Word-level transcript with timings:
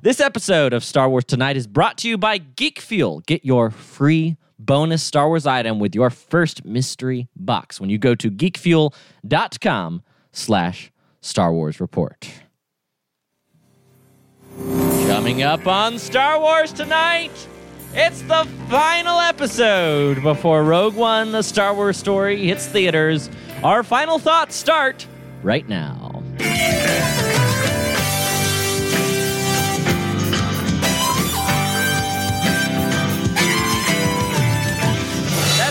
This 0.00 0.20
episode 0.20 0.72
of 0.72 0.84
Star 0.84 1.08
Wars 1.08 1.24
Tonight 1.24 1.56
is 1.56 1.66
brought 1.66 1.98
to 1.98 2.08
you 2.08 2.16
by 2.16 2.38
Geek 2.38 2.78
Fuel. 2.78 3.18
Get 3.26 3.44
your 3.44 3.70
free 3.70 4.36
bonus 4.56 5.02
Star 5.02 5.26
Wars 5.26 5.44
item 5.44 5.80
with 5.80 5.92
your 5.92 6.08
first 6.08 6.64
mystery 6.64 7.28
box 7.34 7.80
when 7.80 7.90
you 7.90 7.98
go 7.98 8.14
to 8.14 8.30
geekfuel.com 8.30 10.02
slash 10.30 10.92
Star 11.20 11.52
Wars 11.52 11.80
Report. 11.80 12.30
Coming 15.08 15.42
up 15.42 15.66
on 15.66 15.98
Star 15.98 16.38
Wars 16.38 16.72
Tonight, 16.72 17.32
it's 17.92 18.22
the 18.22 18.46
final 18.68 19.18
episode 19.18 20.22
before 20.22 20.62
Rogue 20.62 20.94
One, 20.94 21.32
the 21.32 21.42
Star 21.42 21.74
Wars 21.74 21.96
story, 21.96 22.46
hits 22.46 22.66
theaters. 22.66 23.28
Our 23.64 23.82
final 23.82 24.20
thoughts 24.20 24.54
start 24.54 25.08
right 25.42 25.68
now. 25.68 26.22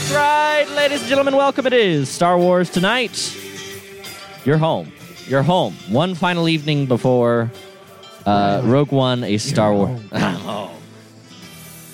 That's 0.08 0.16
right, 0.16 0.78
ladies 0.78 1.02
and 1.02 1.10
gentlemen, 1.10 1.36
welcome. 1.36 1.68
It 1.68 1.74
is 1.74 2.08
Star 2.08 2.38
Wars 2.38 2.70
Tonight. 2.70 3.38
You're 4.46 4.58
home. 4.58 4.94
You're 5.26 5.44
home. 5.44 5.74
One 5.90 6.16
final 6.16 6.48
evening 6.48 6.86
before 6.86 7.52
uh, 8.26 8.62
Rogue 8.64 8.94
One, 8.94 9.26
a 9.26 9.38
Star 9.38 9.74
Wars. 9.74 10.00
I'm 10.14 10.36
home. 10.36 10.78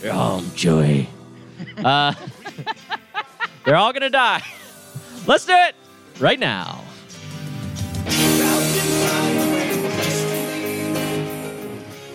You're 0.04 0.14
home, 0.14 0.44
Chewie. 0.52 1.08
Uh, 1.84 2.14
they're 3.66 3.78
all 3.78 3.92
gonna 3.92 4.12
die. 4.12 4.44
Let's 5.26 5.48
do 5.48 5.54
it 5.54 5.74
right 6.20 6.40
now. 6.40 6.84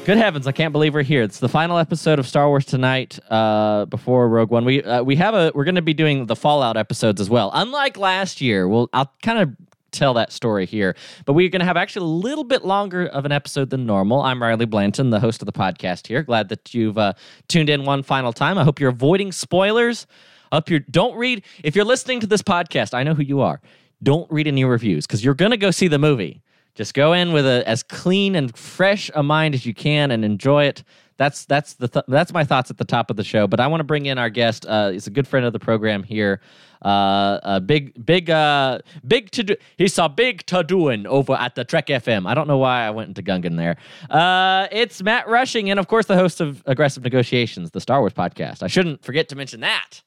Good 0.08 0.16
heavens! 0.16 0.46
I 0.46 0.52
can't 0.52 0.72
believe 0.72 0.94
we're 0.94 1.02
here. 1.02 1.20
It's 1.20 1.38
the 1.38 1.50
final 1.50 1.76
episode 1.76 2.18
of 2.18 2.26
Star 2.26 2.48
Wars 2.48 2.64
tonight. 2.64 3.18
Uh, 3.28 3.84
before 3.84 4.26
Rogue 4.26 4.50
One, 4.50 4.64
we 4.64 4.82
uh, 4.82 5.02
we 5.02 5.16
have 5.16 5.34
a 5.34 5.52
we're 5.54 5.64
going 5.64 5.74
to 5.74 5.82
be 5.82 5.92
doing 5.92 6.24
the 6.24 6.34
Fallout 6.34 6.78
episodes 6.78 7.20
as 7.20 7.28
well. 7.28 7.50
Unlike 7.52 7.98
last 7.98 8.40
year, 8.40 8.66
we'll 8.66 8.88
I'll 8.94 9.12
kind 9.22 9.38
of 9.38 9.54
tell 9.90 10.14
that 10.14 10.32
story 10.32 10.64
here, 10.64 10.96
but 11.26 11.34
we're 11.34 11.50
going 11.50 11.60
to 11.60 11.66
have 11.66 11.76
actually 11.76 12.06
a 12.06 12.08
little 12.08 12.44
bit 12.44 12.64
longer 12.64 13.04
of 13.08 13.26
an 13.26 13.32
episode 13.32 13.68
than 13.68 13.84
normal. 13.84 14.22
I'm 14.22 14.42
Riley 14.42 14.64
Blanton, 14.64 15.10
the 15.10 15.20
host 15.20 15.42
of 15.42 15.46
the 15.46 15.52
podcast 15.52 16.06
here. 16.06 16.22
Glad 16.22 16.48
that 16.48 16.72
you've 16.72 16.96
uh, 16.96 17.12
tuned 17.48 17.68
in 17.68 17.84
one 17.84 18.02
final 18.02 18.32
time. 18.32 18.56
I 18.56 18.64
hope 18.64 18.80
you're 18.80 18.88
avoiding 18.88 19.30
spoilers. 19.30 20.06
Up 20.50 20.70
your 20.70 20.80
don't 20.80 21.18
read 21.18 21.44
if 21.62 21.76
you're 21.76 21.84
listening 21.84 22.20
to 22.20 22.26
this 22.26 22.40
podcast. 22.40 22.94
I 22.94 23.02
know 23.02 23.12
who 23.12 23.24
you 23.24 23.42
are. 23.42 23.60
Don't 24.02 24.30
read 24.32 24.46
any 24.46 24.64
reviews 24.64 25.06
because 25.06 25.22
you're 25.22 25.34
going 25.34 25.50
to 25.50 25.58
go 25.58 25.70
see 25.70 25.86
the 25.86 25.98
movie. 25.98 26.40
Just 26.78 26.94
go 26.94 27.12
in 27.12 27.32
with 27.32 27.44
a, 27.44 27.68
as 27.68 27.82
clean 27.82 28.36
and 28.36 28.56
fresh 28.56 29.10
a 29.12 29.20
mind 29.20 29.56
as 29.56 29.66
you 29.66 29.74
can 29.74 30.12
and 30.12 30.24
enjoy 30.24 30.66
it. 30.66 30.84
That's 31.16 31.44
that's 31.44 31.74
the 31.74 31.88
th- 31.88 32.04
that's 32.06 32.32
my 32.32 32.44
thoughts 32.44 32.70
at 32.70 32.78
the 32.78 32.84
top 32.84 33.10
of 33.10 33.16
the 33.16 33.24
show. 33.24 33.48
But 33.48 33.58
I 33.58 33.66
want 33.66 33.80
to 33.80 33.84
bring 33.84 34.06
in 34.06 34.16
our 34.16 34.30
guest. 34.30 34.64
Uh, 34.64 34.90
he's 34.90 35.08
a 35.08 35.10
good 35.10 35.26
friend 35.26 35.44
of 35.44 35.52
the 35.52 35.58
program 35.58 36.04
here. 36.04 36.40
Uh, 36.80 37.40
a 37.42 37.60
big 37.60 38.06
big 38.06 38.30
uh 38.30 38.78
big 39.04 39.32
to 39.32 39.42
do. 39.42 39.56
He 39.76 39.88
saw 39.88 40.06
big 40.06 40.46
to 40.46 40.62
doing 40.62 41.04
over 41.08 41.32
at 41.32 41.56
the 41.56 41.64
Trek 41.64 41.88
FM. 41.88 42.28
I 42.28 42.34
don't 42.34 42.46
know 42.46 42.58
why 42.58 42.86
I 42.86 42.90
went 42.90 43.08
into 43.08 43.24
Gungan 43.24 43.56
there. 43.56 43.76
Uh, 44.08 44.68
it's 44.70 45.02
Matt 45.02 45.26
Rushing 45.28 45.70
and 45.70 45.80
of 45.80 45.88
course 45.88 46.06
the 46.06 46.14
host 46.14 46.40
of 46.40 46.62
Aggressive 46.66 47.02
Negotiations, 47.02 47.72
the 47.72 47.80
Star 47.80 47.98
Wars 47.98 48.12
podcast. 48.12 48.62
I 48.62 48.68
shouldn't 48.68 49.04
forget 49.04 49.28
to 49.30 49.34
mention 49.34 49.58
that. 49.62 50.02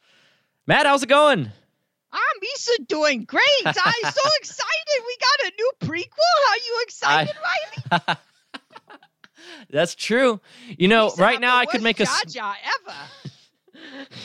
Matt, 0.65 0.85
how's 0.85 1.03
it 1.03 1.09
going? 1.09 1.51
I'm 2.13 2.43
Issa 2.55 2.83
doing 2.87 3.23
great. 3.23 3.41
I'm 3.65 3.73
so 3.73 4.29
excited. 4.39 4.97
We 5.05 5.17
got 5.19 5.47
a 5.47 5.51
new 5.57 5.71
prequel. 5.81 6.33
How 6.47 6.55
you 6.55 6.79
excited, 6.83 7.35
Riley? 7.91 8.17
That's 9.69 9.95
true. 9.95 10.39
You 10.77 10.87
know, 10.87 11.11
right 11.17 11.39
now 11.39 11.57
I 11.57 11.65
could 11.65 11.81
make 11.81 11.99
a 11.99 12.05
Jar 12.27 12.55
ever. 12.63 12.97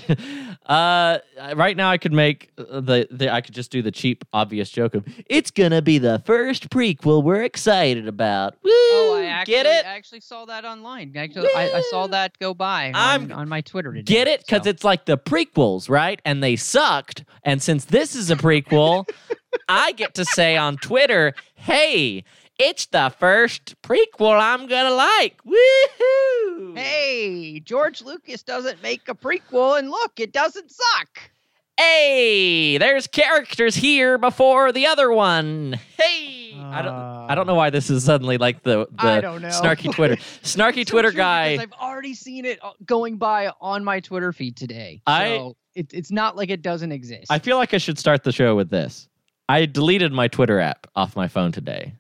uh 0.67 1.19
right 1.55 1.77
now 1.77 1.91
I 1.91 1.99
could 1.99 2.13
make 2.13 2.51
uh, 2.59 2.81
the, 2.81 3.09
the 3.11 3.33
I 3.33 3.41
could 3.41 3.55
just 3.55 3.71
do 3.71 3.83
the 3.83 3.91
cheap 3.91 4.25
obvious 4.33 4.71
joke 4.71 4.95
of 4.95 5.05
it's 5.27 5.51
gonna 5.51 5.83
be 5.83 5.99
the 5.99 6.23
first 6.25 6.71
prequel 6.71 7.23
we're 7.23 7.43
excited 7.43 8.09
about. 8.09 8.55
Woo! 8.63 8.71
Oh, 8.73 9.17
I 9.19 9.27
actually, 9.27 9.55
get 9.55 9.67
it? 9.67 9.87
I 9.87 9.97
actually 9.97 10.21
saw 10.21 10.45
that 10.47 10.65
online. 10.65 11.13
Actually, 11.17 11.49
I, 11.55 11.71
I 11.71 11.83
saw 11.91 12.07
that 12.09 12.39
go 12.39 12.55
by 12.55 12.93
I'm- 12.95 13.25
on, 13.25 13.33
on 13.33 13.49
my 13.49 13.61
Twitter 13.61 13.93
today. 13.93 14.03
Get 14.03 14.29
it? 14.29 14.41
Because 14.41 14.65
so. 14.65 14.71
it's 14.71 14.85
like 14.85 15.05
the 15.07 15.19
prequels, 15.19 15.89
right? 15.89 16.21
And 16.25 16.43
they 16.43 16.57
sucked. 16.57 17.25
And 17.43 17.63
since 17.63 17.87
this 17.87 18.15
is 18.15 18.31
a 18.31 18.37
prequel, 18.37 19.09
I 19.69 19.93
get 19.93 20.15
to 20.15 20.25
say 20.25 20.57
on 20.57 20.77
Twitter, 20.77 21.35
hey, 21.55 22.25
it's 22.59 22.87
the 22.87 23.13
first 23.19 23.75
prequel 23.83 24.41
I'm 24.41 24.67
gonna 24.67 24.91
like. 24.95 25.39
Woohoo! 25.45 26.77
Hey, 26.79 27.61
George 27.61 28.03
Lucas 28.03 28.43
doesn't 28.43 28.83
make 28.83 29.09
a 29.09 29.15
prequel, 29.15 29.79
and 29.79 29.91
look, 29.91 30.19
it 30.19 30.33
doesn't 30.33 30.71
suck. 30.71 31.31
Hey, 31.79 32.79
there's 32.79 33.07
characters 33.07 33.75
here 33.75 34.17
before 34.17 34.73
the 34.73 34.87
other 34.87 35.13
one. 35.13 35.79
Hey, 35.99 36.55
I 36.59 36.81
don't, 36.81 36.95
I 36.95 37.35
don't 37.35 37.47
know 37.47 37.55
why 37.55 37.69
this 37.69 37.91
is 37.91 38.03
suddenly 38.03 38.39
like 38.39 38.63
the 38.63 38.87
the 38.93 39.07
I 39.07 39.21
don't 39.21 39.43
know. 39.43 39.49
snarky 39.49 39.93
Twitter, 39.95 40.17
snarky 40.43 40.87
So 40.87 40.93
Twitter 40.93 41.13
guy. 41.13 41.59
I've 41.61 41.73
already 41.75 42.15
seen 42.15 42.47
it 42.47 42.59
uh, 42.65 42.71
going 42.87 43.19
by 43.19 43.53
on 43.61 43.85
my 43.85 44.01
Twitter 44.01 44.33
feed 44.33 44.57
today. 44.57 45.03
I- 45.07 45.37
So 45.37 45.57
it, 45.75 45.93
it's 45.93 46.11
not 46.11 46.35
like 46.37 46.49
it 46.49 46.63
doesn't 46.63 46.93
exist. 46.93 47.27
I 47.29 47.39
feel 47.39 47.59
like 47.59 47.75
I 47.75 47.79
should 47.79 47.99
start 47.99 48.25
the 48.25 48.33
show 48.33 48.57
with 48.57 48.71
this. 48.71 49.09
I 49.51 49.67
deleted 49.67 50.13
my 50.13 50.29
Twitter 50.29 50.59
app 50.59 50.87
off 50.97 51.15
my 51.15 51.29
phone 51.29 51.53
today. 51.53 51.93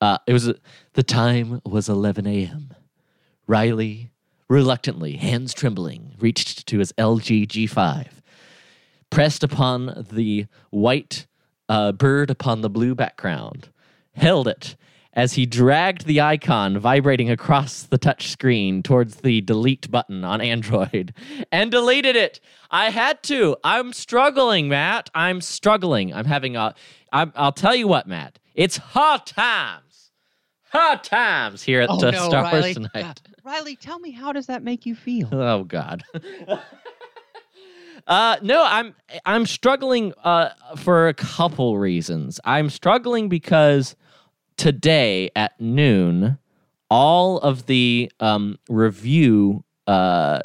Uh, 0.00 0.18
it 0.26 0.32
was 0.32 0.52
the 0.94 1.02
time 1.02 1.60
was 1.64 1.88
11 1.88 2.26
a.m. 2.26 2.74
Riley, 3.46 4.10
reluctantly, 4.48 5.16
hands 5.16 5.52
trembling, 5.52 6.14
reached 6.18 6.66
to 6.68 6.78
his 6.78 6.92
LG 6.92 7.48
G5, 7.48 8.08
pressed 9.10 9.42
upon 9.42 10.06
the 10.10 10.46
white 10.70 11.26
uh, 11.68 11.92
bird 11.92 12.30
upon 12.30 12.60
the 12.60 12.70
blue 12.70 12.94
background, 12.94 13.68
held 14.14 14.48
it 14.48 14.76
as 15.12 15.32
he 15.32 15.44
dragged 15.44 16.06
the 16.06 16.20
icon 16.20 16.78
vibrating 16.78 17.30
across 17.30 17.82
the 17.82 17.98
touch 17.98 18.30
screen 18.30 18.82
towards 18.82 19.16
the 19.16 19.40
delete 19.40 19.90
button 19.90 20.24
on 20.24 20.40
Android 20.40 21.12
and 21.52 21.70
deleted 21.70 22.16
it. 22.16 22.40
I 22.70 22.90
had 22.90 23.22
to. 23.24 23.56
I'm 23.64 23.92
struggling, 23.92 24.68
Matt. 24.68 25.10
I'm 25.14 25.40
struggling. 25.40 26.14
I'm 26.14 26.26
having 26.26 26.56
a. 26.56 26.74
I'm, 27.12 27.32
I'll 27.34 27.52
tell 27.52 27.74
you 27.74 27.88
what, 27.88 28.06
Matt. 28.06 28.38
It's 28.54 28.76
hard 28.76 29.26
times. 29.26 29.89
Hard 30.72 31.02
times 31.02 31.62
here 31.62 31.80
at 31.80 31.90
oh, 31.90 31.98
uh, 31.98 32.10
no, 32.10 32.28
Star 32.28 32.44
Riley. 32.44 32.60
Wars 32.60 32.74
tonight. 32.74 33.04
Uh, 33.04 33.14
Riley, 33.44 33.76
tell 33.76 33.98
me, 33.98 34.12
how 34.12 34.32
does 34.32 34.46
that 34.46 34.62
make 34.62 34.86
you 34.86 34.94
feel? 34.94 35.28
Oh 35.32 35.64
God. 35.64 36.04
uh 38.06 38.36
no, 38.42 38.64
I'm 38.64 38.94
I'm 39.26 39.46
struggling 39.46 40.12
uh 40.24 40.50
for 40.76 41.08
a 41.08 41.14
couple 41.14 41.78
reasons. 41.78 42.40
I'm 42.44 42.70
struggling 42.70 43.28
because 43.28 43.96
today 44.56 45.30
at 45.34 45.60
noon 45.60 46.38
all 46.88 47.38
of 47.38 47.66
the 47.66 48.10
um 48.20 48.58
review 48.68 49.64
uh 49.86 50.40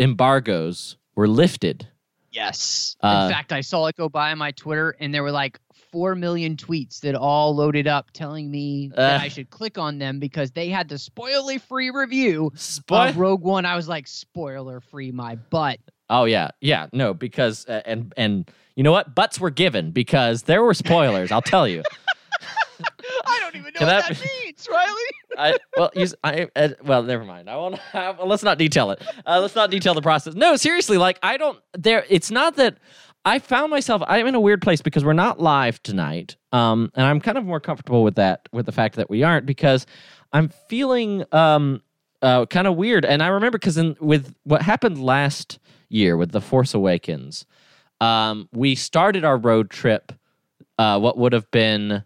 embargoes 0.00 0.96
were 1.14 1.28
lifted. 1.28 1.86
Yes. 2.32 2.96
Uh, 3.00 3.28
In 3.28 3.34
fact, 3.34 3.52
I 3.52 3.62
saw 3.62 3.86
it 3.86 3.96
go 3.96 4.08
by 4.10 4.30
on 4.30 4.38
my 4.38 4.50
Twitter, 4.50 4.94
and 5.00 5.14
there 5.14 5.22
were 5.22 5.32
like 5.32 5.58
four 5.96 6.14
million 6.14 6.56
tweets 6.56 7.00
that 7.00 7.14
all 7.14 7.56
loaded 7.56 7.86
up 7.86 8.10
telling 8.12 8.50
me 8.50 8.88
that 8.94 9.18
Uh. 9.18 9.24
I 9.24 9.28
should 9.28 9.48
click 9.48 9.78
on 9.78 9.96
them 9.96 10.18
because 10.20 10.50
they 10.50 10.68
had 10.68 10.90
the 10.90 10.98
spoiler-free 10.98 11.88
review 11.88 12.52
Spoil- 12.54 13.08
of 13.08 13.16
Rogue 13.16 13.40
One. 13.40 13.64
I 13.64 13.76
was 13.76 13.88
like, 13.88 14.06
spoiler-free, 14.06 15.12
my 15.12 15.36
butt. 15.36 15.78
Oh 16.10 16.24
yeah, 16.26 16.50
yeah, 16.60 16.88
no, 16.92 17.14
because 17.14 17.64
uh, 17.66 17.80
and 17.86 18.12
and 18.18 18.50
you 18.74 18.82
know 18.82 18.92
what? 18.92 19.14
Butts 19.14 19.40
were 19.40 19.48
given 19.48 19.90
because 19.90 20.42
there 20.42 20.62
were 20.62 20.74
spoilers. 20.74 21.32
I'll 21.32 21.40
tell 21.40 21.66
you. 21.66 21.82
I 23.26 23.40
don't 23.40 23.56
even 23.56 23.72
know 23.72 23.78
Can 23.78 23.86
what 23.88 24.06
that 24.06 24.18
that 24.18 24.26
means, 24.44 24.68
Riley. 24.70 25.00
I, 25.38 25.58
well, 25.78 25.90
you, 25.94 26.06
I, 26.22 26.48
uh, 26.54 26.68
well, 26.84 27.02
never 27.02 27.24
mind. 27.24 27.48
I 27.48 27.56
won't. 27.56 27.80
I, 27.94 28.10
well, 28.10 28.26
let's 28.26 28.42
not 28.42 28.58
detail 28.58 28.90
it. 28.90 29.02
Uh, 29.26 29.40
let's 29.40 29.54
not 29.54 29.70
detail 29.70 29.94
the 29.94 30.02
process. 30.02 30.34
No, 30.34 30.56
seriously, 30.56 30.98
like 30.98 31.18
I 31.22 31.38
don't. 31.38 31.58
There, 31.72 32.04
it's 32.10 32.30
not 32.30 32.56
that 32.56 32.76
I 33.26 33.40
found 33.40 33.70
myself. 33.72 34.02
I'm 34.06 34.28
in 34.28 34.36
a 34.36 34.40
weird 34.40 34.62
place 34.62 34.80
because 34.80 35.04
we're 35.04 35.12
not 35.12 35.40
live 35.40 35.82
tonight, 35.82 36.36
um, 36.52 36.92
and 36.94 37.04
I'm 37.04 37.20
kind 37.20 37.36
of 37.36 37.44
more 37.44 37.58
comfortable 37.58 38.04
with 38.04 38.14
that, 38.14 38.48
with 38.52 38.66
the 38.66 38.72
fact 38.72 38.94
that 38.96 39.10
we 39.10 39.24
aren't, 39.24 39.46
because 39.46 39.84
I'm 40.32 40.48
feeling 40.68 41.24
um, 41.32 41.82
uh, 42.22 42.46
kind 42.46 42.68
of 42.68 42.76
weird. 42.76 43.04
And 43.04 43.24
I 43.24 43.26
remember 43.26 43.58
because 43.58 43.76
in 43.76 43.96
with 44.00 44.32
what 44.44 44.62
happened 44.62 45.02
last 45.02 45.58
year 45.88 46.16
with 46.16 46.30
the 46.30 46.40
Force 46.40 46.72
Awakens, 46.72 47.46
um, 48.00 48.48
we 48.52 48.76
started 48.76 49.24
our 49.24 49.36
road 49.36 49.70
trip. 49.70 50.12
Uh, 50.78 51.00
what 51.00 51.16
would 51.16 51.32
have 51.32 51.50
been 51.50 52.04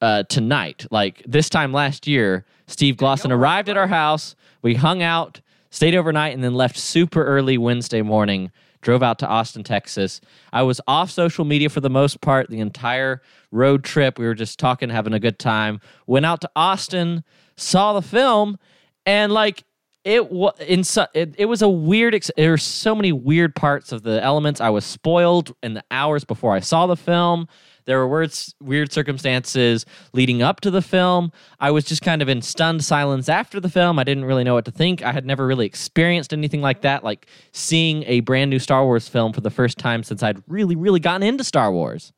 uh, 0.00 0.22
tonight. 0.24 0.86
Like 0.90 1.22
this 1.26 1.48
time 1.48 1.72
last 1.72 2.06
year, 2.06 2.44
Steve 2.66 2.96
Glosson 2.96 3.30
arrived 3.30 3.68
at 3.68 3.76
our 3.76 3.88
house. 3.88 4.36
We 4.62 4.74
hung 4.74 5.02
out, 5.02 5.40
stayed 5.70 5.94
overnight, 5.94 6.32
and 6.32 6.44
then 6.44 6.54
left 6.54 6.78
super 6.78 7.24
early 7.24 7.58
Wednesday 7.58 8.02
morning. 8.02 8.52
Drove 8.84 9.02
out 9.02 9.18
to 9.20 9.26
Austin, 9.26 9.64
Texas. 9.64 10.20
I 10.52 10.62
was 10.62 10.80
off 10.86 11.10
social 11.10 11.46
media 11.46 11.70
for 11.70 11.80
the 11.80 11.90
most 11.90 12.20
part 12.20 12.50
the 12.50 12.60
entire 12.60 13.22
road 13.50 13.82
trip. 13.82 14.18
We 14.18 14.26
were 14.26 14.34
just 14.34 14.58
talking, 14.58 14.90
having 14.90 15.14
a 15.14 15.18
good 15.18 15.38
time. 15.38 15.80
Went 16.06 16.26
out 16.26 16.42
to 16.42 16.50
Austin, 16.54 17.24
saw 17.56 17.94
the 17.94 18.02
film, 18.02 18.58
and 19.06 19.32
like 19.32 19.64
it 20.04 20.30
was 20.30 20.52
in 20.60 20.84
it, 21.14 21.34
it 21.38 21.46
was 21.46 21.62
a 21.62 21.68
weird 21.68 22.14
ex- 22.14 22.30
there 22.36 22.50
were 22.50 22.58
so 22.58 22.94
many 22.94 23.10
weird 23.10 23.54
parts 23.54 23.90
of 23.90 24.02
the 24.02 24.22
elements 24.22 24.60
i 24.60 24.68
was 24.68 24.84
spoiled 24.84 25.54
in 25.62 25.72
the 25.72 25.84
hours 25.90 26.24
before 26.24 26.52
i 26.52 26.60
saw 26.60 26.86
the 26.86 26.96
film 26.96 27.48
there 27.86 27.98
were 27.98 28.08
words, 28.08 28.54
weird 28.60 28.92
circumstances 28.92 29.84
leading 30.12 30.42
up 30.42 30.60
to 30.62 30.70
the 30.70 30.82
film. 30.82 31.32
I 31.60 31.70
was 31.70 31.84
just 31.84 32.02
kind 32.02 32.22
of 32.22 32.28
in 32.28 32.42
stunned 32.42 32.82
silence 32.82 33.28
after 33.28 33.60
the 33.60 33.68
film. 33.68 33.98
I 33.98 34.04
didn't 34.04 34.24
really 34.24 34.44
know 34.44 34.54
what 34.54 34.64
to 34.64 34.70
think. 34.70 35.02
I 35.02 35.12
had 35.12 35.26
never 35.26 35.46
really 35.46 35.66
experienced 35.66 36.32
anything 36.32 36.62
like 36.62 36.80
that 36.82 37.04
like 37.04 37.26
seeing 37.52 38.04
a 38.04 38.20
brand 38.20 38.50
new 38.50 38.58
star 38.58 38.84
wars 38.84 39.08
film 39.08 39.32
for 39.32 39.40
the 39.40 39.50
first 39.50 39.78
time 39.78 40.02
since 40.02 40.22
i'd 40.22 40.42
really 40.48 40.76
really 40.76 41.00
gotten 41.00 41.22
into 41.22 41.44
star 41.44 41.72
wars. 41.72 42.12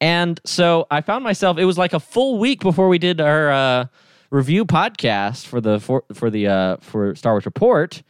And 0.00 0.40
so 0.44 0.86
i 0.90 1.00
found 1.00 1.24
myself 1.24 1.58
it 1.58 1.64
was 1.64 1.78
like 1.78 1.92
a 1.92 2.00
full 2.00 2.38
week 2.38 2.60
before 2.60 2.88
we 2.88 2.98
did 2.98 3.20
our 3.20 3.50
uh, 3.50 3.86
review 4.34 4.64
podcast 4.64 5.46
for 5.46 5.60
the 5.60 5.78
for, 5.78 6.04
for 6.12 6.28
the 6.28 6.48
uh, 6.48 6.76
for 6.80 7.14
Star 7.14 7.34
Wars 7.34 7.46
Report, 7.46 8.02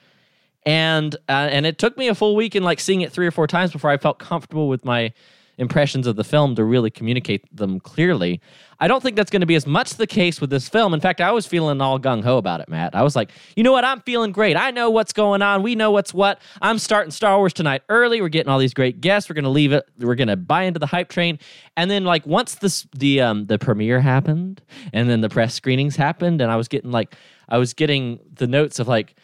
and 0.64 1.14
uh, 1.28 1.48
and 1.50 1.66
it 1.66 1.78
took 1.78 1.96
me 1.98 2.08
a 2.08 2.14
full 2.14 2.34
week 2.34 2.54
and 2.54 2.64
like 2.64 2.80
seeing 2.80 3.02
it 3.02 3.12
three 3.12 3.26
or 3.26 3.30
four 3.30 3.46
times 3.46 3.72
before 3.72 3.90
I 3.90 3.98
felt 3.98 4.18
comfortable 4.18 4.68
with 4.68 4.84
my 4.84 5.12
impressions 5.58 6.06
of 6.06 6.16
the 6.16 6.24
film 6.24 6.54
to 6.56 6.64
really 6.64 6.90
communicate 6.90 7.44
them 7.54 7.80
clearly. 7.80 8.40
I 8.80 8.88
don't 8.88 9.02
think 9.02 9.16
that's 9.16 9.30
going 9.30 9.40
to 9.40 9.46
be 9.46 9.54
as 9.54 9.66
much 9.66 9.94
the 9.94 10.06
case 10.06 10.40
with 10.40 10.50
this 10.50 10.68
film. 10.68 10.94
In 10.94 11.00
fact, 11.00 11.20
I 11.20 11.30
was 11.30 11.46
feeling 11.46 11.80
all 11.80 11.98
gung 12.00 12.24
ho 12.24 12.38
about 12.38 12.60
it, 12.60 12.68
Matt. 12.68 12.94
I 12.94 13.02
was 13.02 13.14
like, 13.14 13.30
you 13.56 13.62
know 13.62 13.72
what? 13.72 13.84
I'm 13.84 14.00
feeling 14.00 14.32
great. 14.32 14.56
I 14.56 14.72
know 14.72 14.90
what's 14.90 15.12
going 15.12 15.42
on. 15.42 15.62
We 15.62 15.74
know 15.74 15.90
what's 15.90 16.12
what. 16.12 16.40
I'm 16.60 16.78
starting 16.78 17.12
Star 17.12 17.38
Wars 17.38 17.52
tonight 17.52 17.82
early. 17.88 18.20
We're 18.20 18.28
getting 18.28 18.50
all 18.50 18.58
these 18.58 18.74
great 18.74 19.00
guests. 19.00 19.30
We're 19.30 19.34
going 19.34 19.44
to 19.44 19.50
leave 19.50 19.72
it. 19.72 19.88
We're 19.98 20.16
going 20.16 20.28
to 20.28 20.36
buy 20.36 20.64
into 20.64 20.80
the 20.80 20.86
hype 20.86 21.08
train. 21.08 21.38
And 21.76 21.90
then, 21.90 22.04
like, 22.04 22.26
once 22.26 22.56
this 22.56 22.86
the 22.96 23.20
um 23.20 23.46
the 23.46 23.58
premiere 23.58 24.00
happened, 24.00 24.60
and 24.92 25.08
then 25.08 25.20
the 25.20 25.28
press 25.28 25.54
screenings 25.54 25.96
happened, 25.96 26.40
and 26.40 26.50
I 26.50 26.56
was 26.56 26.68
getting 26.68 26.90
like, 26.90 27.14
I 27.48 27.58
was 27.58 27.74
getting 27.74 28.18
the 28.34 28.46
notes 28.46 28.78
of 28.78 28.88
like 28.88 29.14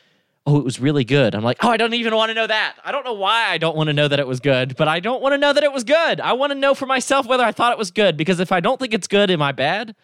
oh, 0.46 0.58
it 0.58 0.64
was 0.64 0.80
really 0.80 1.04
good. 1.04 1.34
I'm 1.34 1.42
like, 1.44 1.58
oh, 1.62 1.68
I 1.68 1.76
don't 1.76 1.94
even 1.94 2.14
want 2.14 2.30
to 2.30 2.34
know 2.34 2.46
that. 2.46 2.76
I 2.84 2.92
don't 2.92 3.04
know 3.04 3.12
why 3.14 3.48
I 3.50 3.58
don't 3.58 3.76
want 3.76 3.88
to 3.88 3.92
know 3.92 4.08
that 4.08 4.18
it 4.18 4.26
was 4.26 4.40
good, 4.40 4.76
but 4.76 4.88
I 4.88 5.00
don't 5.00 5.22
want 5.22 5.32
to 5.34 5.38
know 5.38 5.52
that 5.52 5.62
it 5.62 5.72
was 5.72 5.84
good. 5.84 6.20
I 6.20 6.32
want 6.32 6.52
to 6.52 6.58
know 6.58 6.74
for 6.74 6.86
myself 6.86 7.26
whether 7.26 7.44
I 7.44 7.52
thought 7.52 7.72
it 7.72 7.78
was 7.78 7.90
good 7.90 8.16
because 8.16 8.40
if 8.40 8.52
I 8.52 8.60
don't 8.60 8.78
think 8.80 8.94
it's 8.94 9.06
good, 9.06 9.30
am 9.30 9.42
I 9.42 9.52
bad? 9.52 9.94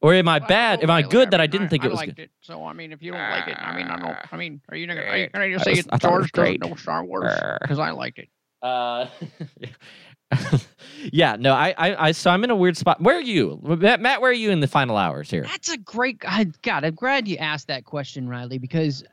Or 0.00 0.14
am 0.14 0.26
I 0.28 0.38
Well, 0.38 0.48
bad? 0.48 0.82
Am 0.82 0.90
I 0.90 1.02
good 1.02 1.30
that 1.30 1.40
I 1.40 1.46
didn't 1.46 1.68
think 1.68 1.84
I 1.84 1.86
it 1.86 1.90
was 1.92 2.00
good? 2.02 2.18
It. 2.18 2.30
So 2.40 2.64
I 2.64 2.72
mean, 2.72 2.92
if 2.92 3.02
you 3.02 3.12
don't 3.12 3.20
like 3.20 3.46
it, 3.46 3.56
I 3.56 3.76
mean, 3.76 3.86
I 3.86 3.98
don't. 4.00 4.16
I 4.32 4.36
mean, 4.36 4.60
are 4.68 4.76
you 4.76 4.88
gonna? 4.88 5.00
Are 5.00 5.16
you 5.16 5.28
gonna 5.28 5.52
just 5.52 5.64
say 5.64 5.70
was- 5.72 5.78
it? 5.80 5.84
Thought 5.86 5.92
it 5.92 5.92
was 5.92 6.02
George 6.02 6.32
doesn't 6.32 6.58
great. 6.60 6.70
know 6.70 6.74
Star 6.74 7.04
Wars 7.04 7.32
because 7.60 7.78
I 7.78 7.90
liked 7.90 8.18
it. 8.18 8.28
Uh, 8.62 9.06
yeah, 11.12 11.36
no, 11.38 11.52
I, 11.52 11.74
I, 11.76 12.08
I, 12.08 12.12
so 12.12 12.30
I'm 12.30 12.42
in 12.44 12.50
a 12.50 12.56
weird 12.56 12.76
spot. 12.76 13.00
Where 13.00 13.16
are 13.16 13.20
you, 13.22 13.60
Matt? 13.62 14.00
Matt 14.00 14.20
where 14.20 14.30
are 14.30 14.34
you 14.34 14.50
in 14.50 14.60
the 14.60 14.68
final 14.68 14.96
hours 14.96 15.30
here? 15.30 15.42
That's 15.42 15.70
a 15.70 15.76
great. 15.78 16.22
I, 16.26 16.44
God, 16.62 16.84
I'm 16.84 16.94
glad 16.94 17.28
you 17.28 17.36
asked 17.36 17.68
that 17.68 17.84
question, 17.84 18.28
Riley, 18.28 18.58
because 18.58 19.04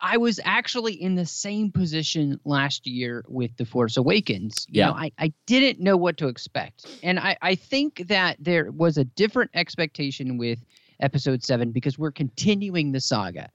I 0.00 0.16
was 0.16 0.38
actually 0.44 0.94
in 0.94 1.14
the 1.14 1.26
same 1.26 1.70
position 1.72 2.38
last 2.44 2.86
year 2.86 3.24
with 3.28 3.56
The 3.56 3.64
Force 3.64 3.96
Awakens. 3.96 4.66
You 4.68 4.80
Yeah. 4.80 4.86
know, 4.88 4.92
I, 4.94 5.12
I 5.18 5.32
didn't 5.46 5.80
know 5.80 5.96
what 5.96 6.16
to 6.18 6.28
expect. 6.28 6.86
And 7.02 7.18
I, 7.18 7.36
I 7.42 7.54
think 7.54 8.06
that 8.08 8.36
there 8.38 8.70
was 8.72 8.98
a 8.98 9.04
different 9.04 9.50
expectation 9.54 10.38
with 10.38 10.58
episode 11.00 11.42
seven 11.44 11.72
because 11.72 11.98
we're 11.98 12.10
continuing 12.12 12.92
the 12.92 13.00
saga. 13.00 13.50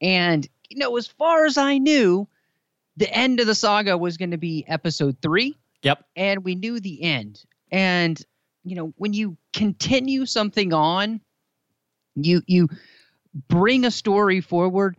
And, 0.00 0.46
you 0.68 0.78
know, 0.78 0.96
as 0.96 1.06
far 1.06 1.46
as 1.46 1.56
I 1.56 1.78
knew, 1.78 2.28
the 2.96 3.12
end 3.12 3.40
of 3.40 3.46
the 3.46 3.54
saga 3.54 3.96
was 3.98 4.16
going 4.16 4.30
to 4.30 4.38
be 4.38 4.64
episode 4.68 5.16
three 5.22 5.56
Yep. 5.82 6.04
and 6.16 6.44
we 6.44 6.54
knew 6.54 6.80
the 6.80 7.02
end. 7.02 7.44
And 7.70 8.20
you 8.64 8.74
know, 8.74 8.92
when 8.96 9.12
you 9.12 9.36
continue 9.52 10.26
something 10.26 10.72
on, 10.72 11.20
you 12.16 12.42
you 12.46 12.68
bring 13.48 13.84
a 13.84 13.90
story 13.90 14.40
forward. 14.40 14.96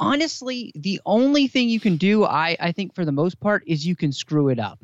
Honestly, 0.00 0.72
the 0.74 1.00
only 1.04 1.46
thing 1.46 1.68
you 1.68 1.78
can 1.78 1.96
do, 1.96 2.24
I 2.24 2.56
I 2.58 2.72
think 2.72 2.94
for 2.94 3.04
the 3.04 3.12
most 3.12 3.38
part, 3.38 3.62
is 3.66 3.86
you 3.86 3.94
can 3.94 4.12
screw 4.12 4.48
it 4.48 4.58
up, 4.58 4.82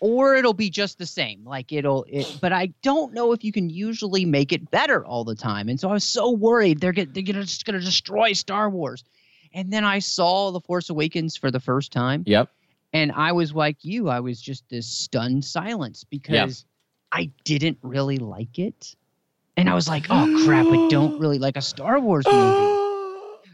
or 0.00 0.34
it'll 0.34 0.54
be 0.54 0.70
just 0.70 0.96
the 0.98 1.04
same. 1.06 1.44
Like 1.44 1.72
it'll 1.72 2.06
it. 2.08 2.38
But 2.40 2.52
I 2.52 2.72
don't 2.82 3.12
know 3.12 3.32
if 3.32 3.44
you 3.44 3.52
can 3.52 3.68
usually 3.68 4.24
make 4.24 4.52
it 4.52 4.70
better 4.70 5.04
all 5.04 5.24
the 5.24 5.34
time. 5.34 5.68
And 5.68 5.78
so 5.78 5.90
I 5.90 5.92
was 5.92 6.04
so 6.04 6.30
worried 6.30 6.80
they're 6.80 6.92
get, 6.92 7.12
they're 7.12 7.22
gonna 7.22 7.44
just 7.44 7.66
gonna 7.66 7.80
destroy 7.80 8.32
Star 8.32 8.70
Wars. 8.70 9.04
And 9.52 9.70
then 9.70 9.84
I 9.84 9.98
saw 9.98 10.52
The 10.52 10.60
Force 10.60 10.88
Awakens 10.90 11.36
for 11.36 11.50
the 11.50 11.60
first 11.60 11.92
time. 11.92 12.22
Yep. 12.26 12.48
And 12.92 13.12
I 13.12 13.32
was 13.32 13.54
like 13.54 13.84
you, 13.84 14.08
I 14.08 14.20
was 14.20 14.40
just 14.40 14.64
this 14.70 14.86
stunned 14.86 15.44
silence 15.44 16.04
because 16.04 16.64
I 17.12 17.30
didn't 17.44 17.78
really 17.82 18.18
like 18.18 18.58
it. 18.58 18.94
And 19.56 19.68
I 19.68 19.74
was 19.74 19.86
like, 19.86 20.06
oh 20.08 20.44
crap, 20.46 20.66
I 20.66 20.88
don't 20.88 21.20
really 21.20 21.38
like 21.38 21.56
a 21.58 21.62
Star 21.62 22.00
Wars 22.00 22.24
movie. 22.32 22.69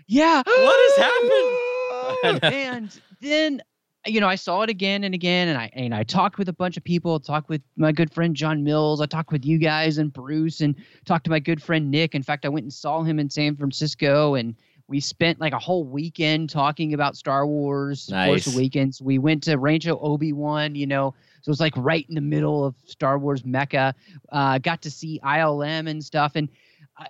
Yeah. 0.07 0.43
What 0.47 0.99
has 0.99 2.31
happened? 2.31 2.43
and 2.55 3.01
then 3.21 3.63
you 4.07 4.21
know, 4.21 4.29
I 4.29 4.37
saw 4.37 4.63
it 4.63 4.71
again 4.71 5.05
and 5.05 5.15
again, 5.15 5.49
and 5.49 5.59
I 5.59 5.71
and 5.73 5.95
I 5.95 6.03
talked 6.05 6.39
with 6.39 6.49
a 6.49 6.53
bunch 6.53 6.77
of 6.77 6.85
people. 6.85 7.19
Talked 7.21 7.49
with 7.49 7.63
my 7.77 7.93
good 7.93 8.13
friend 8.13 8.35
John 8.35 8.63
Mills. 8.63 9.01
I 9.01 9.07
talked 9.07 9.33
with 9.33 9.45
you 9.45 9.59
guys 9.59 9.99
and 9.99 10.13
Bruce, 10.13 10.61
and 10.61 10.75
talked 11.05 11.25
to 11.25 11.31
my 11.31 11.41
good 11.41 11.63
friend 11.63 11.91
Nick. 11.91 12.15
In 12.15 12.23
fact, 12.23 12.45
I 12.45 12.49
went 12.49 12.65
and 12.65 12.73
saw 12.73 13.03
him 13.03 13.19
in 13.19 13.29
San 13.29 13.57
Francisco, 13.57 14.35
and 14.35 14.55
we 14.89 15.01
spent 15.01 15.41
like 15.41 15.53
a 15.53 15.59
whole 15.59 15.85
weekend 15.85 16.51
talking 16.51 16.95
about 16.95 17.17
Star 17.17 17.47
Wars, 17.47 18.09
Nice. 18.09 18.45
Force 18.45 18.55
Awakens. 18.55 19.03
We 19.03 19.19
went 19.19 19.43
to 19.45 19.57
Rancho 19.57 19.99
Obi 19.99 20.33
Wan, 20.33 20.75
you 20.77 20.87
know, 20.87 21.15
so 21.43 21.49
it 21.49 21.53
was 21.53 21.61
like 21.61 21.77
right 21.77 22.07
in 22.09 22.15
the 22.15 22.21
middle 22.21 22.65
of 22.65 22.77
Star 22.85 23.19
Wars 23.19 23.45
Mecca. 23.45 23.95
Uh, 24.31 24.59
got 24.59 24.83
to 24.83 24.91
see 24.91 25.21
ILM 25.25 25.89
and 25.89 26.05
stuff, 26.05 26.37
and 26.37 26.49
I, 26.97 27.09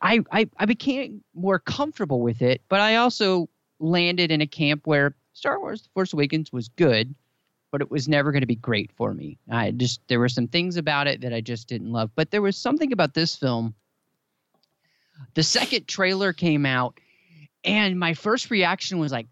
I 0.00 0.20
I 0.30 0.48
I 0.58 0.66
became 0.66 1.22
more 1.34 1.58
comfortable 1.58 2.20
with 2.20 2.42
it. 2.42 2.62
But 2.68 2.80
I 2.80 2.96
also 2.96 3.48
landed 3.78 4.30
in 4.30 4.40
a 4.40 4.46
camp 4.46 4.86
where 4.86 5.14
Star 5.32 5.60
Wars: 5.60 5.82
The 5.82 5.88
Force 5.94 6.12
Awakens 6.12 6.52
was 6.52 6.68
good, 6.68 7.14
but 7.70 7.80
it 7.80 7.90
was 7.90 8.08
never 8.08 8.32
going 8.32 8.42
to 8.42 8.46
be 8.46 8.56
great 8.56 8.90
for 8.96 9.12
me. 9.14 9.38
I 9.50 9.70
just 9.72 10.00
there 10.08 10.20
were 10.20 10.28
some 10.28 10.48
things 10.48 10.76
about 10.76 11.06
it 11.06 11.20
that 11.22 11.32
I 11.32 11.40
just 11.40 11.68
didn't 11.68 11.92
love. 11.92 12.10
But 12.14 12.30
there 12.30 12.42
was 12.42 12.56
something 12.56 12.92
about 12.92 13.14
this 13.14 13.36
film. 13.36 13.74
The 15.34 15.42
second 15.42 15.86
trailer 15.86 16.32
came 16.32 16.66
out, 16.66 16.98
and 17.64 17.98
my 17.98 18.14
first 18.14 18.50
reaction 18.50 18.98
was 18.98 19.12
like, 19.12 19.26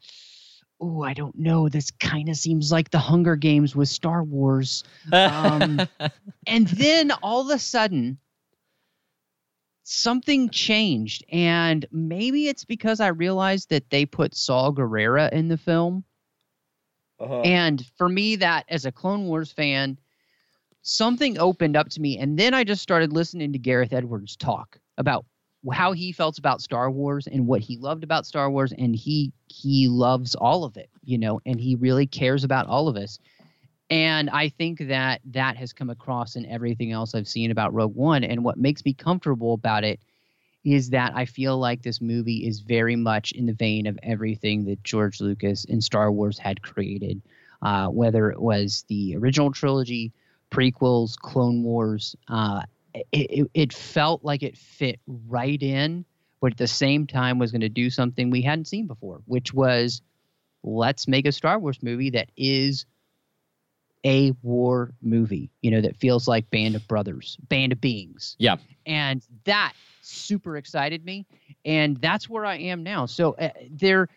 "Oh, 0.81 1.03
I 1.03 1.15
don't 1.15 1.39
know. 1.39 1.69
This 1.69 1.91
kind 1.91 2.29
of 2.29 2.37
seems 2.37 2.71
like 2.71 2.91
the 2.91 2.99
Hunger 2.99 3.37
Games 3.37 3.75
with 3.77 3.89
Star 3.89 4.23
Wars." 4.23 4.85
Um, 5.13 5.81
and 6.47 6.67
then 6.69 7.11
all 7.23 7.43
of 7.43 7.51
a 7.55 7.59
sudden 7.59 8.19
something 9.85 10.49
changed 10.51 11.25
and 11.33 11.87
maybe 11.91 12.49
it's 12.49 12.65
because 12.65 13.01
i 13.01 13.09
realized 13.09 13.69
that 13.71 13.91
they 13.91 14.07
put 14.07 14.35
Saw 14.35 14.71
Gerrera 14.73 15.31
in 15.33 15.49
the 15.49 15.59
film 15.59 16.05
Uh-huh. 17.19 17.43
and 17.45 17.85
for 17.97 18.09
me 18.09 18.37
that 18.37 18.65
as 18.69 18.85
a 18.85 18.93
clone 18.93 19.25
wars 19.27 19.53
fan 19.53 19.99
something 20.83 21.39
opened 21.39 21.77
up 21.77 21.89
to 21.91 22.01
me 22.01 22.19
and 22.19 22.39
then 22.39 22.55
i 22.55 22.65
just 22.65 22.83
started 22.83 23.13
listening 23.13 23.53
to 23.53 23.59
gareth 23.59 23.93
edwards 23.93 24.37
talk 24.37 24.79
about 24.99 25.25
how 25.73 25.93
he 25.93 26.13
felt 26.13 26.39
about 26.39 26.61
star 26.61 26.91
wars 26.91 27.27
and 27.29 27.47
what 27.47 27.61
he 27.61 27.77
loved 27.77 28.03
about 28.03 28.27
star 28.27 28.51
wars 28.51 28.73
and 28.79 28.97
he 28.97 29.33
he 29.49 29.89
loves 29.89 30.35
all 30.35 30.65
of 30.65 30.77
it 30.77 30.91
you 31.05 31.19
know 31.19 31.41
and 31.47 31.61
he 31.61 31.77
really 31.77 32.07
cares 32.07 32.45
about 32.45 32.67
all 32.67 32.89
of 32.89 32.97
us 32.97 33.19
and 33.93 34.31
I 34.31 34.49
think 34.49 34.89
that 34.89 35.21
that 35.33 35.59
has 35.59 35.75
come 35.75 35.91
across 35.91 36.35
in 36.35 36.47
everything 36.47 36.93
else 36.93 37.15
I've 37.15 37.29
seen 37.29 37.51
about 37.51 37.75
Rogue 37.75 37.95
One. 37.95 38.25
And 38.25 38.43
what 38.43 38.57
makes 38.57 38.83
me 38.87 38.95
comfortable 38.95 39.53
about 39.53 39.85
it 39.85 40.01
is 40.65 40.89
that 40.91 41.13
I 41.15 41.27
feel 41.27 41.59
like 41.59 41.83
this 41.83 42.01
movie 42.01 42.47
is 42.47 42.61
very 42.61 42.97
much 42.97 43.33
in 43.33 43.45
the 43.45 43.53
vein 43.53 43.87
of 43.87 43.99
everything 44.03 44.65
that 44.65 44.83
George 44.83 45.21
Lucas 45.21 45.67
and 45.67 45.85
Star 45.85 46.11
Wars 46.11 46.39
had 46.39 46.63
created, 46.63 47.21
uh, 47.61 47.89
whether 47.89 48.31
it 48.31 48.41
was 48.41 48.87
the 48.89 49.15
original 49.15 49.53
trilogy, 49.53 50.11
prequels, 50.51 51.15
Clone 51.15 51.63
Wars. 51.63 52.17
Uh, 52.29 52.63
it, 52.95 53.05
it, 53.13 53.51
it 53.53 53.73
felt 53.75 54.25
like 54.25 54.43
it 54.43 54.57
fit 54.57 55.01
right 55.29 55.63
in, 55.63 56.07
but 56.41 56.53
at 56.53 56.59
the 56.59 56.67
same 56.67 57.07
time 57.07 57.39
was 57.39 57.53
going 57.53 57.61
to 57.61 57.69
do 57.69 57.91
something 57.91 58.31
we 58.31 58.41
hadn't 58.41 58.69
seen 58.69 58.87
before, 58.87 59.21
which 59.27 59.53
was 59.53 60.01
let's 60.63 61.07
make 61.07 61.27
a 61.27 61.33
Star 61.33 61.59
Wars 61.59 61.83
movie 61.83 62.09
that 62.09 62.31
is 62.39 62.87
a 64.05 64.33
war 64.43 64.93
movie, 65.03 65.51
you 65.63 65.71
know, 65.71 65.81
that 65.81 65.97
feels 65.97 66.27
like 66.27 66.51
Band 66.51 66.75
of 66.75 66.87
Brothers, 66.89 67.37
Band 67.49 67.73
of 67.73 67.81
Beings. 67.81 68.35
Yeah. 68.39 68.57
And 68.87 69.23
that 69.45 69.75
super 70.03 70.57
excited 70.57 71.05
me. 71.05 71.27
And 71.65 71.97
that's 71.99 72.29
where 72.29 72.45
I 72.45 72.57
am 72.57 72.83
now. 72.83 73.07
So 73.07 73.33
uh, 73.35 73.51
there. 73.71 74.09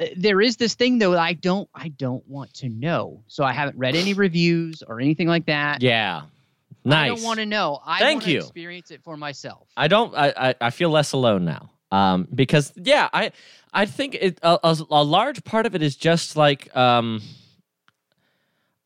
uh, 0.00 0.06
There 0.16 0.40
is 0.40 0.56
this 0.56 0.74
thing 0.74 0.98
though 0.98 1.10
that 1.10 1.20
I 1.20 1.34
don't 1.34 1.68
I 1.74 1.88
don't 1.88 2.26
want 2.26 2.54
to 2.54 2.68
know. 2.70 3.22
So 3.28 3.44
I 3.44 3.52
haven't 3.52 3.76
read 3.78 3.94
any 3.94 4.14
reviews 4.26 4.82
or 4.82 5.00
anything 5.00 5.28
like 5.28 5.46
that. 5.46 5.82
yeah. 5.82 6.22
Nice. 6.84 7.04
I 7.04 7.08
don't 7.14 7.22
want 7.22 7.38
to 7.38 7.46
know. 7.46 7.80
I 7.86 8.00
Thank 8.00 8.26
you. 8.26 8.38
experience 8.38 8.90
it 8.90 9.04
for 9.04 9.16
myself. 9.16 9.68
I 9.76 9.86
don't. 9.86 10.12
I, 10.16 10.32
I, 10.36 10.54
I 10.62 10.70
feel 10.70 10.90
less 10.90 11.12
alone 11.12 11.44
now. 11.44 11.70
Um, 11.92 12.26
because 12.34 12.72
yeah, 12.74 13.08
I 13.12 13.30
I 13.72 13.86
think 13.86 14.16
it 14.16 14.38
a, 14.42 14.58
a, 14.64 14.76
a 14.90 15.04
large 15.04 15.44
part 15.44 15.66
of 15.66 15.76
it 15.76 15.82
is 15.82 15.94
just 15.94 16.34
like 16.34 16.74
um, 16.76 17.20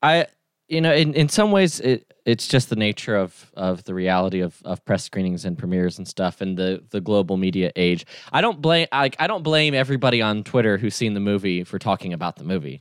I 0.07 0.27
you 0.69 0.81
know, 0.81 0.93
in, 0.93 1.15
in 1.15 1.29
some 1.29 1.53
ways, 1.53 1.79
it 1.81 2.13
it's 2.25 2.49
just 2.49 2.71
the 2.71 2.77
nature 2.77 3.17
of 3.17 3.53
of 3.55 3.85
the 3.85 3.95
reality 3.95 4.41
of, 4.41 4.61
of 4.65 4.85
press 4.85 5.05
screenings 5.05 5.45
and 5.45 5.57
premieres 5.57 5.99
and 5.99 6.09
stuff, 6.09 6.41
and 6.41 6.57
the 6.57 6.83
the 6.91 7.01
global 7.01 7.37
media 7.37 7.71
age. 7.77 8.05
I 8.33 8.41
don't 8.41 8.61
blame 8.61 8.89
like 8.93 9.17
I 9.19 9.27
don't 9.27 9.43
blame 9.43 9.75
everybody 9.75 10.21
on 10.23 10.43
Twitter 10.43 10.77
who's 10.77 10.95
seen 10.95 11.15
the 11.15 11.21
movie 11.21 11.63
for 11.65 11.79
talking 11.79 12.13
about 12.13 12.37
the 12.37 12.45
movie. 12.45 12.81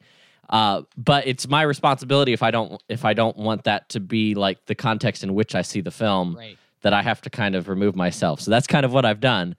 Uh, 0.49 0.83
but 0.95 1.25
it's 1.25 1.47
my 1.47 1.61
responsibility 1.63 2.33
if 2.33 2.41
I 2.43 2.51
don't 2.51 2.81
if 2.89 3.05
I 3.05 3.13
don't 3.13 3.37
want 3.37 3.63
that 3.65 3.89
to 3.89 3.99
be 3.99 4.35
like 4.35 4.65
the 4.65 4.75
context 4.75 5.23
in 5.23 5.33
which 5.33 5.55
I 5.55 5.61
see 5.61 5.81
the 5.81 5.91
film 5.91 6.35
Right. 6.35 6.57
that 6.81 6.93
I 6.93 7.01
have 7.03 7.21
to 7.21 7.29
kind 7.29 7.55
of 7.55 7.67
remove 7.67 7.95
myself. 7.95 8.41
So 8.41 8.51
that's 8.51 8.67
kind 8.67 8.85
of 8.85 8.93
what 8.93 9.05
I've 9.05 9.19
done. 9.19 9.55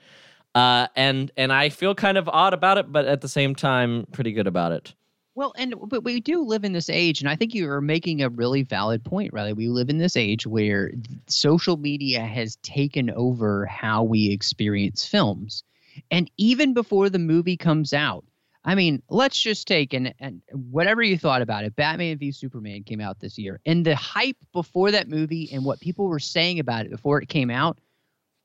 Uh, 0.54 0.86
and 0.96 1.30
and 1.36 1.52
I 1.52 1.68
feel 1.68 1.94
kind 1.94 2.18
of 2.18 2.28
odd 2.28 2.54
about 2.54 2.78
it, 2.78 2.90
but 2.90 3.04
at 3.04 3.20
the 3.20 3.28
same 3.28 3.54
time, 3.54 4.06
pretty 4.12 4.32
good 4.32 4.46
about 4.46 4.72
it. 4.72 4.94
Well, 5.36 5.52
and 5.58 5.74
but 5.88 6.02
we 6.02 6.20
do 6.20 6.40
live 6.42 6.64
in 6.64 6.72
this 6.72 6.88
age, 6.88 7.20
and 7.20 7.28
I 7.28 7.36
think 7.36 7.54
you 7.54 7.68
are 7.70 7.82
making 7.82 8.22
a 8.22 8.30
really 8.30 8.62
valid 8.62 9.04
point, 9.04 9.34
Riley. 9.34 9.52
We 9.52 9.68
live 9.68 9.90
in 9.90 9.98
this 9.98 10.16
age 10.16 10.46
where 10.46 10.92
social 11.26 11.76
media 11.76 12.22
has 12.22 12.56
taken 12.56 13.10
over 13.10 13.66
how 13.66 14.02
we 14.02 14.30
experience 14.32 15.04
films, 15.04 15.62
and 16.10 16.30
even 16.38 16.72
before 16.72 17.10
the 17.10 17.18
movie 17.18 17.58
comes 17.58 17.92
out, 17.92 18.24
I 18.64 18.74
mean, 18.74 19.02
let's 19.10 19.38
just 19.38 19.68
take 19.68 19.92
and 19.92 20.14
and 20.20 20.40
whatever 20.52 21.02
you 21.02 21.18
thought 21.18 21.42
about 21.42 21.64
it, 21.64 21.76
Batman 21.76 22.16
v 22.16 22.32
Superman 22.32 22.82
came 22.82 23.02
out 23.02 23.20
this 23.20 23.36
year, 23.36 23.60
and 23.66 23.84
the 23.84 23.94
hype 23.94 24.38
before 24.54 24.90
that 24.90 25.06
movie 25.06 25.50
and 25.52 25.66
what 25.66 25.80
people 25.80 26.08
were 26.08 26.18
saying 26.18 26.60
about 26.60 26.86
it 26.86 26.90
before 26.90 27.20
it 27.20 27.28
came 27.28 27.50
out, 27.50 27.78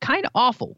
kind 0.02 0.26
of 0.26 0.32
awful. 0.36 0.78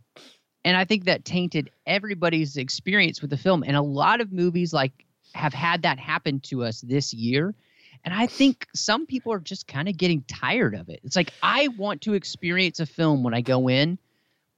And 0.63 0.77
I 0.77 0.85
think 0.85 1.05
that 1.05 1.25
tainted 1.25 1.71
everybody's 1.87 2.55
experience 2.55 3.19
with 3.19 3.31
the 3.31 3.37
film. 3.37 3.63
And 3.65 3.75
a 3.75 3.81
lot 3.81 4.21
of 4.21 4.31
movies 4.31 4.73
like 4.73 5.05
have 5.33 5.53
had 5.53 5.81
that 5.83 5.99
happen 5.99 6.39
to 6.41 6.63
us 6.63 6.81
this 6.81 7.13
year. 7.13 7.53
And 8.05 8.13
I 8.13 8.27
think 8.27 8.67
some 8.75 9.05
people 9.05 9.31
are 9.31 9.39
just 9.39 9.67
kind 9.67 9.87
of 9.87 9.95
getting 9.97 10.23
tired 10.23 10.75
of 10.75 10.89
it. 10.89 10.99
It's 11.03 11.15
like 11.15 11.31
I 11.41 11.69
want 11.69 12.01
to 12.01 12.13
experience 12.13 12.79
a 12.79 12.85
film 12.85 13.23
when 13.23 13.33
I 13.33 13.41
go 13.41 13.69
in 13.69 13.97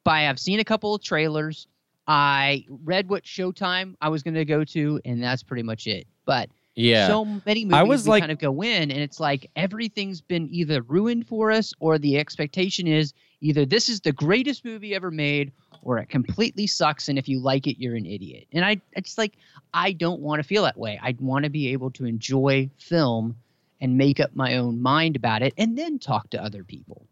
by 0.03 0.27
I've 0.29 0.39
seen 0.39 0.59
a 0.59 0.63
couple 0.63 0.95
of 0.95 1.01
trailers, 1.03 1.67
I 2.07 2.65
read 2.83 3.09
what 3.09 3.23
Showtime 3.23 3.95
I 4.01 4.09
was 4.09 4.23
going 4.23 4.33
to 4.35 4.45
go 4.45 4.63
to, 4.63 4.99
and 5.05 5.21
that's 5.23 5.43
pretty 5.43 5.63
much 5.63 5.87
it. 5.87 6.05
But 6.25 6.49
Yeah. 6.75 7.07
so 7.07 7.25
many 7.25 7.65
movies 7.65 7.73
I 7.77 7.83
was 7.83 8.07
like- 8.07 8.21
kind 8.21 8.31
of 8.31 8.39
go 8.39 8.61
in, 8.63 8.91
and 8.91 8.99
it's 8.99 9.19
like 9.19 9.49
everything's 9.55 10.21
been 10.21 10.47
either 10.51 10.81
ruined 10.81 11.27
for 11.27 11.51
us, 11.51 11.73
or 11.79 11.97
the 11.97 12.17
expectation 12.17 12.85
is 12.87 13.13
either 13.45 13.65
this 13.65 13.89
is 13.89 14.01
the 14.01 14.11
greatest 14.11 14.65
movie 14.65 14.95
ever 14.95 15.11
made, 15.11 15.51
or 15.83 15.99
it 15.99 16.09
completely 16.09 16.65
sucks, 16.65 17.07
and 17.07 17.19
if 17.19 17.29
you 17.29 17.39
like 17.39 17.67
it, 17.67 17.79
you're 17.79 17.95
an 17.95 18.05
idiot. 18.05 18.47
And 18.51 18.65
I, 18.65 18.81
it's 18.93 19.17
like 19.17 19.33
I 19.73 19.91
don't 19.91 20.19
want 20.19 20.41
to 20.41 20.47
feel 20.47 20.63
that 20.63 20.77
way. 20.77 20.99
I 21.01 21.15
want 21.19 21.43
to 21.43 21.51
be 21.51 21.71
able 21.71 21.91
to 21.91 22.05
enjoy 22.05 22.69
film 22.77 23.35
and 23.79 23.97
make 23.97 24.19
up 24.19 24.31
my 24.35 24.57
own 24.57 24.81
mind 24.81 25.15
about 25.15 25.43
it, 25.43 25.53
and 25.57 25.77
then 25.77 25.99
talk 25.99 26.31
to 26.31 26.43
other 26.43 26.63
people. 26.63 27.07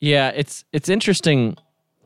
Yeah, 0.00 0.30
it's 0.30 0.64
it's 0.72 0.88
interesting. 0.88 1.56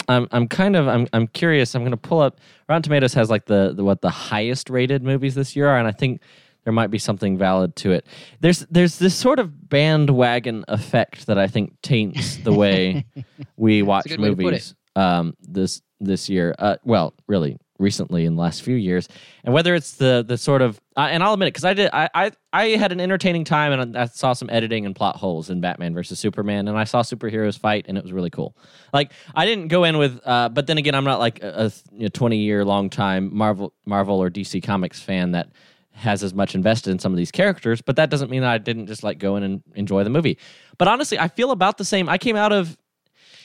I'm 0.08 0.26
I'm 0.32 0.48
kind 0.48 0.74
of 0.74 0.88
I'm 0.88 1.06
I'm 1.12 1.28
curious. 1.28 1.74
I'm 1.76 1.82
going 1.82 1.92
to 1.92 1.96
pull 1.96 2.20
up 2.20 2.40
Rotten 2.68 2.82
Tomatoes 2.82 3.14
has 3.14 3.30
like 3.30 3.46
the, 3.46 3.72
the 3.74 3.84
what 3.84 4.00
the 4.00 4.10
highest 4.10 4.68
rated 4.68 5.02
movies 5.04 5.36
this 5.36 5.54
year 5.54 5.68
are, 5.68 5.78
and 5.78 5.86
I 5.86 5.92
think 5.92 6.20
there 6.64 6.72
might 6.72 6.90
be 6.90 6.98
something 6.98 7.36
valid 7.38 7.76
to 7.76 7.92
it. 7.92 8.06
There's 8.40 8.60
there's 8.70 8.98
this 8.98 9.14
sort 9.14 9.38
of 9.38 9.68
bandwagon 9.68 10.64
effect 10.68 11.26
that 11.26 11.38
I 11.38 11.46
think 11.46 11.80
taints 11.82 12.36
the 12.36 12.52
way 12.52 13.04
we 13.56 13.82
watch 13.82 14.06
good 14.06 14.20
way 14.20 14.30
to 14.30 14.36
put 14.36 14.44
movies 14.44 14.74
um, 14.96 15.34
this 15.40 15.82
this 16.00 16.28
year. 16.28 16.54
Uh, 16.58 16.76
well, 16.84 17.14
really 17.26 17.58
recently 17.80 18.24
in 18.24 18.36
the 18.36 18.40
last 18.40 18.62
few 18.62 18.76
years, 18.76 19.08
and 19.42 19.52
whether 19.52 19.74
it's 19.74 19.92
the 19.94 20.24
the 20.26 20.38
sort 20.38 20.62
of 20.62 20.80
uh, 20.96 21.08
and 21.10 21.22
I'll 21.22 21.34
admit 21.34 21.48
it 21.48 21.54
because 21.54 21.64
I 21.64 21.74
did 21.74 21.90
I, 21.92 22.08
I 22.14 22.32
I 22.52 22.64
had 22.76 22.92
an 22.92 23.00
entertaining 23.00 23.44
time 23.44 23.72
and 23.72 23.96
I 23.96 24.06
saw 24.06 24.32
some 24.32 24.48
editing 24.50 24.86
and 24.86 24.94
plot 24.94 25.16
holes 25.16 25.50
in 25.50 25.60
Batman 25.60 25.94
versus 25.94 26.18
Superman, 26.18 26.68
and 26.68 26.78
I 26.78 26.84
saw 26.84 27.02
superheroes 27.02 27.58
fight, 27.58 27.86
and 27.88 27.98
it 27.98 28.04
was 28.04 28.12
really 28.12 28.30
cool. 28.30 28.56
Like 28.92 29.12
I 29.34 29.44
didn't 29.44 29.68
go 29.68 29.84
in 29.84 29.98
with, 29.98 30.20
uh, 30.24 30.48
but 30.48 30.66
then 30.66 30.78
again, 30.78 30.94
I'm 30.94 31.04
not 31.04 31.18
like 31.18 31.42
a, 31.42 31.70
a 32.00 32.08
20 32.10 32.38
year 32.38 32.64
long 32.64 32.90
time 32.90 33.34
Marvel 33.34 33.74
Marvel 33.84 34.22
or 34.22 34.30
DC 34.30 34.62
Comics 34.62 35.00
fan 35.00 35.32
that 35.32 35.50
has 35.94 36.22
as 36.22 36.34
much 36.34 36.54
invested 36.54 36.90
in 36.90 36.98
some 36.98 37.12
of 37.12 37.16
these 37.16 37.30
characters, 37.30 37.80
but 37.80 37.96
that 37.96 38.10
doesn't 38.10 38.30
mean 38.30 38.42
that 38.42 38.50
I 38.50 38.58
didn't 38.58 38.86
just 38.86 39.02
like 39.02 39.18
go 39.18 39.36
in 39.36 39.42
and 39.42 39.62
enjoy 39.74 40.04
the 40.04 40.10
movie. 40.10 40.38
But 40.76 40.88
honestly, 40.88 41.18
I 41.18 41.28
feel 41.28 41.50
about 41.50 41.78
the 41.78 41.84
same. 41.84 42.08
I 42.08 42.18
came 42.18 42.36
out 42.36 42.52
of, 42.52 42.76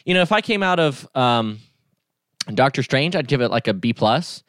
you 0.03 0.13
know, 0.13 0.21
if 0.21 0.31
I 0.31 0.41
came 0.41 0.63
out 0.63 0.79
of 0.79 1.07
um, 1.15 1.59
Doctor 2.53 2.83
Strange, 2.83 3.15
I'd 3.15 3.27
give 3.27 3.41
it 3.41 3.49
like 3.49 3.67
a 3.67 3.73
B 3.73 3.93
plus, 3.93 4.43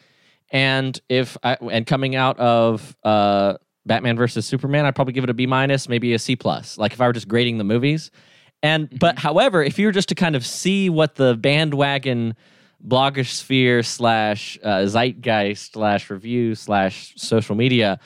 and 0.51 0.99
if 1.09 1.37
I 1.43 1.55
and 1.55 1.87
coming 1.87 2.17
out 2.17 2.39
of 2.39 2.97
uh, 3.05 3.55
Batman 3.85 4.17
versus 4.17 4.47
Superman, 4.47 4.87
I'd 4.87 4.95
probably 4.95 5.13
give 5.13 5.25
it 5.25 5.31
a 5.31 5.35
B 5.35 5.47
minus, 5.47 5.89
maybe 5.89 6.15
a 6.15 6.19
C 6.19 6.37
plus. 6.37 6.79
Like 6.79 6.93
if 6.93 7.01
I 7.01 7.07
were 7.07 7.13
just 7.13 7.29
grading 7.29 7.59
the 7.59 7.65
movies, 7.65 8.11
and 8.63 8.89
but 8.99 9.19
however, 9.19 9.63
if 9.63 9.79
you 9.79 9.87
were 9.87 9.93
just 9.93 10.09
to 10.09 10.15
kind 10.15 10.35
of 10.35 10.47
see 10.47 10.89
what 10.89 11.17
the 11.17 11.37
bandwagon 11.37 12.35
blogosphere 12.87 13.85
slash 13.85 14.59
uh, 14.63 14.87
zeitgeist 14.87 15.73
slash 15.73 16.11
review 16.11 16.55
slash 16.55 17.13
social 17.17 17.55
media 17.55 17.99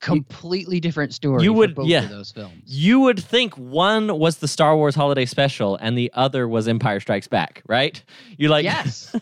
Completely 0.00 0.80
different 0.80 1.14
story. 1.14 1.44
You 1.44 1.52
would- 1.52 1.76
both 1.76 1.86
yeah. 1.86 2.02
of 2.02 2.10
those 2.10 2.32
films. 2.32 2.60
you 2.66 2.98
would 3.00 3.22
think 3.22 3.56
one 3.56 4.18
was 4.18 4.38
the 4.38 4.48
Star 4.48 4.76
Wars 4.76 4.96
holiday 4.96 5.24
special 5.26 5.76
and 5.76 5.96
the 5.96 6.10
other 6.12 6.48
was 6.48 6.66
Empire 6.66 6.98
Strikes 6.98 7.28
Back, 7.28 7.62
right? 7.68 8.02
You're 8.36 8.50
like 8.50 8.64
yes 8.64 9.14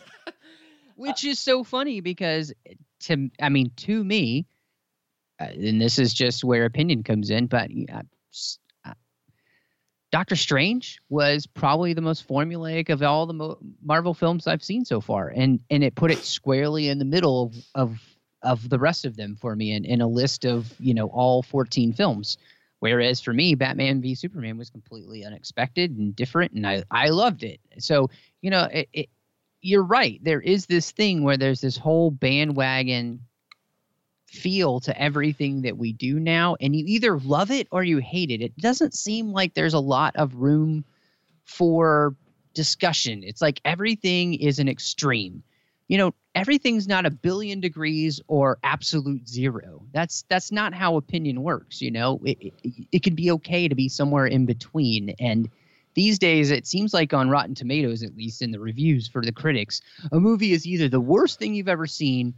which 0.95 1.23
is 1.23 1.39
so 1.39 1.63
funny 1.63 1.99
because 2.01 2.53
to 3.01 3.29
i 3.39 3.49
mean 3.49 3.71
to 3.75 4.03
me 4.03 4.45
uh, 5.39 5.45
and 5.45 5.81
this 5.81 5.97
is 5.97 6.13
just 6.13 6.43
where 6.43 6.65
opinion 6.65 7.01
comes 7.03 7.29
in 7.31 7.47
but 7.47 7.69
uh, 7.91 8.01
doctor 10.11 10.35
strange 10.35 10.99
was 11.09 11.47
probably 11.47 11.93
the 11.93 12.01
most 12.01 12.27
formulaic 12.27 12.89
of 12.89 13.01
all 13.01 13.25
the 13.25 13.33
Mo- 13.33 13.57
marvel 13.83 14.13
films 14.13 14.47
i've 14.47 14.63
seen 14.63 14.85
so 14.85 15.01
far 15.01 15.29
and 15.29 15.59
and 15.69 15.83
it 15.83 15.95
put 15.95 16.11
it 16.11 16.19
squarely 16.19 16.89
in 16.89 16.99
the 16.99 17.05
middle 17.05 17.43
of 17.43 17.55
of, 17.75 18.01
of 18.43 18.69
the 18.69 18.79
rest 18.79 19.05
of 19.05 19.15
them 19.15 19.35
for 19.35 19.55
me 19.55 19.71
in, 19.71 19.85
in 19.85 20.01
a 20.01 20.07
list 20.07 20.45
of 20.45 20.73
you 20.79 20.93
know 20.93 21.07
all 21.07 21.41
14 21.41 21.93
films 21.93 22.37
Whereas 22.81 23.21
for 23.21 23.31
me, 23.31 23.53
Batman 23.53 24.01
v 24.01 24.15
Superman 24.15 24.57
was 24.57 24.71
completely 24.71 25.23
unexpected 25.23 25.91
and 25.91 26.15
different, 26.15 26.53
and 26.53 26.65
I, 26.65 26.83
I 26.89 27.09
loved 27.09 27.43
it. 27.43 27.59
So, 27.77 28.09
you 28.41 28.49
know, 28.49 28.63
it, 28.73 28.89
it, 28.91 29.09
you're 29.61 29.83
right. 29.83 30.19
There 30.23 30.41
is 30.41 30.65
this 30.65 30.89
thing 30.89 31.23
where 31.23 31.37
there's 31.37 31.61
this 31.61 31.77
whole 31.77 32.09
bandwagon 32.09 33.21
feel 34.31 34.79
to 34.79 35.01
everything 35.01 35.61
that 35.61 35.77
we 35.77 35.91
do 35.91 36.17
now, 36.19 36.55
and 36.61 36.73
you 36.73 36.85
either 36.87 37.19
love 37.19 37.51
it 37.51 37.67
or 37.69 37.83
you 37.83 37.97
hate 37.97 38.31
it. 38.31 38.41
It 38.41 38.57
doesn't 38.57 38.93
seem 38.93 39.33
like 39.33 39.53
there's 39.53 39.73
a 39.73 39.79
lot 39.79 40.15
of 40.15 40.35
room 40.35 40.85
for 41.43 42.15
discussion. 42.53 43.23
It's 43.23 43.41
like 43.41 43.59
everything 43.65 44.35
is 44.35 44.57
an 44.57 44.69
extreme. 44.69 45.43
You 45.89 45.97
know, 45.97 46.13
everything's 46.33 46.87
not 46.87 47.05
a 47.05 47.11
billion 47.11 47.59
degrees 47.59 48.21
or 48.29 48.57
absolute 48.63 49.27
zero. 49.27 49.83
That's 49.91 50.23
that's 50.29 50.49
not 50.49 50.73
how 50.73 50.95
opinion 50.95 51.43
works. 51.43 51.81
You 51.81 51.91
know, 51.91 52.21
it, 52.23 52.37
it, 52.63 52.87
it 52.93 53.03
can 53.03 53.15
be 53.15 53.31
okay 53.31 53.67
to 53.67 53.75
be 53.75 53.89
somewhere 53.89 54.27
in 54.27 54.45
between. 54.45 55.13
And 55.19 55.49
these 55.93 56.17
days, 56.17 56.51
it 56.51 56.65
seems 56.65 56.93
like 56.93 57.13
on 57.13 57.29
Rotten 57.29 57.53
Tomatoes, 57.53 58.01
at 58.01 58.15
least 58.15 58.41
in 58.41 58.51
the 58.51 58.61
reviews 58.61 59.09
for 59.09 59.21
the 59.21 59.33
critics, 59.33 59.81
a 60.13 60.21
movie 60.21 60.53
is 60.53 60.65
either 60.65 60.87
the 60.87 61.01
worst 61.01 61.37
thing 61.37 61.53
you've 61.53 61.67
ever 61.67 61.85
seen 61.85 62.33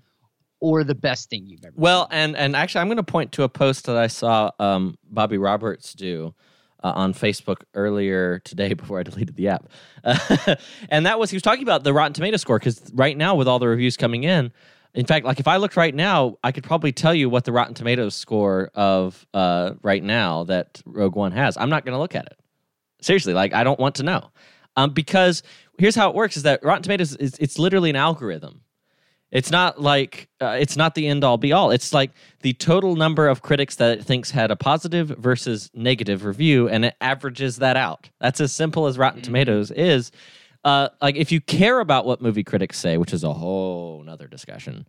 or 0.64 0.86
the 0.86 0.96
best 0.96 1.30
thing 1.30 1.46
you've 1.46 1.66
ever 1.66 1.74
Well, 1.76 2.08
and 2.10 2.38
and 2.38 2.56
actually, 2.56 2.82
I'm 2.82 2.88
going 2.88 2.96
to 2.96 3.04
point 3.04 3.34
to 3.34 3.44
a 3.44 3.50
post 3.50 3.86
that 3.88 3.98
I 3.98 4.08
saw 4.08 4.50
um, 4.60 4.98
Bobby 5.12 5.38
Roberts 5.38 5.94
do 5.94 6.34
uh, 6.82 6.94
on 6.96 7.14
Facebook 7.14 7.64
earlier 7.74 8.40
today 8.40 8.74
before 8.74 8.98
I 8.98 9.04
deleted 9.04 9.36
the 9.36 9.50
app, 9.50 9.68
and 10.90 11.06
that 11.06 11.20
was 11.20 11.30
he 11.30 11.36
was 11.36 11.44
talking 11.44 11.64
about 11.64 11.84
the 11.84 11.94
Rotten 11.94 12.14
Tomato 12.14 12.38
score 12.38 12.60
because 12.60 12.90
right 12.94 13.18
now 13.18 13.36
with 13.36 13.46
all 13.46 13.60
the 13.60 13.68
reviews 13.68 13.98
coming 13.98 14.24
in, 14.24 14.54
in 14.94 15.06
fact, 15.06 15.26
like 15.26 15.42
if 15.42 15.50
I 15.50 15.58
looked 15.58 15.76
right 15.76 15.94
now, 15.94 16.38
I 16.46 16.54
could 16.54 16.64
probably 16.64 16.94
tell 16.94 17.14
you 17.14 17.30
what 17.30 17.44
the 17.44 17.52
Rotten 17.52 17.74
Tomatoes 17.74 18.16
score 18.16 18.72
of 18.74 19.28
uh, 19.34 19.74
right 19.82 20.02
now 20.02 20.46
that 20.46 20.82
Rogue 20.86 21.18
One 21.18 21.34
has. 21.34 21.58
I'm 21.58 21.70
not 21.70 21.84
going 21.84 21.94
to 21.94 22.00
look 22.00 22.16
at 22.16 22.26
it 22.28 22.40
seriously. 23.02 23.34
Like 23.34 23.54
I 23.54 23.66
don't 23.66 23.82
want 23.82 23.96
to 23.96 24.04
know, 24.04 24.32
um, 24.78 24.92
because 24.92 25.44
here's 25.78 25.96
how 25.96 26.10
it 26.10 26.16
works: 26.16 26.38
is 26.38 26.44
that 26.44 26.64
Rotten 26.64 26.84
Tomatoes 26.84 27.18
is 27.18 27.36
it's 27.38 27.60
literally 27.60 27.90
an 27.90 27.98
algorithm. 27.98 28.62
It's 29.34 29.50
not 29.50 29.82
like 29.82 30.30
uh, 30.40 30.58
it's 30.60 30.78
not 30.78 30.94
the 30.94 31.08
end 31.08 31.24
all 31.24 31.38
be 31.38 31.52
all. 31.52 31.72
It's 31.72 31.92
like 31.92 32.12
the 32.42 32.54
total 32.54 32.96
number 32.96 33.28
of 33.28 33.42
critics 33.42 33.76
that 33.78 33.98
it 33.98 34.04
thinks 34.06 34.30
had 34.30 34.52
a 34.52 34.56
positive 34.56 35.08
versus 35.10 35.72
negative 35.74 36.24
review, 36.24 36.70
and 36.70 36.86
it 36.86 36.96
averages 37.02 37.58
that 37.58 37.76
out. 37.76 38.10
That's 38.22 38.40
as 38.40 38.54
simple 38.54 38.86
as 38.86 38.98
Rotten 38.98 39.22
Mhm. 39.22 39.26
Tomatoes 39.26 39.72
is. 39.72 40.12
Uh, 40.64 40.90
like 41.02 41.16
if 41.16 41.32
you 41.32 41.42
care 41.42 41.80
about 41.80 42.06
what 42.06 42.22
movie 42.22 42.44
critics 42.44 42.78
say, 42.80 42.98
which 42.98 43.12
is 43.12 43.24
a 43.24 43.34
whole 43.34 44.04
nother 44.06 44.28
discussion, 44.28 44.86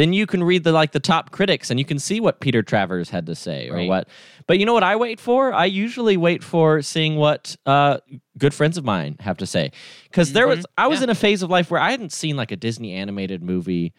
then 0.00 0.12
you 0.12 0.26
can 0.26 0.42
read 0.42 0.64
the 0.64 0.72
like 0.72 0.92
the 0.92 1.00
top 1.00 1.30
critics 1.30 1.70
and 1.70 1.78
you 1.78 1.84
can 1.84 1.98
see 1.98 2.20
what 2.20 2.40
Peter 2.40 2.62
Travers 2.62 3.10
had 3.10 3.26
to 3.26 3.34
say 3.34 3.68
or 3.68 3.74
Right. 3.74 3.88
what. 3.88 4.08
But 4.46 4.58
you 4.58 4.64
know 4.66 4.72
what 4.72 4.82
I 4.82 4.96
wait 4.96 5.20
for? 5.20 5.52
I 5.52 5.66
usually 5.66 6.16
wait 6.16 6.42
for 6.42 6.80
seeing 6.82 7.16
what 7.16 7.56
uh, 7.66 7.98
good 8.38 8.54
friends 8.54 8.78
of 8.78 8.84
mine 8.84 9.16
have 9.20 9.36
to 9.38 9.46
say 9.46 9.70
because 10.04 10.32
there 10.32 10.48
was 10.48 10.60
Mhm. 10.60 10.64
I 10.78 10.86
was 10.88 11.00
Yeah. 11.00 11.04
in 11.04 11.10
a 11.10 11.14
phase 11.14 11.42
of 11.42 11.50
life 11.50 11.70
where 11.70 11.80
I 11.80 11.90
hadn't 11.90 12.12
seen 12.12 12.36
like 12.36 12.50
a 12.50 12.56
Disney 12.56 12.94
animated 12.94 13.42
movie 13.42 13.92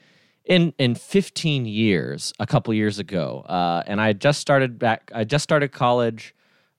in 0.43 0.73
in 0.79 0.95
15 0.95 1.65
years 1.67 2.33
a 2.39 2.47
couple 2.47 2.73
years 2.73 2.97
ago 2.97 3.45
uh, 3.47 3.83
and 3.85 4.01
i 4.01 4.07
had 4.07 4.19
just 4.19 4.39
started 4.41 4.79
back 4.79 5.11
i 5.13 5.23
just 5.23 5.43
started 5.43 5.71
college 5.71 6.33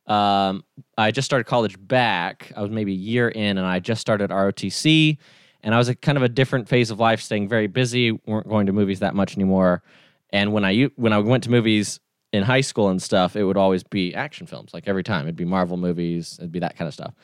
um, 0.08 0.64
I 0.98 1.12
just 1.12 1.26
started 1.26 1.44
college 1.44 1.76
back. 1.78 2.50
I 2.56 2.60
was 2.60 2.72
maybe 2.72 2.90
a 2.92 2.96
year 2.96 3.28
in, 3.28 3.56
and 3.56 3.64
I 3.64 3.78
just 3.78 4.00
started 4.00 4.30
ROTC, 4.30 5.16
and 5.62 5.74
I 5.74 5.78
was 5.78 5.88
at 5.88 6.02
kind 6.02 6.18
of 6.18 6.24
a 6.24 6.28
different 6.28 6.68
phase 6.68 6.90
of 6.90 6.98
life, 6.98 7.20
staying 7.20 7.48
very 7.48 7.66
busy. 7.66 8.12
weren't 8.26 8.48
going 8.48 8.66
to 8.66 8.72
movies 8.72 9.00
that 9.00 9.14
much 9.14 9.36
anymore. 9.36 9.82
And 10.30 10.52
when 10.52 10.64
I 10.64 10.84
when 10.96 11.12
I 11.12 11.18
went 11.18 11.44
to 11.44 11.50
movies 11.50 12.00
in 12.32 12.42
high 12.42 12.62
school 12.62 12.88
and 12.88 13.00
stuff, 13.00 13.36
it 13.36 13.44
would 13.44 13.56
always 13.56 13.82
be 13.82 14.14
action 14.14 14.46
films. 14.46 14.72
Like 14.72 14.88
every 14.88 15.04
time, 15.04 15.26
it'd 15.26 15.36
be 15.36 15.44
Marvel 15.44 15.76
movies, 15.76 16.36
it'd 16.38 16.52
be 16.52 16.60
that 16.60 16.76
kind 16.76 16.88
of 16.88 16.94
stuff. 16.94 17.14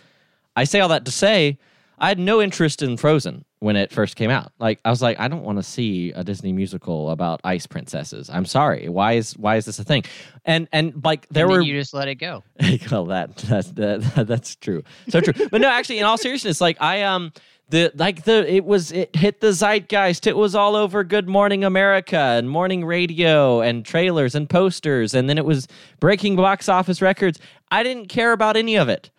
I 0.54 0.64
say 0.64 0.80
all 0.80 0.88
that 0.88 1.04
to 1.06 1.10
say, 1.10 1.58
I 1.98 2.08
had 2.08 2.18
no 2.18 2.40
interest 2.40 2.82
in 2.82 2.96
Frozen 2.96 3.44
when 3.60 3.76
it 3.76 3.92
first 3.92 4.16
came 4.16 4.30
out. 4.30 4.52
Like 4.58 4.80
I 4.84 4.90
was 4.90 5.02
like, 5.02 5.18
I 5.18 5.28
don't 5.28 5.42
want 5.42 5.58
to 5.58 5.62
see 5.62 6.12
a 6.12 6.22
Disney 6.22 6.52
musical 6.52 7.10
about 7.10 7.40
ice 7.44 7.66
princesses. 7.66 8.30
I'm 8.30 8.44
sorry. 8.44 8.88
Why 8.88 9.14
is 9.14 9.36
why 9.36 9.56
is 9.56 9.64
this 9.64 9.78
a 9.78 9.84
thing? 9.84 10.04
And 10.44 10.68
and 10.72 11.04
like 11.04 11.28
there 11.30 11.46
And 11.46 11.52
were 11.52 11.60
you 11.60 11.78
just 11.78 11.94
let 11.94 12.08
it 12.08 12.16
go. 12.16 12.44
well 12.90 13.06
that 13.06 13.36
that's 13.36 13.72
that, 13.72 14.26
that's 14.28 14.56
true. 14.56 14.82
So 15.08 15.20
true. 15.20 15.48
but 15.50 15.60
no, 15.60 15.68
actually, 15.68 15.98
in 15.98 16.04
all 16.04 16.18
seriousness, 16.18 16.60
like 16.60 16.80
I 16.80 17.02
um 17.02 17.32
the 17.68 17.92
like 17.94 18.24
the 18.24 18.50
it 18.52 18.64
was 18.64 18.92
it 18.92 19.14
hit 19.14 19.40
the 19.40 19.52
zeitgeist. 19.52 20.26
It 20.26 20.36
was 20.36 20.54
all 20.54 20.74
over 20.74 21.04
Good 21.04 21.28
Morning 21.28 21.64
America 21.64 22.16
and 22.16 22.48
morning 22.48 22.84
radio 22.84 23.60
and 23.60 23.84
trailers 23.84 24.34
and 24.34 24.48
posters, 24.48 25.14
and 25.14 25.28
then 25.28 25.38
it 25.38 25.44
was 25.44 25.68
breaking 26.00 26.36
box 26.36 26.68
office 26.68 27.02
records. 27.02 27.38
I 27.70 27.82
didn't 27.82 28.06
care 28.06 28.32
about 28.32 28.56
any 28.56 28.76
of 28.76 28.88
it. 28.88 29.10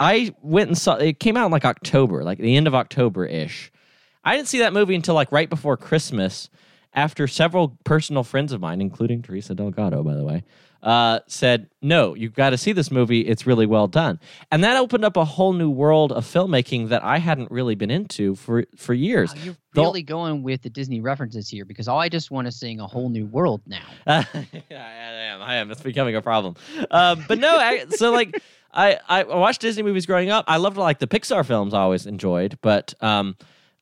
I 0.00 0.34
went 0.42 0.68
and 0.68 0.76
saw 0.76 0.96
it 0.96 1.20
came 1.20 1.36
out 1.36 1.46
in 1.46 1.52
like 1.52 1.64
October, 1.64 2.24
like 2.24 2.38
the 2.38 2.56
end 2.56 2.66
of 2.66 2.74
October 2.74 3.24
ish. 3.24 3.72
I 4.24 4.36
didn't 4.36 4.48
see 4.48 4.58
that 4.58 4.72
movie 4.72 4.94
until 4.94 5.14
like 5.14 5.32
right 5.32 5.48
before 5.48 5.76
Christmas, 5.76 6.50
after 6.92 7.26
several 7.26 7.78
personal 7.84 8.22
friends 8.22 8.52
of 8.52 8.60
mine, 8.60 8.80
including 8.80 9.22
Teresa 9.22 9.54
Delgado, 9.54 10.02
by 10.02 10.14
the 10.14 10.24
way, 10.24 10.44
uh, 10.84 11.18
said, 11.26 11.68
"No, 11.82 12.14
you've 12.14 12.34
got 12.34 12.50
to 12.50 12.58
see 12.58 12.70
this 12.72 12.90
movie. 12.90 13.22
It's 13.22 13.46
really 13.46 13.66
well 13.66 13.88
done." 13.88 14.20
And 14.52 14.62
that 14.62 14.76
opened 14.76 15.04
up 15.04 15.16
a 15.16 15.24
whole 15.24 15.52
new 15.52 15.70
world 15.70 16.12
of 16.12 16.24
filmmaking 16.24 16.90
that 16.90 17.02
I 17.02 17.18
hadn't 17.18 17.50
really 17.50 17.74
been 17.74 17.90
into 17.90 18.34
for 18.36 18.64
for 18.76 18.94
years. 18.94 19.34
Wow, 19.34 19.40
you're 19.44 19.56
The- 19.72 19.80
really 19.82 20.02
going 20.02 20.42
with 20.42 20.62
the 20.62 20.70
Disney 20.70 21.00
references 21.00 21.48
here 21.48 21.64
because 21.64 21.88
all 21.88 21.98
I 21.98 22.08
just 22.08 22.30
want 22.30 22.46
to 22.46 22.52
sing 22.52 22.78
a 22.80 22.86
whole 22.86 23.08
new 23.08 23.26
world 23.26 23.62
now. 23.66 23.82
Uh, 24.06 24.22
I 24.34 24.44
am. 24.70 25.42
I 25.42 25.54
am. 25.56 25.70
It's 25.70 25.80
becoming 25.82 26.14
a 26.16 26.22
problem. 26.22 26.54
Um, 26.90 27.24
but 27.26 27.38
no, 27.38 27.56
I, 27.56 27.86
so 27.88 28.12
like 28.12 28.40
I 28.72 28.98
I 29.08 29.24
watched 29.24 29.62
Disney 29.62 29.82
movies 29.82 30.04
growing 30.06 30.30
up. 30.30 30.44
I 30.48 30.58
loved 30.58 30.76
like 30.76 30.98
the 30.98 31.06
Pixar 31.08 31.44
films. 31.46 31.72
I 31.74 31.80
always 31.80 32.04
enjoyed, 32.06 32.58
but 32.60 32.92
um, 33.00 33.36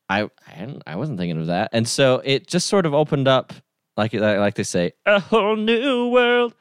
I 0.07 0.29
I, 0.47 0.77
I 0.87 0.95
wasn't 0.95 1.19
thinking 1.19 1.39
of 1.41 1.47
that, 1.47 1.69
and 1.73 1.85
so 1.87 2.21
it 2.23 2.47
just 2.47 2.67
sort 2.67 2.85
of 2.85 2.93
opened 2.93 3.27
up 3.27 3.51
like 3.97 4.13
like 4.13 4.55
they 4.55 4.63
say 4.63 4.93
a 5.05 5.19
whole 5.19 5.57
new 5.57 6.07
world. 6.09 6.53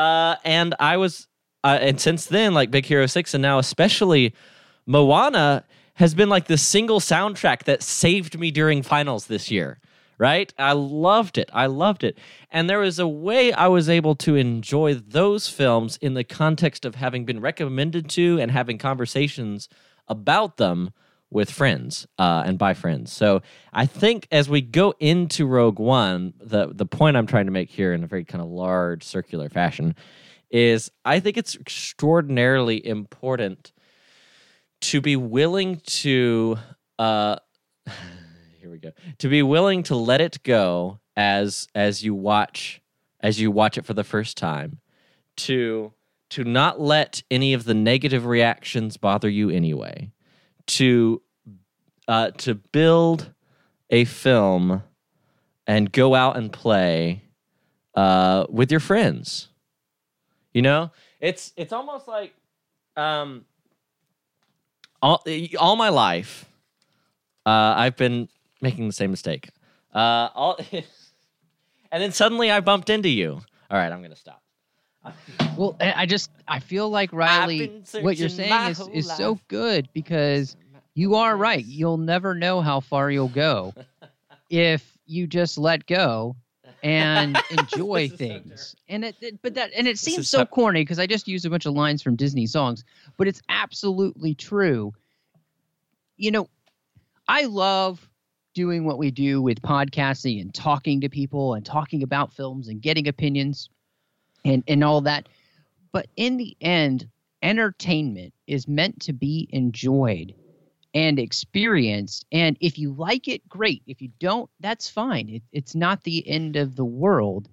Uh, 0.00 0.36
and 0.44 0.74
I 0.80 0.96
was 0.96 1.28
uh, 1.62 1.78
and 1.80 2.00
since 2.00 2.24
then 2.26 2.54
like 2.54 2.70
Big 2.70 2.86
Hero 2.86 3.04
Six, 3.06 3.34
and 3.34 3.42
now 3.42 3.58
especially 3.58 4.34
Moana 4.86 5.64
has 5.94 6.14
been 6.14 6.30
like 6.30 6.46
the 6.46 6.56
single 6.56 7.00
soundtrack 7.00 7.64
that 7.64 7.82
saved 7.82 8.38
me 8.38 8.50
during 8.50 8.82
finals 8.82 9.26
this 9.26 9.50
year 9.50 9.78
right? 10.20 10.52
I 10.58 10.72
loved 10.72 11.38
it. 11.38 11.48
I 11.50 11.64
loved 11.64 12.04
it. 12.04 12.18
And 12.50 12.68
there 12.68 12.80
was 12.80 12.98
a 12.98 13.08
way 13.08 13.54
I 13.54 13.68
was 13.68 13.88
able 13.88 14.14
to 14.16 14.36
enjoy 14.36 14.92
those 14.92 15.48
films 15.48 15.96
in 16.02 16.12
the 16.12 16.24
context 16.24 16.84
of 16.84 16.96
having 16.96 17.24
been 17.24 17.40
recommended 17.40 18.10
to 18.10 18.38
and 18.38 18.50
having 18.50 18.76
conversations 18.76 19.70
about 20.08 20.58
them 20.58 20.92
with 21.30 21.50
friends 21.50 22.06
uh, 22.18 22.42
and 22.44 22.58
by 22.58 22.74
friends. 22.74 23.12
So 23.12 23.42
I 23.72 23.86
think 23.86 24.26
as 24.32 24.48
we 24.48 24.60
go 24.60 24.94
into 24.98 25.46
Rogue 25.46 25.78
One, 25.78 26.34
the 26.40 26.68
the 26.72 26.86
point 26.86 27.16
I'm 27.16 27.26
trying 27.26 27.46
to 27.46 27.52
make 27.52 27.70
here 27.70 27.92
in 27.92 28.02
a 28.02 28.06
very 28.06 28.24
kind 28.24 28.42
of 28.42 28.48
large 28.48 29.04
circular 29.04 29.48
fashion 29.48 29.94
is 30.50 30.90
I 31.04 31.20
think 31.20 31.36
it's 31.36 31.54
extraordinarily 31.54 32.84
important 32.84 33.72
to 34.80 35.00
be 35.00 35.16
willing 35.16 35.80
to 35.84 36.58
uh, 36.98 37.36
here 38.60 38.70
we 38.70 38.78
go 38.78 38.90
to 39.18 39.28
be 39.28 39.42
willing 39.42 39.82
to 39.84 39.94
let 39.94 40.20
it 40.20 40.42
go 40.42 40.98
as 41.16 41.68
as 41.74 42.02
you 42.02 42.14
watch 42.14 42.80
as 43.20 43.40
you 43.40 43.50
watch 43.50 43.78
it 43.78 43.84
for 43.84 43.94
the 43.94 44.04
first 44.04 44.36
time 44.36 44.80
to 45.36 45.92
to 46.30 46.44
not 46.44 46.80
let 46.80 47.22
any 47.30 47.52
of 47.52 47.64
the 47.64 47.74
negative 47.74 48.26
reactions 48.26 48.96
bother 48.96 49.28
you 49.28 49.50
anyway 49.50 50.10
to 50.66 51.22
uh, 52.08 52.30
to 52.32 52.54
build 52.54 53.32
a 53.90 54.04
film 54.04 54.82
and 55.66 55.92
go 55.92 56.14
out 56.14 56.36
and 56.36 56.52
play 56.52 57.22
uh, 57.94 58.46
with 58.48 58.70
your 58.70 58.80
friends 58.80 59.48
you 60.52 60.62
know 60.62 60.90
it's 61.20 61.52
it's 61.56 61.72
almost 61.72 62.08
like 62.08 62.34
um 62.96 63.44
all, 65.02 65.22
all 65.58 65.76
my 65.76 65.88
life 65.88 66.50
uh, 67.46 67.74
I've 67.76 67.96
been 67.96 68.28
making 68.60 68.86
the 68.86 68.92
same 68.92 69.10
mistake. 69.10 69.50
Uh, 69.94 70.28
all, 70.34 70.58
and 70.72 72.02
then 72.02 72.12
suddenly 72.12 72.50
I 72.50 72.60
bumped 72.60 72.90
into 72.90 73.08
you. 73.08 73.40
All 73.70 73.78
right, 73.78 73.90
I'm 73.90 74.02
gonna 74.02 74.16
stop. 74.16 74.42
Well, 75.56 75.76
I 75.80 75.92
I 76.02 76.06
just 76.06 76.30
I 76.48 76.58
feel 76.60 76.88
like 76.90 77.12
Riley, 77.12 77.82
what 78.00 78.16
you're 78.16 78.28
saying 78.28 78.50
my 78.50 78.70
is 78.70 78.78
whole 78.78 78.90
is 78.92 79.10
so 79.12 79.38
good 79.48 79.88
because 79.92 80.56
you 80.94 81.14
are 81.14 81.36
right. 81.36 81.64
You'll 81.64 81.96
never 81.98 82.34
know 82.34 82.60
how 82.60 82.80
far 82.80 83.10
you'll 83.10 83.28
go 83.28 83.72
if 84.50 84.96
you 85.06 85.26
just 85.26 85.58
let 85.58 85.86
go 85.86 86.36
and 86.82 87.38
enjoy 87.50 88.08
This 88.08 88.12
is 88.12 88.18
so 88.18 88.26
things. 88.26 88.76
and 88.88 89.04
it, 89.04 89.16
it- 89.20 89.42
but 89.42 89.54
that 89.54 89.70
and 89.76 89.86
it 89.88 89.98
seems 89.98 90.28
so 90.28 90.38
so- 90.38 90.46
corny 90.46 90.82
because 90.82 90.98
I 90.98 91.06
just 91.06 91.28
used 91.28 91.44
a 91.46 91.50
bunch 91.50 91.66
of 91.66 91.74
lines 91.74 92.02
from 92.02 92.16
Disney 92.16 92.46
songs, 92.46 92.84
but 93.16 93.26
it's 93.28 93.42
absolutely 93.48 94.34
true. 94.34 94.92
You 96.16 96.30
know, 96.30 96.48
I 97.28 97.44
love 97.46 98.06
doing 98.54 98.84
what 98.84 98.98
we 98.98 99.10
do 99.10 99.40
with 99.40 99.62
podcasting 99.62 100.40
and 100.40 100.52
talking 100.52 101.00
to 101.00 101.08
people 101.08 101.54
and 101.54 101.64
talking 101.64 102.02
about 102.02 102.32
films 102.32 102.68
and 102.68 102.82
getting 102.82 103.08
opinions 103.08 103.70
and 104.44 104.62
and 104.68 104.84
all 104.84 105.00
that. 105.02 105.28
But 105.92 106.06
in 106.16 106.36
the 106.36 106.56
end, 106.60 107.08
entertainment 107.42 108.32
is 108.46 108.68
meant 108.68 109.00
to 109.02 109.12
be 109.12 109.48
enjoyed 109.50 110.34
and 110.94 111.18
experienced. 111.18 112.26
And 112.32 112.56
if 112.60 112.78
you 112.78 112.92
like 112.92 113.28
it, 113.28 113.48
great. 113.48 113.82
If 113.86 114.02
you 114.02 114.10
don't, 114.18 114.50
that's 114.60 114.88
fine. 114.88 115.28
It, 115.28 115.42
it's 115.52 115.74
not 115.74 116.02
the 116.04 116.26
end 116.28 116.56
of 116.56 116.76
the 116.76 116.84
world. 116.84 117.48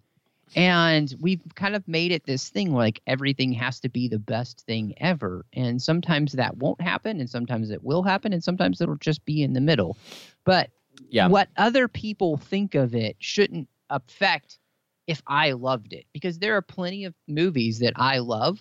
And 0.56 1.14
we've 1.20 1.42
kind 1.56 1.76
of 1.76 1.88
made 1.88 2.12
it 2.12 2.26
this 2.26 2.50
thing 2.50 2.74
like 2.74 3.02
everything 3.06 3.52
has 3.54 3.80
to 3.82 3.90
be 3.90 4.08
the 4.08 4.18
best 4.18 4.62
thing 4.62 4.94
ever. 4.98 5.46
And 5.54 5.82
sometimes 5.82 6.32
that 6.34 6.58
won't 6.58 6.82
happen, 6.82 7.20
and 7.20 7.30
sometimes 7.30 7.70
it 7.70 7.84
will 7.84 8.02
happen, 8.02 8.34
and 8.34 8.44
sometimes 8.44 8.82
it'll 8.82 8.96
just 8.96 9.24
be 9.26 9.44
in 9.44 9.54
the 9.54 9.62
middle. 9.62 9.98
But 10.46 10.70
Yeah. 11.10 11.28
what 11.28 11.50
other 11.58 11.88
people 11.88 12.38
think 12.38 12.76
of 12.76 12.96
it 12.96 13.18
shouldn't 13.20 13.68
affect 13.90 14.58
if 15.08 15.22
I 15.28 15.54
loved 15.54 15.94
it 15.94 16.06
because 16.14 16.40
there 16.40 16.56
are 16.56 16.62
plenty 16.62 17.06
of 17.06 17.14
movies 17.28 17.80
that 17.80 17.94
I 17.96 18.20
love 18.20 18.60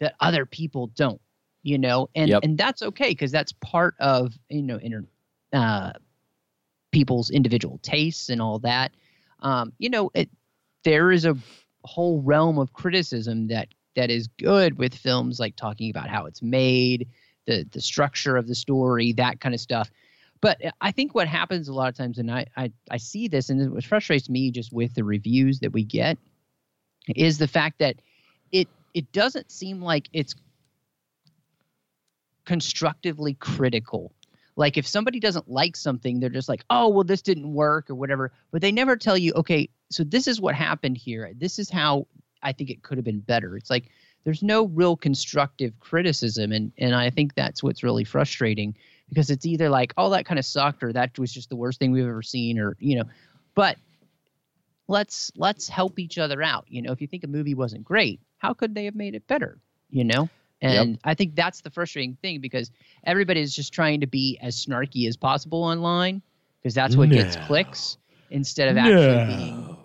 that 0.00 0.14
other 0.20 0.46
people 0.46 0.88
don't, 0.88 1.20
you 1.62 1.78
know, 1.78 2.08
and 2.14 2.30
Yep. 2.30 2.44
and 2.44 2.58
that's 2.58 2.82
okay 2.82 3.10
because 3.10 3.30
that's 3.30 3.52
part 3.52 3.94
of 4.00 4.34
you 4.48 4.62
know 4.62 4.78
inter, 4.78 5.04
uh, 5.52 5.92
people's 6.92 7.30
individual 7.30 7.78
tastes 7.82 8.28
and 8.28 8.40
all 8.40 8.58
that. 8.60 8.92
Um, 9.40 9.72
you 9.78 9.90
know, 9.90 10.10
it 10.14 10.30
there 10.84 11.12
is 11.12 11.24
a 11.24 11.36
whole 11.84 12.20
realm 12.22 12.58
of 12.58 12.72
criticism 12.72 13.48
that 13.48 13.68
that 13.96 14.10
is 14.10 14.28
good 14.38 14.78
with 14.78 14.94
films 14.94 15.40
like 15.40 15.56
talking 15.56 15.90
about 15.90 16.08
how 16.08 16.26
it's 16.26 16.42
made, 16.42 17.08
the 17.46 17.66
the 17.72 17.80
structure 17.80 18.36
of 18.36 18.46
the 18.46 18.54
story, 18.54 19.12
that 19.12 19.40
kind 19.40 19.54
of 19.54 19.60
stuff. 19.60 19.90
But 20.40 20.64
uh, 20.64 20.70
I 20.80 20.92
think 20.92 21.14
what 21.14 21.28
happens 21.28 21.68
a 21.68 21.72
lot 21.72 21.88
of 21.88 21.96
times, 21.96 22.18
and 22.18 22.30
I, 22.30 22.46
I, 22.56 22.72
I 22.90 22.96
see 22.96 23.28
this, 23.28 23.50
and 23.50 23.72
what 23.72 23.84
frustrates 23.84 24.28
me 24.28 24.50
just 24.50 24.72
with 24.72 24.94
the 24.94 25.04
reviews 25.04 25.60
that 25.60 25.72
we 25.72 25.84
get, 25.84 26.18
is 27.16 27.38
the 27.38 27.48
fact 27.48 27.78
that 27.78 27.96
it 28.52 28.68
it 28.94 29.10
doesn't 29.12 29.50
seem 29.50 29.82
like 29.82 30.08
it's 30.12 30.34
constructively 32.44 33.34
critical. 33.34 34.12
Like 34.56 34.76
if 34.76 34.86
somebody 34.86 35.20
doesn't 35.20 35.48
like 35.48 35.76
something, 35.76 36.18
they're 36.18 36.30
just 36.30 36.48
like, 36.48 36.64
oh, 36.68 36.88
well, 36.88 37.04
this 37.04 37.22
didn't 37.22 37.52
work 37.52 37.88
or 37.88 37.94
whatever. 37.94 38.32
But 38.50 38.60
they 38.60 38.72
never 38.72 38.96
tell 38.96 39.16
you, 39.16 39.32
okay, 39.34 39.68
so 39.90 40.02
this 40.02 40.26
is 40.26 40.40
what 40.40 40.54
happened 40.54 40.96
here. 40.96 41.30
This 41.36 41.58
is 41.58 41.70
how 41.70 42.08
I 42.42 42.52
think 42.52 42.70
it 42.70 42.82
could 42.82 42.98
have 42.98 43.04
been 43.04 43.20
better. 43.20 43.56
It's 43.56 43.70
like 43.70 43.90
there's 44.24 44.42
no 44.42 44.66
real 44.66 44.96
constructive 44.96 45.78
criticism, 45.80 46.52
and 46.52 46.72
and 46.78 46.94
I 46.94 47.10
think 47.10 47.34
that's 47.34 47.62
what's 47.62 47.82
really 47.82 48.04
frustrating 48.04 48.74
because 49.08 49.30
it's 49.30 49.46
either 49.46 49.68
like, 49.68 49.94
oh, 49.96 50.10
that 50.10 50.26
kind 50.26 50.38
of 50.38 50.44
sucked, 50.44 50.82
or 50.82 50.92
that 50.92 51.18
was 51.18 51.32
just 51.32 51.48
the 51.48 51.56
worst 51.56 51.78
thing 51.78 51.92
we've 51.92 52.06
ever 52.06 52.22
seen, 52.22 52.58
or 52.58 52.76
you 52.78 52.96
know, 52.96 53.04
but 53.54 53.76
let's 54.88 55.30
let's 55.36 55.68
help 55.68 55.98
each 55.98 56.18
other 56.18 56.42
out. 56.42 56.64
You 56.68 56.82
know, 56.82 56.92
if 56.92 57.00
you 57.00 57.06
think 57.06 57.24
a 57.24 57.28
movie 57.28 57.54
wasn't 57.54 57.84
great, 57.84 58.20
how 58.38 58.54
could 58.54 58.74
they 58.74 58.84
have 58.84 58.94
made 58.94 59.14
it 59.14 59.26
better? 59.26 59.58
You 59.90 60.04
know, 60.04 60.28
and 60.60 60.98
I 61.04 61.14
think 61.14 61.34
that's 61.34 61.60
the 61.60 61.70
frustrating 61.70 62.16
thing 62.20 62.40
because 62.40 62.70
everybody 63.04 63.40
is 63.40 63.54
just 63.54 63.72
trying 63.72 64.00
to 64.00 64.06
be 64.06 64.38
as 64.42 64.64
snarky 64.64 65.06
as 65.08 65.16
possible 65.16 65.62
online 65.62 66.22
because 66.60 66.74
that's 66.74 66.96
what 66.96 67.10
gets 67.10 67.36
clicks 67.46 67.96
instead 68.30 68.68
of 68.68 68.76
actually 68.76 69.36
being, 69.36 69.76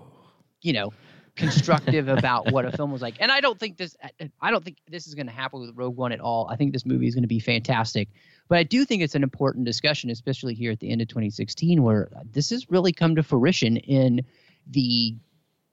you 0.61 0.73
know, 0.73 0.93
constructive 1.35 2.07
about 2.17 2.51
what 2.51 2.65
a 2.65 2.71
film 2.71 2.91
was 2.91 3.01
like. 3.01 3.15
And 3.19 3.31
I 3.31 3.41
don't 3.41 3.59
think 3.59 3.77
this 3.77 3.95
I 4.41 4.51
don't 4.51 4.63
think 4.63 4.77
this 4.89 5.07
is 5.07 5.15
going 5.15 5.27
to 5.27 5.33
happen 5.33 5.59
with 5.59 5.71
Rogue 5.75 5.95
One 5.95 6.11
at 6.11 6.19
all. 6.19 6.47
I 6.49 6.55
think 6.55 6.73
this 6.73 6.85
movie 6.85 7.07
is 7.07 7.15
going 7.15 7.23
to 7.23 7.27
be 7.27 7.39
fantastic. 7.39 8.09
But 8.49 8.57
I 8.57 8.63
do 8.63 8.85
think 8.85 9.01
it's 9.01 9.15
an 9.15 9.23
important 9.23 9.65
discussion, 9.65 10.09
especially 10.09 10.53
here 10.53 10.71
at 10.71 10.79
the 10.79 10.91
end 10.91 11.01
of 11.01 11.07
2016, 11.07 11.81
where 11.81 12.09
this 12.31 12.49
has 12.49 12.69
really 12.69 12.91
come 12.91 13.15
to 13.15 13.23
fruition 13.23 13.77
in 13.77 14.21
the 14.67 15.15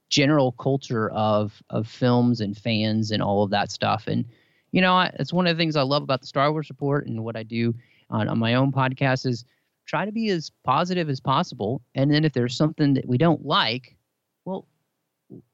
general 0.09 0.53
culture 0.53 1.11
of 1.11 1.63
of 1.71 1.87
films 1.87 2.41
and 2.41 2.57
fans 2.57 3.11
and 3.11 3.23
all 3.23 3.43
of 3.43 3.51
that 3.51 3.71
stuff. 3.71 4.07
And 4.07 4.25
you 4.73 4.81
know, 4.81 4.95
I, 4.95 5.11
it's 5.19 5.33
one 5.33 5.47
of 5.47 5.57
the 5.57 5.61
things 5.61 5.77
I 5.77 5.83
love 5.83 6.03
about 6.03 6.21
the 6.21 6.27
Star 6.27 6.51
Wars 6.53 6.71
Report 6.71 7.07
and 7.07 7.25
what 7.25 7.37
I 7.37 7.43
do 7.43 7.75
on, 8.09 8.29
on 8.29 8.39
my 8.39 8.55
own 8.55 8.73
podcast 8.73 9.27
is 9.27 9.45
try 9.87 10.05
to 10.05 10.13
be 10.13 10.29
as 10.31 10.51
positive 10.65 11.09
as 11.09 11.21
possible. 11.21 11.83
And 11.95 12.13
then 12.13 12.25
if 12.25 12.33
there's 12.33 12.57
something 12.57 12.95
that 12.95 13.09
we 13.09 13.19
don't 13.19 13.45
like, 13.45 13.97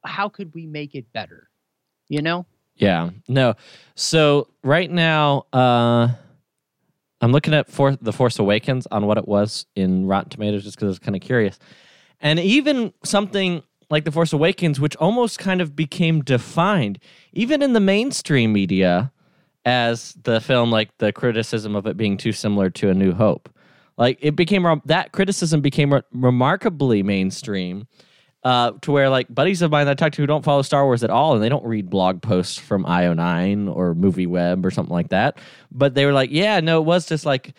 how 0.04 0.28
could 0.28 0.54
we 0.54 0.66
make 0.66 0.94
it 0.94 1.12
better? 1.12 1.48
You 2.08 2.22
know? 2.22 2.46
Yeah. 2.76 3.10
No. 3.28 3.54
So 3.94 4.48
right 4.62 4.90
now, 4.90 5.46
uh 5.52 6.08
I'm 7.20 7.32
looking 7.32 7.54
at 7.54 7.70
For- 7.70 7.96
The 7.96 8.12
Force 8.12 8.38
Awakens 8.38 8.86
on 8.90 9.06
what 9.06 9.16
it 9.18 9.26
was 9.26 9.66
in 9.74 10.06
Rotten 10.06 10.28
Tomatoes 10.30 10.64
just 10.64 10.76
because 10.76 10.86
I 10.86 10.88
was 10.88 10.98
kind 10.98 11.16
of 11.16 11.22
curious. 11.22 11.58
And 12.20 12.38
even 12.38 12.92
something 13.04 13.62
like 13.88 14.04
The 14.04 14.12
Force 14.12 14.32
Awakens, 14.32 14.78
which 14.80 14.96
almost 14.96 15.38
kind 15.38 15.60
of 15.60 15.74
became 15.74 16.22
defined, 16.22 16.98
even 17.32 17.62
in 17.62 17.72
the 17.72 17.80
mainstream 17.80 18.52
media, 18.52 19.12
as 19.64 20.12
the 20.22 20.40
film, 20.40 20.70
like 20.70 20.96
the 20.98 21.12
criticism 21.12 21.74
of 21.74 21.86
it 21.86 21.96
being 21.96 22.16
too 22.16 22.32
similar 22.32 22.70
to 22.70 22.90
A 22.90 22.94
New 22.94 23.12
Hope. 23.12 23.48
Like 23.96 24.18
it 24.20 24.36
became, 24.36 24.82
that 24.84 25.12
criticism 25.12 25.60
became 25.60 25.94
re- 25.94 26.02
remarkably 26.12 27.02
mainstream 27.02 27.86
uh, 28.46 28.70
to 28.80 28.92
where 28.92 29.10
like 29.10 29.26
buddies 29.34 29.60
of 29.60 29.72
mine 29.72 29.86
that 29.86 29.90
I 29.90 29.94
talk 29.94 30.12
to 30.12 30.22
who 30.22 30.26
don't 30.26 30.44
follow 30.44 30.62
Star 30.62 30.84
Wars 30.84 31.02
at 31.02 31.10
all 31.10 31.34
and 31.34 31.42
they 31.42 31.48
don't 31.48 31.64
read 31.64 31.90
blog 31.90 32.22
posts 32.22 32.56
from 32.56 32.84
IO9 32.84 33.74
or 33.74 33.92
Movie 33.92 34.28
Web 34.28 34.64
or 34.64 34.70
something 34.70 34.92
like 34.92 35.08
that. 35.08 35.38
But 35.72 35.96
they 35.96 36.06
were 36.06 36.12
like, 36.12 36.30
yeah, 36.30 36.60
no, 36.60 36.78
it 36.80 36.84
was 36.84 37.06
just 37.06 37.26
like 37.26 37.54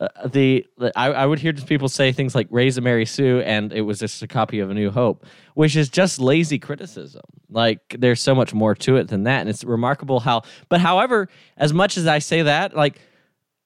uh, 0.00 0.08
the, 0.26 0.66
I, 0.96 1.12
I, 1.12 1.26
would 1.26 1.38
hear 1.38 1.52
people 1.52 1.88
say 1.88 2.10
things 2.10 2.34
like 2.34 2.48
"Rey's 2.50 2.76
a 2.76 2.80
Mary 2.80 3.06
Sue" 3.06 3.38
and 3.42 3.72
it 3.72 3.82
was 3.82 4.00
just 4.00 4.20
a 4.20 4.26
copy 4.26 4.58
of 4.58 4.68
A 4.68 4.74
New 4.74 4.90
Hope, 4.90 5.24
which 5.54 5.76
is 5.76 5.88
just 5.88 6.18
lazy 6.18 6.58
criticism. 6.58 7.22
Like 7.48 7.94
there's 7.96 8.20
so 8.20 8.34
much 8.34 8.52
more 8.52 8.74
to 8.74 8.96
it 8.96 9.06
than 9.06 9.22
that, 9.24 9.42
and 9.42 9.48
it's 9.48 9.62
remarkable 9.62 10.18
how. 10.18 10.42
But 10.68 10.80
however, 10.80 11.28
as 11.56 11.72
much 11.72 11.96
as 11.96 12.08
I 12.08 12.18
say 12.18 12.42
that, 12.42 12.74
like 12.74 12.98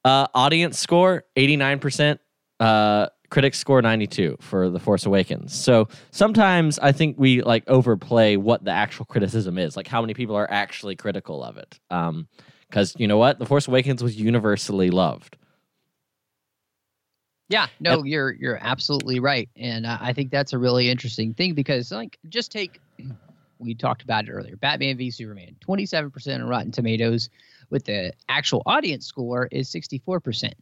uh, 0.05 0.27
audience 0.35 0.79
score 0.79 1.25
eighty 1.37 1.57
nine 1.57 1.79
percent 1.79 2.21
critics 3.31 3.59
score 3.59 3.83
92 3.83 4.37
for 4.41 4.71
the 4.71 4.79
force 4.79 5.07
awakens. 5.07 5.55
So 5.55 5.89
sometimes 6.11 6.79
i 6.81 6.93
think 6.93 7.19
we 7.19 7.43
like 7.43 7.65
overplay 7.69 8.37
what 8.37 8.65
the 8.65 8.71
actual 8.71 9.05
criticism 9.05 9.59
is 9.59 9.77
like 9.77 9.87
how 9.87 10.01
many 10.01 10.15
people 10.15 10.37
are 10.37 10.51
actually 10.51 10.97
critical 10.97 11.43
of 11.43 11.57
it. 11.57 11.79
Um, 11.91 12.29
because 12.69 12.95
you 12.99 13.07
know 13.07 13.17
what? 13.17 13.39
The 13.39 13.47
force 13.47 13.69
awakens 13.69 14.03
was 14.03 14.17
universally 14.17 14.91
loved. 14.91 15.37
Yeah 17.49 17.69
no 17.81 18.01
and- 18.01 18.09
you're 18.09 18.33
you're 18.33 18.59
absolutely 18.61 19.21
right 19.21 19.49
and 19.57 19.87
uh, 19.87 19.99
i 20.01 20.13
think 20.13 20.31
that's 20.31 20.53
a 20.53 20.59
really 20.59 20.91
interesting 20.91 21.33
thing 21.33 21.55
because 21.55 21.93
like 21.93 22.19
just 22.29 22.51
take 22.51 22.81
we 23.59 23.75
talked 23.75 24.03
about 24.03 24.27
it 24.27 24.33
earlier 24.33 24.57
batman 24.57 24.97
v 24.97 25.11
superman 25.11 25.55
27% 25.67 26.35
on 26.35 26.43
rotten 26.43 26.73
tomatoes 26.73 27.31
with 27.71 27.85
the 27.85 28.13
actual 28.29 28.63
audience 28.67 29.07
score 29.07 29.49
is 29.53 29.71
64% 29.71 30.53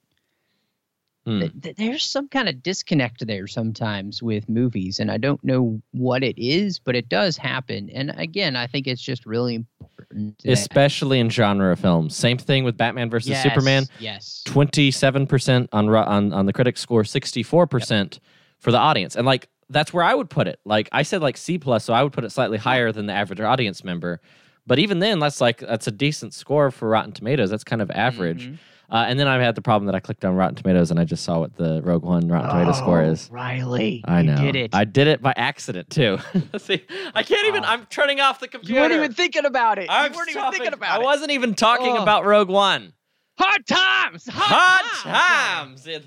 Mm. 1.26 1.62
Th- 1.62 1.76
there's 1.76 2.04
some 2.04 2.28
kind 2.28 2.50
of 2.50 2.62
disconnect 2.62 3.26
there 3.26 3.46
sometimes 3.46 4.22
with 4.22 4.46
movies, 4.48 5.00
and 5.00 5.10
I 5.10 5.16
don't 5.16 5.42
know 5.42 5.80
what 5.92 6.22
it 6.22 6.38
is, 6.38 6.78
but 6.78 6.94
it 6.94 7.08
does 7.08 7.38
happen. 7.38 7.88
And 7.94 8.12
again, 8.18 8.56
I 8.56 8.66
think 8.66 8.86
it's 8.86 9.00
just 9.00 9.24
really 9.24 9.54
important, 9.54 10.42
especially 10.44 11.20
in 11.20 11.30
genre 11.30 11.74
films. 11.78 12.14
Same 12.14 12.36
thing 12.36 12.62
with 12.62 12.76
Batman 12.76 13.08
versus 13.08 13.30
yes, 13.30 13.42
Superman. 13.42 13.86
Yes, 13.98 14.42
twenty-seven 14.44 15.26
percent 15.26 15.70
on 15.72 15.88
on 15.88 16.34
on 16.34 16.44
the 16.44 16.52
critic 16.52 16.76
score, 16.76 17.04
sixty-four 17.04 17.68
percent 17.68 18.20
yep. 18.20 18.22
for 18.58 18.70
the 18.70 18.78
audience, 18.78 19.16
and 19.16 19.24
like 19.24 19.48
that's 19.70 19.94
where 19.94 20.04
I 20.04 20.14
would 20.14 20.28
put 20.28 20.46
it. 20.46 20.60
Like 20.66 20.90
I 20.92 21.04
said, 21.04 21.22
like 21.22 21.38
C 21.38 21.56
plus, 21.56 21.84
so 21.84 21.94
I 21.94 22.02
would 22.02 22.12
put 22.12 22.24
it 22.24 22.32
slightly 22.32 22.58
higher 22.58 22.92
than 22.92 23.06
the 23.06 23.14
average 23.14 23.40
audience 23.40 23.82
member. 23.82 24.20
But 24.66 24.78
even 24.78 24.98
then, 24.98 25.20
that's 25.20 25.40
like 25.40 25.60
that's 25.60 25.86
a 25.86 25.90
decent 25.90 26.34
score 26.34 26.70
for 26.70 26.86
Rotten 26.88 27.12
Tomatoes. 27.12 27.48
That's 27.48 27.64
kind 27.64 27.80
of 27.80 27.90
average. 27.90 28.48
Mm-hmm. 28.48 28.54
Uh, 28.90 29.04
and 29.08 29.18
then 29.18 29.26
I 29.26 29.42
had 29.42 29.54
the 29.54 29.62
problem 29.62 29.86
that 29.86 29.94
I 29.94 30.00
clicked 30.00 30.24
on 30.24 30.34
Rotten 30.34 30.56
Tomatoes 30.56 30.90
and 30.90 31.00
I 31.00 31.04
just 31.04 31.24
saw 31.24 31.40
what 31.40 31.56
the 31.56 31.80
Rogue 31.82 32.04
One 32.04 32.28
Rotten 32.28 32.50
Tomato 32.50 32.72
score 32.72 33.00
oh, 33.00 33.10
is. 33.10 33.30
Riley, 33.30 34.04
I 34.06 34.22
know. 34.22 34.36
did 34.36 34.56
it. 34.56 34.74
I 34.74 34.84
did 34.84 35.06
it 35.06 35.22
by 35.22 35.32
accident 35.36 35.90
too. 35.90 36.18
See, 36.58 36.84
I 37.14 37.22
can't 37.22 37.46
even. 37.46 37.64
Oh. 37.64 37.68
I'm 37.68 37.86
turning 37.86 38.20
off 38.20 38.40
the 38.40 38.48
computer. 38.48 38.74
You 38.74 38.80
weren't 38.80 38.92
even 38.92 39.12
thinking 39.12 39.46
about 39.46 39.78
it. 39.78 39.86
I'm 39.88 40.12
you 40.12 40.18
weren't 40.18 40.30
even 40.30 40.50
thinking 40.52 40.72
about 40.74 40.90
I 40.90 40.96
it. 40.96 41.00
I 41.00 41.04
wasn't 41.04 41.30
even 41.30 41.54
talking 41.54 41.96
oh. 41.96 42.02
about 42.02 42.24
Rogue 42.24 42.48
One. 42.48 42.92
Hard 43.38 43.66
times. 43.66 44.28
Hard, 44.28 44.84
hard 45.02 45.02
times. 45.02 45.84
times. 45.84 46.06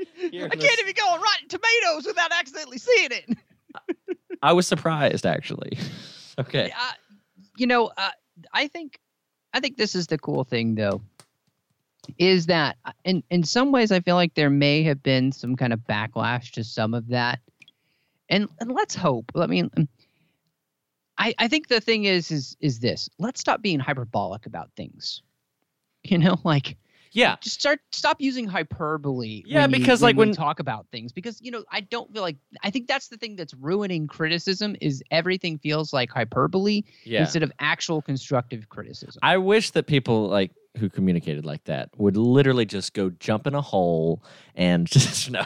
I 0.00 0.56
can't 0.56 0.80
even 0.80 0.94
go 0.94 1.08
on 1.10 1.20
Rotten 1.20 1.48
Tomatoes 1.48 2.06
without 2.06 2.32
accidentally 2.32 2.78
seeing 2.78 3.10
it. 3.12 3.38
I 4.42 4.52
was 4.52 4.66
surprised, 4.66 5.26
actually. 5.26 5.78
okay. 6.40 6.72
Uh, 6.76 6.92
you 7.56 7.68
know, 7.68 7.92
uh, 7.96 8.10
I 8.52 8.66
think, 8.66 8.98
I 9.54 9.60
think 9.60 9.76
this 9.76 9.94
is 9.94 10.08
the 10.08 10.18
cool 10.18 10.42
thing, 10.42 10.74
though 10.74 11.02
is 12.18 12.46
that 12.46 12.76
uh, 12.84 12.92
in 13.04 13.22
in 13.30 13.42
some 13.44 13.72
ways 13.72 13.92
I 13.92 14.00
feel 14.00 14.16
like 14.16 14.34
there 14.34 14.50
may 14.50 14.82
have 14.84 15.02
been 15.02 15.32
some 15.32 15.56
kind 15.56 15.72
of 15.72 15.80
backlash 15.80 16.52
to 16.52 16.64
some 16.64 16.94
of 16.94 17.08
that, 17.08 17.40
and 18.28 18.48
and 18.60 18.72
let's 18.72 18.94
hope. 18.94 19.30
I 19.34 19.46
mean, 19.46 19.70
um, 19.76 19.88
I 21.18 21.34
I 21.38 21.48
think 21.48 21.68
the 21.68 21.80
thing 21.80 22.04
is 22.04 22.30
is 22.30 22.56
is 22.60 22.80
this: 22.80 23.08
let's 23.18 23.40
stop 23.40 23.62
being 23.62 23.80
hyperbolic 23.80 24.46
about 24.46 24.70
things. 24.76 25.22
You 26.08 26.18
know, 26.18 26.38
like 26.44 26.76
yeah, 27.16 27.36
just 27.40 27.58
start 27.58 27.80
stop 27.92 28.20
using 28.20 28.46
hyperbole. 28.46 29.42
Yeah, 29.46 29.66
because 29.66 30.00
you, 30.00 30.04
like 30.04 30.16
when, 30.16 30.28
when 30.28 30.36
talk 30.36 30.60
about 30.60 30.86
things, 30.92 31.12
because 31.12 31.40
you 31.40 31.50
know 31.50 31.64
I 31.72 31.80
don't 31.80 32.12
feel 32.12 32.20
like 32.20 32.36
I 32.62 32.70
think 32.70 32.88
that's 32.88 33.08
the 33.08 33.16
thing 33.16 33.36
that's 33.36 33.54
ruining 33.54 34.06
criticism 34.06 34.76
is 34.82 35.02
everything 35.10 35.58
feels 35.58 35.94
like 35.94 36.10
hyperbole 36.10 36.82
yeah. 37.04 37.20
instead 37.20 37.42
of 37.42 37.50
actual 37.58 38.02
constructive 38.02 38.68
criticism. 38.68 39.18
I 39.22 39.38
wish 39.38 39.70
that 39.70 39.86
people 39.86 40.28
like 40.28 40.52
who 40.76 40.88
communicated 40.88 41.44
like 41.44 41.64
that 41.64 41.90
would 41.96 42.16
literally 42.16 42.66
just 42.66 42.92
go 42.92 43.10
jump 43.10 43.46
in 43.46 43.54
a 43.54 43.60
hole 43.60 44.22
and 44.54 44.86
just 44.90 45.30
know. 45.30 45.44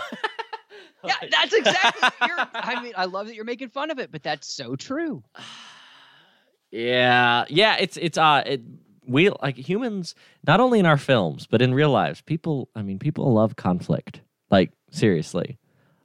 yeah, 1.04 1.14
that's 1.30 1.52
exactly. 1.52 2.08
I 2.54 2.82
mean, 2.82 2.92
I 2.96 3.06
love 3.06 3.26
that 3.26 3.34
you're 3.34 3.44
making 3.44 3.70
fun 3.70 3.90
of 3.90 3.98
it, 3.98 4.12
but 4.12 4.22
that's 4.22 4.52
so 4.52 4.76
true. 4.76 5.22
yeah, 6.70 7.44
yeah. 7.48 7.76
It's 7.78 7.96
it's 7.96 8.18
uh, 8.18 8.42
it, 8.46 8.62
we 9.06 9.30
like 9.42 9.56
humans, 9.56 10.14
not 10.46 10.60
only 10.60 10.78
in 10.78 10.86
our 10.86 10.98
films 10.98 11.46
but 11.46 11.62
in 11.62 11.74
real 11.74 11.90
lives. 11.90 12.20
People, 12.22 12.68
I 12.74 12.82
mean, 12.82 12.98
people 12.98 13.32
love 13.32 13.56
conflict. 13.56 14.20
Like 14.50 14.72
seriously. 14.90 15.58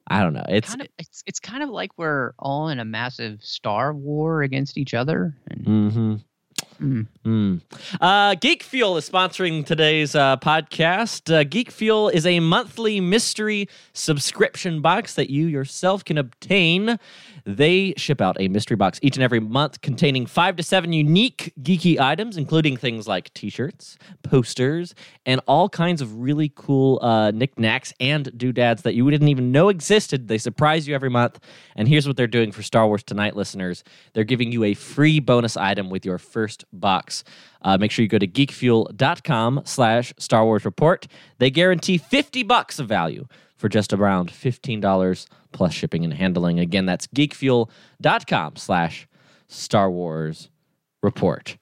I 0.07 0.21
don't 0.21 0.33
know. 0.33 0.45
It's 0.47 0.69
kind 0.69 0.81
of 0.81 0.87
it's 0.99 1.23
it's 1.25 1.39
kind 1.39 1.63
of 1.63 1.69
like 1.69 1.91
we're 1.97 2.33
all 2.37 2.69
in 2.69 2.79
a 2.79 2.85
massive 2.85 3.43
star 3.43 3.91
war 3.93 4.43
against 4.43 4.77
each 4.77 4.93
other. 4.93 5.35
And, 5.49 5.65
mm-hmm. 5.65 6.15
Mm. 6.79 7.07
Mm. 7.23 7.61
Uh, 8.01 8.35
Geek 8.35 8.63
Fuel 8.63 8.97
is 8.97 9.09
sponsoring 9.09 9.65
today's 9.65 10.13
uh, 10.13 10.37
podcast. 10.37 11.33
Uh, 11.33 11.43
Geek 11.43 11.71
Fuel 11.71 12.09
is 12.09 12.25
a 12.25 12.39
monthly 12.39 12.99
mystery 12.99 13.69
subscription 13.93 14.81
box 14.81 15.15
that 15.15 15.29
you 15.29 15.47
yourself 15.47 16.03
can 16.03 16.17
obtain. 16.17 16.99
They 17.45 17.93
ship 17.95 18.21
out 18.21 18.37
a 18.39 18.47
mystery 18.47 18.75
box 18.75 18.99
each 19.03 19.15
and 19.15 19.23
every 19.23 19.39
month 19.39 19.81
containing 19.81 20.25
five 20.25 20.55
to 20.55 20.63
seven 20.63 20.91
unique 20.93 21.53
geeky 21.61 21.99
items, 21.99 22.37
including 22.37 22.75
things 22.75 23.07
like 23.07 23.31
t 23.35 23.49
shirts, 23.49 23.97
posters, 24.23 24.95
and 25.27 25.39
all 25.47 25.69
kinds 25.69 26.01
of 26.01 26.19
really 26.19 26.51
cool 26.55 26.99
uh, 27.03 27.31
knickknacks 27.31 27.93
and 27.99 28.35
doodads 28.37 28.81
that 28.81 28.95
you 28.95 29.09
didn't 29.11 29.27
even 29.27 29.51
know 29.51 29.69
existed. 29.69 30.27
They 30.27 30.39
surprise 30.39 30.87
you 30.87 30.95
every 30.95 31.09
month. 31.09 31.39
And 31.75 31.87
here's 31.87 32.07
what 32.07 32.17
they're 32.17 32.27
doing 32.27 32.51
for 32.51 32.63
Star 32.63 32.87
Wars 32.87 33.03
Tonight 33.03 33.35
listeners 33.35 33.83
they're 34.13 34.23
giving 34.23 34.51
you 34.51 34.63
a 34.63 34.73
free 34.73 35.19
bonus 35.19 35.55
item 35.55 35.89
with 35.89 36.05
your 36.05 36.17
first 36.17 36.64
box. 36.71 37.23
Uh, 37.61 37.77
make 37.77 37.91
sure 37.91 38.03
you 38.03 38.09
go 38.09 38.19
to 38.19 38.27
geekfuel.com 38.27 39.61
slash 39.65 40.13
Star 40.17 40.45
Wars 40.45 40.65
Report. 40.65 41.07
They 41.39 41.49
guarantee 41.49 41.97
50 41.97 42.43
bucks 42.43 42.79
of 42.79 42.87
value 42.87 43.27
for 43.55 43.69
just 43.69 43.93
around 43.93 44.31
$15 44.31 45.27
plus 45.51 45.73
shipping 45.73 46.03
and 46.03 46.13
handling. 46.13 46.59
Again, 46.59 46.85
that's 46.85 47.07
geekfuel.com 47.07 48.55
slash 48.57 49.07
Star 49.47 49.89
Wars 49.89 50.49
Report. 51.01 51.57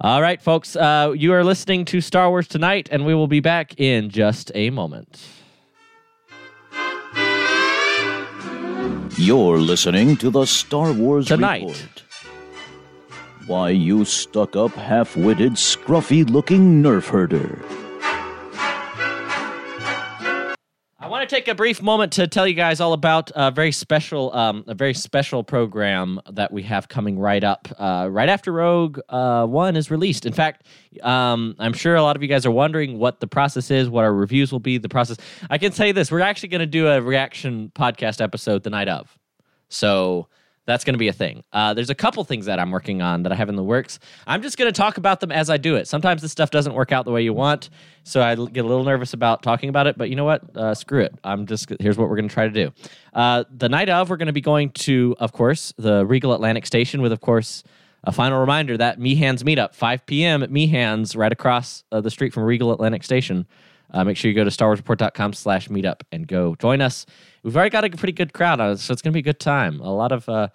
All 0.00 0.22
right, 0.22 0.40
folks, 0.40 0.76
uh, 0.76 1.12
you 1.16 1.32
are 1.32 1.42
listening 1.42 1.84
to 1.86 2.00
Star 2.00 2.28
Wars 2.30 2.46
Tonight, 2.46 2.88
and 2.92 3.04
we 3.04 3.14
will 3.14 3.26
be 3.26 3.40
back 3.40 3.80
in 3.80 4.10
just 4.10 4.52
a 4.54 4.70
moment. 4.70 5.26
You're 9.16 9.58
listening 9.58 10.16
to 10.18 10.30
the 10.30 10.44
Star 10.44 10.92
Wars 10.92 11.26
Tonight. 11.26 11.62
Report. 11.62 12.02
Why, 13.48 13.70
you 13.70 14.04
stuck 14.04 14.56
up, 14.56 14.72
half 14.72 15.16
witted, 15.16 15.52
scruffy 15.52 16.28
looking 16.28 16.82
nerf 16.82 17.08
herder. 17.08 17.64
I 21.00 21.08
want 21.08 21.26
to 21.26 21.34
take 21.34 21.48
a 21.48 21.54
brief 21.54 21.80
moment 21.80 22.12
to 22.12 22.26
tell 22.26 22.46
you 22.46 22.52
guys 22.52 22.78
all 22.78 22.92
about 22.92 23.30
a 23.34 23.50
very 23.50 23.72
special, 23.72 24.36
um, 24.36 24.64
a 24.66 24.74
very 24.74 24.92
special 24.92 25.42
program 25.42 26.20
that 26.30 26.52
we 26.52 26.62
have 26.64 26.88
coming 26.88 27.18
right 27.18 27.42
up, 27.42 27.68
uh, 27.78 28.08
right 28.10 28.28
after 28.28 28.52
Rogue 28.52 29.00
uh, 29.08 29.46
One 29.46 29.76
is 29.76 29.90
released. 29.90 30.26
In 30.26 30.34
fact, 30.34 30.66
um, 31.02 31.56
I'm 31.58 31.72
sure 31.72 31.96
a 31.96 32.02
lot 32.02 32.16
of 32.16 32.22
you 32.22 32.28
guys 32.28 32.44
are 32.44 32.50
wondering 32.50 32.98
what 32.98 33.20
the 33.20 33.26
process 33.26 33.70
is, 33.70 33.88
what 33.88 34.04
our 34.04 34.12
reviews 34.12 34.52
will 34.52 34.60
be. 34.60 34.76
The 34.76 34.90
process. 34.90 35.16
I 35.48 35.56
can 35.56 35.72
you 35.86 35.94
this: 35.94 36.12
we're 36.12 36.20
actually 36.20 36.50
going 36.50 36.60
to 36.60 36.66
do 36.66 36.86
a 36.88 37.00
reaction 37.00 37.72
podcast 37.74 38.20
episode 38.20 38.62
the 38.62 38.70
night 38.70 38.88
of. 38.88 39.16
So 39.70 40.28
that's 40.68 40.84
going 40.84 40.92
to 40.92 40.98
be 40.98 41.08
a 41.08 41.14
thing. 41.14 41.42
Uh, 41.50 41.72
there's 41.72 41.88
a 41.88 41.94
couple 41.94 42.22
things 42.24 42.44
that 42.44 42.60
I'm 42.60 42.70
working 42.70 43.00
on 43.00 43.22
that 43.22 43.32
I 43.32 43.34
have 43.34 43.48
in 43.48 43.56
the 43.56 43.64
works. 43.64 43.98
I'm 44.26 44.42
just 44.42 44.58
going 44.58 44.70
to 44.70 44.76
talk 44.76 44.98
about 44.98 45.20
them 45.20 45.32
as 45.32 45.48
I 45.48 45.56
do 45.56 45.76
it. 45.76 45.88
Sometimes 45.88 46.20
this 46.20 46.30
stuff 46.30 46.50
doesn't 46.50 46.74
work 46.74 46.92
out 46.92 47.06
the 47.06 47.10
way 47.10 47.22
you 47.22 47.32
want, 47.32 47.70
so 48.04 48.22
I 48.22 48.34
get 48.34 48.66
a 48.66 48.68
little 48.68 48.84
nervous 48.84 49.14
about 49.14 49.42
talking 49.42 49.70
about 49.70 49.86
it. 49.86 49.96
But 49.96 50.10
you 50.10 50.16
know 50.16 50.26
what? 50.26 50.54
Uh, 50.54 50.74
screw 50.74 51.00
it. 51.00 51.14
I'm 51.24 51.46
just 51.46 51.72
here's 51.80 51.96
what 51.96 52.10
we're 52.10 52.16
going 52.16 52.28
to 52.28 52.34
try 52.34 52.46
to 52.46 52.52
do. 52.52 52.70
Uh, 53.14 53.44
the 53.50 53.70
night 53.70 53.88
of, 53.88 54.10
we're 54.10 54.18
going 54.18 54.26
to 54.26 54.32
be 54.34 54.42
going 54.42 54.68
to, 54.70 55.16
of 55.18 55.32
course, 55.32 55.72
the 55.78 56.04
Regal 56.04 56.34
Atlantic 56.34 56.66
Station 56.66 57.00
with, 57.00 57.12
of 57.12 57.22
course. 57.22 57.64
A 58.04 58.12
final 58.12 58.38
reminder 58.38 58.76
that 58.76 59.00
Meehan's 59.00 59.42
meetup, 59.42 59.74
5 59.74 60.06
p.m. 60.06 60.42
at 60.42 60.50
Meehan's, 60.52 61.16
right 61.16 61.32
across 61.32 61.82
uh, 61.90 62.00
the 62.00 62.10
street 62.10 62.32
from 62.32 62.44
Regal 62.44 62.72
Atlantic 62.72 63.02
Station. 63.02 63.46
Uh, 63.90 64.04
make 64.04 64.16
sure 64.16 64.30
you 64.30 64.34
go 64.34 64.44
to 64.44 64.50
starwarsreport.com 64.50 65.32
slash 65.32 65.68
meetup 65.68 66.02
and 66.12 66.28
go 66.28 66.54
join 66.56 66.80
us. 66.80 67.06
We've 67.48 67.56
already 67.56 67.70
got 67.70 67.86
a 67.86 67.88
pretty 67.88 68.12
good 68.12 68.34
crowd 68.34 68.60
on 68.60 68.72
it, 68.72 68.78
so 68.78 68.92
it's 68.92 69.00
going 69.00 69.10
to 69.10 69.14
be 69.14 69.20
a 69.20 69.22
good 69.22 69.40
time. 69.40 69.80
A 69.80 69.90
lot 69.90 70.12
of 70.12 70.28
uh, 70.28 70.48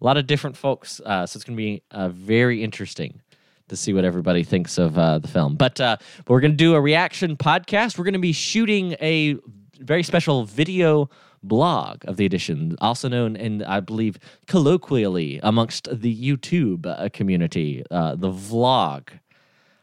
a 0.00 0.04
lot 0.04 0.16
of 0.16 0.26
different 0.26 0.56
folks, 0.56 1.00
uh, 1.06 1.24
so 1.24 1.36
it's 1.36 1.44
going 1.44 1.56
to 1.56 1.62
be 1.62 1.80
uh, 1.92 2.08
very 2.08 2.64
interesting 2.64 3.20
to 3.68 3.76
see 3.76 3.92
what 3.92 4.04
everybody 4.04 4.42
thinks 4.42 4.76
of 4.76 4.98
uh, 4.98 5.20
the 5.20 5.28
film. 5.28 5.54
But, 5.54 5.80
uh, 5.80 5.96
but 6.16 6.28
we're 6.28 6.40
going 6.40 6.50
to 6.50 6.56
do 6.56 6.74
a 6.74 6.80
reaction 6.80 7.36
podcast. 7.36 7.96
We're 7.98 8.04
going 8.04 8.14
to 8.14 8.18
be 8.18 8.32
shooting 8.32 8.96
a 9.00 9.36
very 9.78 10.02
special 10.02 10.44
video 10.44 11.08
blog 11.44 12.04
of 12.08 12.16
the 12.16 12.26
edition, 12.26 12.76
also 12.80 13.08
known 13.08 13.36
and 13.36 13.62
I 13.62 13.78
believe, 13.78 14.18
colloquially 14.48 15.38
amongst 15.44 15.86
the 15.92 16.12
YouTube 16.12 16.84
uh, 16.84 17.10
community, 17.10 17.84
uh, 17.92 18.16
the 18.16 18.32
vlog. 18.32 19.06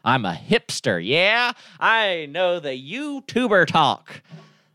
I'm 0.04 0.26
a 0.26 0.34
hipster, 0.34 1.02
yeah? 1.02 1.52
I 1.80 2.28
know 2.30 2.60
the 2.60 2.76
YouTuber 2.76 3.68
talk. 3.68 4.20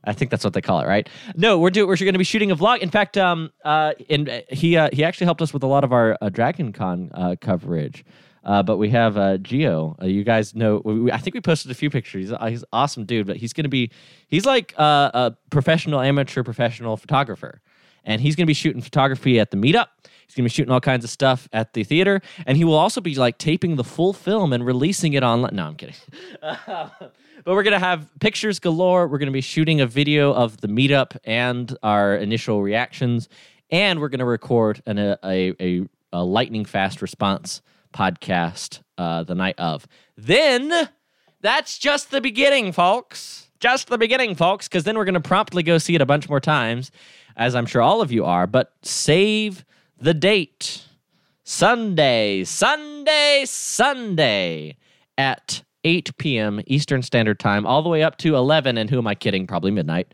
I 0.04 0.13
think 0.13 0.32
that's 0.32 0.44
what 0.44 0.54
they 0.54 0.62
call 0.62 0.80
it, 0.82 0.88
right? 0.88 1.08
No, 1.36 1.58
we're 1.58 1.70
doing. 1.70 1.88
We're 1.88 1.96
going 1.96 2.13
to 2.13 2.18
be 2.18 2.24
shooting 2.24 2.52
a 2.52 2.56
vlog. 2.56 2.80
In 2.80 2.89
fact, 2.89 3.18
um, 3.18 3.52
uh, 3.63 3.94
in 4.10 4.42
he 4.50 4.76
uh, 4.78 4.89
he 4.92 5.04
actually 5.04 5.26
helped 5.26 5.42
us 5.42 5.54
with 5.54 5.63
a 5.63 5.68
lot 5.68 5.84
of 5.84 5.94
our 5.94 6.18
uh, 6.22 6.30
Dragon 6.30 6.74
Con 6.74 7.12
uh, 7.13 7.36
coverage. 7.39 8.04
Uh, 8.46 8.62
but 8.62 8.78
we 8.78 8.89
have 8.89 9.18
uh, 9.18 9.38
Geo. 9.38 9.96
Uh, 10.02 10.06
you 10.06 10.24
guys 10.24 10.54
know. 10.54 10.82
We, 10.84 11.12
I 11.12 11.18
think 11.18 11.34
we 11.34 11.42
posted 11.42 11.72
a 11.72 11.74
few 11.74 11.89
pictures. 11.89 12.26
He's, 12.26 12.32
uh, 12.34 12.46
he's 12.48 12.63
awesome 12.74 13.06
dude, 13.06 13.28
but 13.28 13.38
he's 13.38 13.54
going 13.54 13.63
to 13.63 13.70
be. 13.70 13.92
He's 14.28 14.46
like 14.46 14.74
uh, 14.78 15.12
a 15.13 15.36
professional, 15.50 16.02
amateur, 16.02 16.44
professional 16.44 16.98
photographer, 16.98 17.62
and 18.04 18.20
he's 18.20 18.36
going 18.36 18.46
to 18.46 18.48
be 18.48 18.54
shooting 18.54 18.82
photography 18.82 19.39
at 19.39 19.52
the 19.52 19.58
meetup. 19.58 19.88
He's 20.26 20.36
going 20.36 20.44
to 20.44 20.50
be 20.50 20.54
shooting 20.54 20.72
all 20.72 20.82
kinds 20.82 21.04
of 21.04 21.10
stuff 21.10 21.48
at 21.54 21.74
the 21.74 21.84
theater, 21.84 22.22
and 22.46 22.58
he 22.58 22.64
will 22.64 22.76
also 22.76 23.02
be 23.02 23.16
like 23.16 23.38
taping 23.38 23.76
the 23.76 23.84
full 23.84 24.14
film 24.14 24.54
and 24.54 24.66
releasing 24.66 25.14
it 25.14 25.24
online. 25.24 25.56
No, 25.56 25.68
I'm 25.68 25.76
kidding. 25.76 25.96
but 26.42 27.12
we're 27.46 27.64
going 27.64 27.74
to 27.74 27.80
have 27.80 28.08
pictures 28.20 28.60
galore. 28.60 29.08
We're 29.08 29.18
going 29.18 29.28
to 29.28 29.34
be 29.34 29.42
shooting 29.42 29.82
a 29.82 29.88
video 29.88 30.34
of 30.34 30.62
the 30.62 30.68
meetup 30.68 31.18
and 31.24 31.76
our 31.84 32.16
initial 32.16 32.62
reactions, 32.62 33.30
and 33.70 34.00
we're 34.00 34.10
going 34.10 34.20
to 34.20 34.26
record 34.26 34.82
an, 34.86 34.98
a, 34.98 35.18
a, 35.24 35.88
a 36.12 36.24
lightning 36.24 36.66
fast 36.66 37.02
response 37.02 37.62
podcast 37.94 38.82
uh, 38.98 39.24
the 39.24 39.36
night 39.36 39.56
of. 39.58 39.88
Then 40.18 40.90
that's 41.42 41.78
just 41.78 42.12
the 42.12 42.22
beginning, 42.22 42.72
folks. 42.72 43.50
Just 43.60 43.88
the 43.88 43.98
beginning, 43.98 44.36
folks, 44.36 44.68
because 44.68 44.84
then 44.84 44.98
we're 44.98 45.06
going 45.06 45.14
to 45.14 45.22
promptly 45.22 45.64
go 45.64 45.78
see 45.78 45.96
it 45.96 46.02
a 46.02 46.06
bunch 46.06 46.28
more 46.28 46.42
times, 46.42 46.92
as 47.38 47.56
I'm 47.56 47.66
sure 47.66 47.82
all 47.82 48.02
of 48.02 48.12
you 48.12 48.26
are. 48.26 48.46
But 48.46 48.74
save 48.82 49.64
the 50.04 50.13
date 50.13 50.86
Sunday, 51.46 52.44
Sunday, 52.44 53.44
Sunday 53.46 54.76
at 55.18 55.63
8 55.86 56.18
p.m. 56.18 56.62
Eastern 56.68 57.02
Standard 57.02 57.39
Time, 57.39 57.66
all 57.66 57.82
the 57.82 57.88
way 57.88 58.04
up 58.04 58.18
to 58.18 58.36
11. 58.36 58.78
And 58.78 58.89
who 58.89 58.98
am 58.98 59.08
I 59.08 59.16
kidding? 59.16 59.48
Probably 59.48 59.72
midnight. 59.72 60.13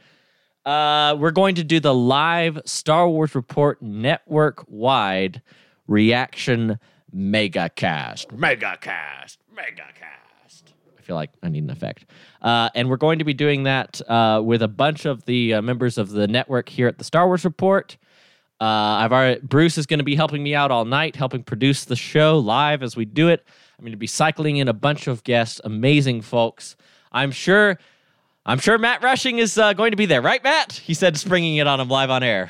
Uh, 0.63 1.15
we're 1.17 1.31
going 1.31 1.55
to 1.55 1.63
do 1.63 1.79
the 1.79 1.93
live 1.93 2.59
Star 2.65 3.09
Wars 3.09 3.33
Report 3.33 3.81
network 3.81 4.63
wide 4.67 5.41
reaction 5.87 6.77
megacast. 7.15 8.27
Megacast. 8.27 9.37
Megacast. 9.55 10.63
I 10.99 11.01
feel 11.01 11.15
like 11.15 11.31
I 11.41 11.49
need 11.49 11.63
an 11.63 11.71
effect. 11.71 12.05
Uh, 12.43 12.69
and 12.75 12.91
we're 12.91 12.97
going 12.97 13.17
to 13.17 13.25
be 13.25 13.33
doing 13.33 13.63
that 13.63 13.99
uh, 14.07 14.39
with 14.45 14.61
a 14.61 14.67
bunch 14.67 15.05
of 15.05 15.25
the 15.25 15.55
uh, 15.55 15.61
members 15.63 15.97
of 15.97 16.11
the 16.11 16.27
network 16.27 16.69
here 16.69 16.87
at 16.87 16.99
the 16.99 17.03
Star 17.03 17.25
Wars 17.25 17.43
Report. 17.43 17.97
Uh, 18.61 18.65
I've 18.65 19.13
already, 19.13 19.39
Bruce 19.41 19.77
is 19.77 19.85
going 19.85 19.99
to 19.99 20.03
be 20.03 20.15
helping 20.15 20.43
me 20.43 20.53
out 20.53 20.69
all 20.71 20.85
night, 20.85 21.15
helping 21.15 21.43
produce 21.43 21.85
the 21.85 21.95
show 21.95 22.37
live 22.39 22.83
as 22.83 22.95
we 22.95 23.05
do 23.05 23.29
it. 23.29 23.45
I'm 23.77 23.83
going 23.83 23.91
to 23.93 23.97
be 23.97 24.07
cycling 24.07 24.57
in 24.57 24.67
a 24.67 24.73
bunch 24.73 25.07
of 25.07 25.23
guests, 25.23 25.61
amazing 25.63 26.21
folks. 26.21 26.75
I'm 27.11 27.31
sure, 27.31 27.79
I'm 28.45 28.59
sure 28.59 28.77
Matt 28.77 29.01
Rushing 29.01 29.39
is 29.39 29.57
uh, 29.57 29.71
going 29.73 29.91
to 29.91 29.97
be 29.97 30.05
there, 30.05 30.21
right, 30.21 30.43
Matt? 30.43 30.73
He 30.73 30.93
said, 30.93 31.15
springing 31.17 31.55
it 31.55 31.67
on 31.67 31.79
him 31.79 31.87
live 31.87 32.09
on 32.09 32.21
air. 32.21 32.49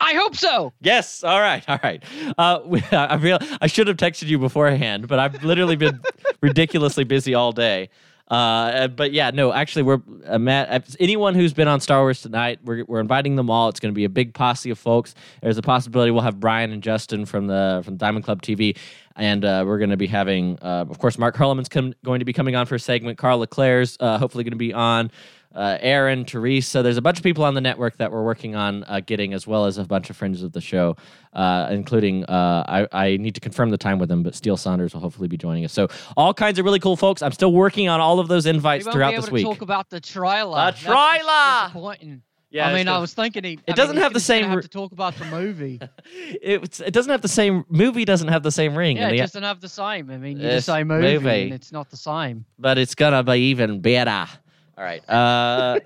I 0.00 0.14
hope 0.14 0.36
so. 0.36 0.72
Yes. 0.80 1.24
All 1.24 1.40
right. 1.40 1.64
All 1.68 1.78
right. 1.82 2.02
Uh, 2.36 2.60
I 2.92 3.14
real 3.16 3.38
I 3.60 3.66
should 3.66 3.88
have 3.88 3.96
texted 3.96 4.26
you 4.26 4.38
beforehand, 4.38 5.08
but 5.08 5.18
I've 5.18 5.42
literally 5.42 5.76
been 5.76 6.00
ridiculously 6.42 7.04
busy 7.04 7.34
all 7.34 7.52
day. 7.52 7.88
Uh, 8.28 8.88
but 8.88 9.12
yeah, 9.12 9.30
no, 9.30 9.52
actually, 9.52 9.82
we're 9.82 10.00
uh, 10.26 10.38
Matt. 10.38 10.96
Anyone 10.98 11.34
who's 11.34 11.52
been 11.52 11.68
on 11.68 11.80
Star 11.80 12.00
Wars 12.00 12.22
tonight, 12.22 12.58
we're, 12.64 12.84
we're 12.84 13.00
inviting 13.00 13.36
them 13.36 13.50
all. 13.50 13.68
It's 13.68 13.80
going 13.80 13.92
to 13.92 13.94
be 13.94 14.04
a 14.04 14.08
big 14.08 14.32
posse 14.32 14.70
of 14.70 14.78
folks. 14.78 15.14
There's 15.42 15.58
a 15.58 15.62
possibility 15.62 16.10
we'll 16.10 16.22
have 16.22 16.40
Brian 16.40 16.72
and 16.72 16.82
Justin 16.82 17.26
from 17.26 17.48
the 17.48 17.82
from 17.84 17.96
Diamond 17.96 18.24
Club 18.24 18.40
TV, 18.40 18.76
and 19.14 19.44
uh, 19.44 19.64
we're 19.66 19.78
going 19.78 19.90
to 19.90 19.98
be 19.98 20.06
having, 20.06 20.58
uh, 20.62 20.86
of 20.88 20.98
course, 20.98 21.18
Mark 21.18 21.36
Herleman's 21.36 21.68
com- 21.68 21.94
going 22.02 22.20
to 22.20 22.24
be 22.24 22.32
coming 22.32 22.56
on 22.56 22.64
for 22.64 22.76
a 22.76 22.80
segment. 22.80 23.18
Carl 23.18 23.40
Leclerc's 23.40 23.98
uh, 24.00 24.18
hopefully 24.18 24.42
going 24.42 24.52
to 24.52 24.56
be 24.56 24.72
on 24.72 25.10
uh, 25.54 25.78
Aaron, 25.80 26.24
Teresa. 26.24 26.82
There's 26.82 26.96
a 26.96 27.02
bunch 27.02 27.18
of 27.18 27.22
people 27.22 27.44
on 27.44 27.54
the 27.54 27.60
network 27.60 27.96
that 27.98 28.10
we're 28.10 28.24
working 28.24 28.54
on 28.56 28.84
uh, 28.84 29.00
getting, 29.04 29.32
as 29.34 29.46
well 29.46 29.66
as 29.66 29.78
a 29.78 29.84
bunch 29.84 30.10
of 30.10 30.16
friends 30.16 30.42
of 30.42 30.52
the 30.52 30.60
show, 30.60 30.96
uh, 31.32 31.68
including 31.70 32.24
uh, 32.24 32.86
I, 32.92 33.04
I 33.06 33.16
need 33.18 33.34
to 33.36 33.40
confirm 33.40 33.70
the 33.70 33.78
time 33.78 33.98
with 33.98 34.08
them, 34.08 34.22
but 34.22 34.34
Steele 34.34 34.56
Saunders 34.56 34.94
will 34.94 35.00
hopefully 35.00 35.28
be 35.28 35.36
joining 35.36 35.64
us. 35.64 35.72
So 35.72 35.88
all 36.16 36.34
kinds 36.34 36.58
of 36.58 36.64
really 36.64 36.80
cool 36.80 36.96
folks. 36.96 37.22
I'm 37.22 37.32
still 37.32 37.52
working 37.52 37.88
on 37.88 38.00
all 38.00 38.18
of 38.20 38.28
those 38.28 38.46
invites 38.46 38.84
throughout 38.86 39.10
be 39.10 39.14
able 39.14 39.22
this 39.22 39.28
to 39.28 39.34
week. 39.34 39.46
talk 39.46 39.62
about 39.62 39.90
the 39.90 40.00
Tryla. 40.00 40.72
The 40.80 40.88
Tryla! 40.90 41.64
disappointing. 41.66 42.22
Yeah, 42.50 42.68
I 42.68 42.74
mean, 42.74 42.86
I 42.86 42.98
was 42.98 43.12
thinking 43.12 43.42
he, 43.42 43.52
It 43.54 43.60
I 43.70 43.72
doesn't 43.72 43.96
have 43.96 44.12
the 44.12 44.20
gonna- 44.20 44.20
he's 44.20 44.28
gonna 44.28 44.42
same 44.42 44.50
Have 44.50 44.60
to 44.62 44.68
talk 44.68 44.92
about 44.92 45.16
the 45.16 45.24
movie. 45.24 45.80
It's, 46.06 46.78
it 46.78 46.92
doesn't 46.92 47.10
have 47.10 47.22
the 47.22 47.26
same 47.26 47.64
movie. 47.68 48.04
Doesn't 48.04 48.28
have 48.28 48.44
the 48.44 48.52
same 48.52 48.76
ring, 48.76 48.96
yeah, 48.96 49.08
it 49.08 49.16
doesn't 49.16 49.42
have 49.42 49.60
the 49.60 49.68
same. 49.68 50.08
I 50.10 50.18
mean, 50.18 50.36
you 50.38 50.48
just 50.48 50.66
say 50.66 50.84
movie, 50.84 51.14
movie. 51.14 51.42
and 51.44 51.52
it's 51.52 51.72
not 51.72 51.90
the 51.90 51.96
same. 51.96 52.44
but 52.58 52.78
it's 52.78 52.94
gonna 52.94 53.24
be 53.24 53.38
even 53.50 53.80
better. 53.80 54.26
All 54.76 54.84
right. 54.84 55.08
Uh, 55.08 55.80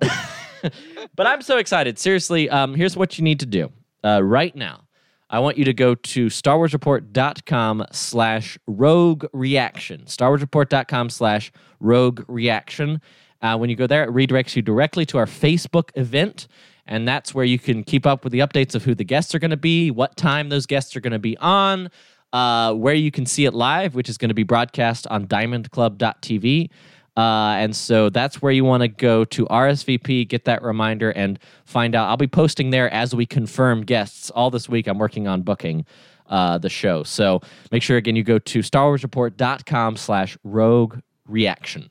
but 1.14 1.26
I'm 1.26 1.42
so 1.42 1.58
excited. 1.58 1.98
Seriously, 1.98 2.48
um, 2.48 2.74
here's 2.74 2.96
what 2.96 3.18
you 3.18 3.24
need 3.24 3.40
to 3.40 3.46
do 3.46 3.70
uh, 4.04 4.22
right 4.22 4.54
now. 4.54 4.84
I 5.28 5.38
want 5.38 5.58
you 5.58 5.64
to 5.66 5.72
go 5.72 5.94
to 5.94 6.26
starwarsreport.com 6.26 7.86
slash 7.92 8.58
rogue 8.66 9.26
reaction. 9.32 10.02
starwarsreport.com 10.06 11.10
slash 11.10 11.52
rogue 11.78 12.24
reaction. 12.26 13.00
Uh, 13.40 13.56
when 13.56 13.70
you 13.70 13.76
go 13.76 13.86
there, 13.86 14.04
it 14.04 14.10
redirects 14.10 14.56
you 14.56 14.62
directly 14.62 15.06
to 15.06 15.18
our 15.18 15.26
Facebook 15.26 15.90
event. 15.94 16.48
And 16.86 17.06
that's 17.06 17.32
where 17.32 17.44
you 17.44 17.58
can 17.58 17.84
keep 17.84 18.06
up 18.06 18.24
with 18.24 18.32
the 18.32 18.40
updates 18.40 18.74
of 18.74 18.84
who 18.84 18.94
the 18.94 19.04
guests 19.04 19.32
are 19.34 19.38
going 19.38 19.52
to 19.52 19.56
be, 19.56 19.92
what 19.92 20.16
time 20.16 20.48
those 20.48 20.66
guests 20.66 20.96
are 20.96 21.00
going 21.00 21.12
to 21.12 21.20
be 21.20 21.36
on, 21.38 21.90
uh, 22.32 22.74
where 22.74 22.94
you 22.94 23.12
can 23.12 23.24
see 23.24 23.44
it 23.44 23.54
live, 23.54 23.94
which 23.94 24.08
is 24.08 24.18
going 24.18 24.30
to 24.30 24.34
be 24.34 24.42
broadcast 24.42 25.06
on 25.06 25.28
diamondclub.tv. 25.28 26.70
Uh, 27.16 27.56
and 27.58 27.74
so 27.74 28.08
that's 28.08 28.40
where 28.40 28.52
you 28.52 28.64
want 28.64 28.82
to 28.82 28.88
go 28.88 29.24
to 29.24 29.46
RSVP, 29.46 30.28
get 30.28 30.44
that 30.44 30.62
reminder, 30.62 31.10
and 31.10 31.38
find 31.64 31.94
out. 31.94 32.08
I'll 32.08 32.16
be 32.16 32.28
posting 32.28 32.70
there 32.70 32.92
as 32.92 33.14
we 33.14 33.26
confirm 33.26 33.84
guests 33.84 34.30
all 34.30 34.50
this 34.50 34.68
week. 34.68 34.86
I'm 34.86 34.98
working 34.98 35.26
on 35.26 35.42
booking 35.42 35.84
uh, 36.28 36.58
the 36.58 36.68
show. 36.68 37.02
So 37.02 37.40
make 37.72 37.82
sure, 37.82 37.96
again, 37.96 38.16
you 38.16 38.22
go 38.22 38.38
to 38.38 38.60
starwarsreport.com 38.60 39.96
slash 39.96 40.38
rogue 40.44 40.98
reaction. 41.26 41.90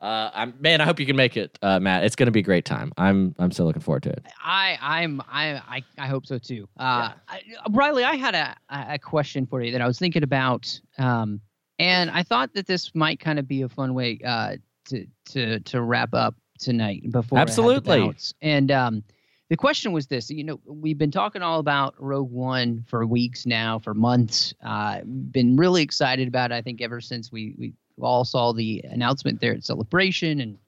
Uh, 0.00 0.30
I'm, 0.32 0.54
man, 0.60 0.80
I 0.80 0.84
hope 0.84 1.00
you 1.00 1.06
can 1.06 1.16
make 1.16 1.36
it, 1.36 1.58
uh, 1.60 1.80
Matt. 1.80 2.04
It's 2.04 2.14
going 2.14 2.26
to 2.26 2.32
be 2.32 2.38
a 2.38 2.44
great 2.44 2.64
time. 2.64 2.92
I'm 2.96 3.34
I'm 3.40 3.50
still 3.50 3.66
looking 3.66 3.82
forward 3.82 4.04
to 4.04 4.10
it. 4.10 4.24
I, 4.40 4.78
I'm, 4.80 5.20
I, 5.28 5.60
I, 5.68 5.84
I 5.98 6.06
hope 6.06 6.24
so 6.24 6.38
too. 6.38 6.68
Uh, 6.78 7.10
I, 7.28 7.42
Riley, 7.70 8.04
I 8.04 8.14
had 8.14 8.36
a, 8.36 8.54
a 8.70 8.98
question 9.00 9.44
for 9.44 9.60
you 9.60 9.72
that 9.72 9.80
I 9.80 9.88
was 9.88 9.98
thinking 9.98 10.22
about, 10.22 10.80
um, 10.98 11.40
and 11.78 12.10
I 12.10 12.22
thought 12.22 12.54
that 12.54 12.66
this 12.66 12.94
might 12.94 13.20
kind 13.20 13.38
of 13.38 13.46
be 13.46 13.62
a 13.62 13.68
fun 13.68 13.94
way 13.94 14.20
uh, 14.24 14.56
to, 14.86 15.06
to, 15.30 15.60
to 15.60 15.82
wrap 15.82 16.14
up 16.14 16.34
tonight 16.58 17.10
before 17.10 17.38
I 17.38 17.40
have 17.40 17.48
to 17.48 17.52
Absolutely. 17.52 18.14
And 18.42 18.70
um, 18.70 19.02
the 19.48 19.56
question 19.56 19.92
was 19.92 20.06
this: 20.06 20.30
you 20.30 20.44
know, 20.44 20.60
we've 20.66 20.98
been 20.98 21.10
talking 21.10 21.42
all 21.42 21.60
about 21.60 21.94
Rogue 21.98 22.30
One 22.30 22.84
for 22.88 23.06
weeks 23.06 23.46
now, 23.46 23.78
for 23.78 23.94
months. 23.94 24.54
Uh, 24.62 25.00
been 25.04 25.56
really 25.56 25.82
excited 25.82 26.28
about 26.28 26.50
it. 26.50 26.54
I 26.54 26.62
think 26.62 26.82
ever 26.82 27.00
since 27.00 27.32
we 27.32 27.54
we 27.58 27.72
all 28.00 28.24
saw 28.24 28.52
the 28.52 28.84
announcement 28.90 29.40
there 29.40 29.54
at 29.54 29.64
Celebration 29.64 30.40
and 30.40 30.58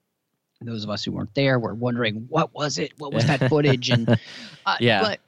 those 0.62 0.84
of 0.84 0.90
us 0.90 1.04
who 1.04 1.12
weren't 1.12 1.34
there 1.34 1.58
were 1.58 1.74
wondering 1.74 2.26
what 2.28 2.52
was 2.54 2.78
it, 2.78 2.92
what 2.98 3.12
was 3.12 3.26
that 3.26 3.48
footage, 3.48 3.90
and 3.90 4.08
uh, 4.66 4.76
Yeah. 4.78 5.02
But 5.02 5.20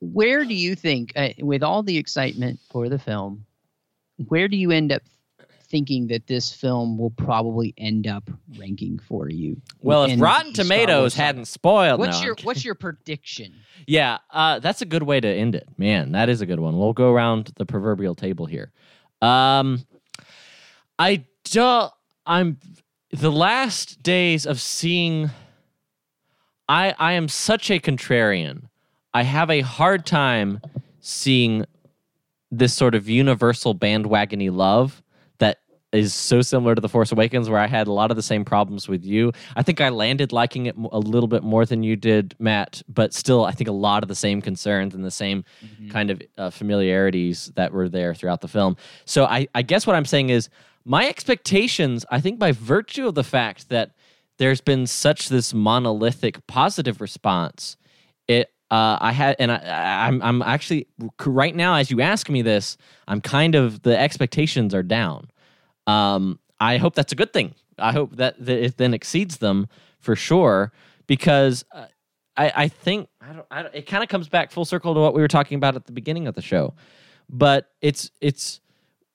where 0.00 0.44
do 0.44 0.54
you 0.54 0.74
think, 0.76 1.12
uh, 1.16 1.30
with 1.38 1.62
all 1.62 1.82
the 1.82 1.96
excitement 1.96 2.60
for 2.70 2.88
the 2.88 2.98
film, 2.98 3.44
where 4.26 4.48
do 4.48 4.56
you 4.56 4.70
end 4.70 4.92
up 4.92 5.02
thinking 5.68 6.06
that 6.08 6.26
this 6.26 6.52
film 6.52 6.96
will 6.96 7.10
probably 7.10 7.74
end 7.76 8.06
up 8.06 8.28
ranking 8.58 8.98
for 8.98 9.28
you? 9.28 9.60
Well, 9.82 10.04
if 10.04 10.20
Rotten 10.20 10.52
Tomatoes 10.52 11.14
hadn't 11.14 11.46
spoiled, 11.46 12.00
What's 12.00 12.20
no, 12.20 12.26
your 12.26 12.36
What's 12.42 12.64
your 12.64 12.74
prediction? 12.74 13.54
Yeah, 13.86 14.18
uh, 14.30 14.58
that's 14.58 14.82
a 14.82 14.86
good 14.86 15.02
way 15.02 15.20
to 15.20 15.28
end 15.28 15.54
it. 15.54 15.68
Man, 15.76 16.12
that 16.12 16.28
is 16.28 16.40
a 16.40 16.46
good 16.46 16.60
one. 16.60 16.78
We'll 16.78 16.92
go 16.92 17.12
around 17.12 17.52
the 17.56 17.66
proverbial 17.66 18.14
table 18.14 18.46
here. 18.46 18.72
Um, 19.22 19.86
I 20.98 21.24
don't. 21.44 21.92
I'm 22.26 22.58
the 23.10 23.32
last 23.32 24.02
days 24.02 24.46
of 24.46 24.60
seeing. 24.60 25.30
I 26.68 26.94
I 26.98 27.12
am 27.12 27.28
such 27.28 27.70
a 27.70 27.78
contrarian. 27.78 28.64
I 29.14 29.22
have 29.22 29.50
a 29.50 29.60
hard 29.60 30.06
time 30.06 30.60
seeing 31.00 31.64
this 32.50 32.74
sort 32.74 32.94
of 32.94 33.08
universal 33.08 33.74
bandwagony 33.74 34.50
love 34.52 35.02
that 35.38 35.58
is 35.92 36.14
so 36.14 36.42
similar 36.42 36.74
to 36.74 36.80
The 36.80 36.88
Force 36.88 37.12
Awakens, 37.12 37.48
where 37.48 37.60
I 37.60 37.66
had 37.66 37.86
a 37.86 37.92
lot 37.92 38.10
of 38.10 38.16
the 38.16 38.22
same 38.22 38.44
problems 38.44 38.88
with 38.88 39.04
you. 39.04 39.32
I 39.56 39.62
think 39.62 39.80
I 39.80 39.88
landed 39.88 40.32
liking 40.32 40.66
it 40.66 40.76
a 40.92 40.98
little 40.98 41.28
bit 41.28 41.42
more 41.42 41.64
than 41.64 41.82
you 41.82 41.96
did, 41.96 42.34
Matt, 42.38 42.82
but 42.88 43.14
still, 43.14 43.44
I 43.44 43.52
think 43.52 43.68
a 43.68 43.72
lot 43.72 44.02
of 44.02 44.08
the 44.08 44.14
same 44.14 44.42
concerns 44.42 44.94
and 44.94 45.04
the 45.04 45.10
same 45.10 45.44
kind 45.90 46.10
of 46.10 46.22
uh, 46.36 46.50
familiarities 46.50 47.52
that 47.54 47.72
were 47.72 47.88
there 47.88 48.14
throughout 48.14 48.40
the 48.40 48.48
film. 48.48 48.76
So 49.04 49.24
I, 49.24 49.48
I 49.54 49.62
guess 49.62 49.86
what 49.86 49.96
I'm 49.96 50.04
saying 50.04 50.30
is 50.30 50.48
my 50.84 51.06
expectations, 51.08 52.04
I 52.10 52.20
think 52.20 52.38
by 52.38 52.52
virtue 52.52 53.08
of 53.08 53.14
the 53.14 53.24
fact 53.24 53.68
that 53.68 53.92
there's 54.38 54.60
been 54.60 54.86
such 54.86 55.28
this 55.28 55.52
monolithic 55.52 56.46
positive 56.46 57.00
response, 57.00 57.76
it 58.26 58.50
uh, 58.70 58.98
I 59.00 59.12
had, 59.12 59.36
and 59.38 59.50
I, 59.50 60.06
I'm, 60.06 60.22
I'm 60.22 60.42
actually 60.42 60.88
right 61.24 61.54
now 61.54 61.76
as 61.76 61.90
you 61.90 62.00
ask 62.00 62.28
me 62.28 62.42
this, 62.42 62.76
I'm 63.06 63.20
kind 63.20 63.54
of 63.54 63.82
the 63.82 63.98
expectations 63.98 64.74
are 64.74 64.82
down. 64.82 65.30
Um, 65.86 66.38
I 66.60 66.76
hope 66.76 66.94
that's 66.94 67.12
a 67.12 67.16
good 67.16 67.32
thing. 67.32 67.54
I 67.78 67.92
hope 67.92 68.16
that, 68.16 68.44
that 68.44 68.58
it 68.58 68.76
then 68.76 68.92
exceeds 68.92 69.38
them 69.38 69.68
for 70.00 70.14
sure, 70.14 70.72
because 71.06 71.64
uh, 71.72 71.86
I, 72.36 72.52
I 72.54 72.68
think 72.68 73.08
I 73.20 73.32
don't, 73.32 73.46
I 73.50 73.62
don't, 73.62 73.74
it 73.74 73.86
kind 73.86 74.02
of 74.02 74.08
comes 74.08 74.28
back 74.28 74.50
full 74.50 74.64
circle 74.64 74.94
to 74.94 75.00
what 75.00 75.14
we 75.14 75.22
were 75.22 75.28
talking 75.28 75.56
about 75.56 75.74
at 75.74 75.86
the 75.86 75.92
beginning 75.92 76.26
of 76.26 76.34
the 76.34 76.42
show. 76.42 76.74
But 77.28 77.70
it's 77.80 78.10
it's 78.20 78.60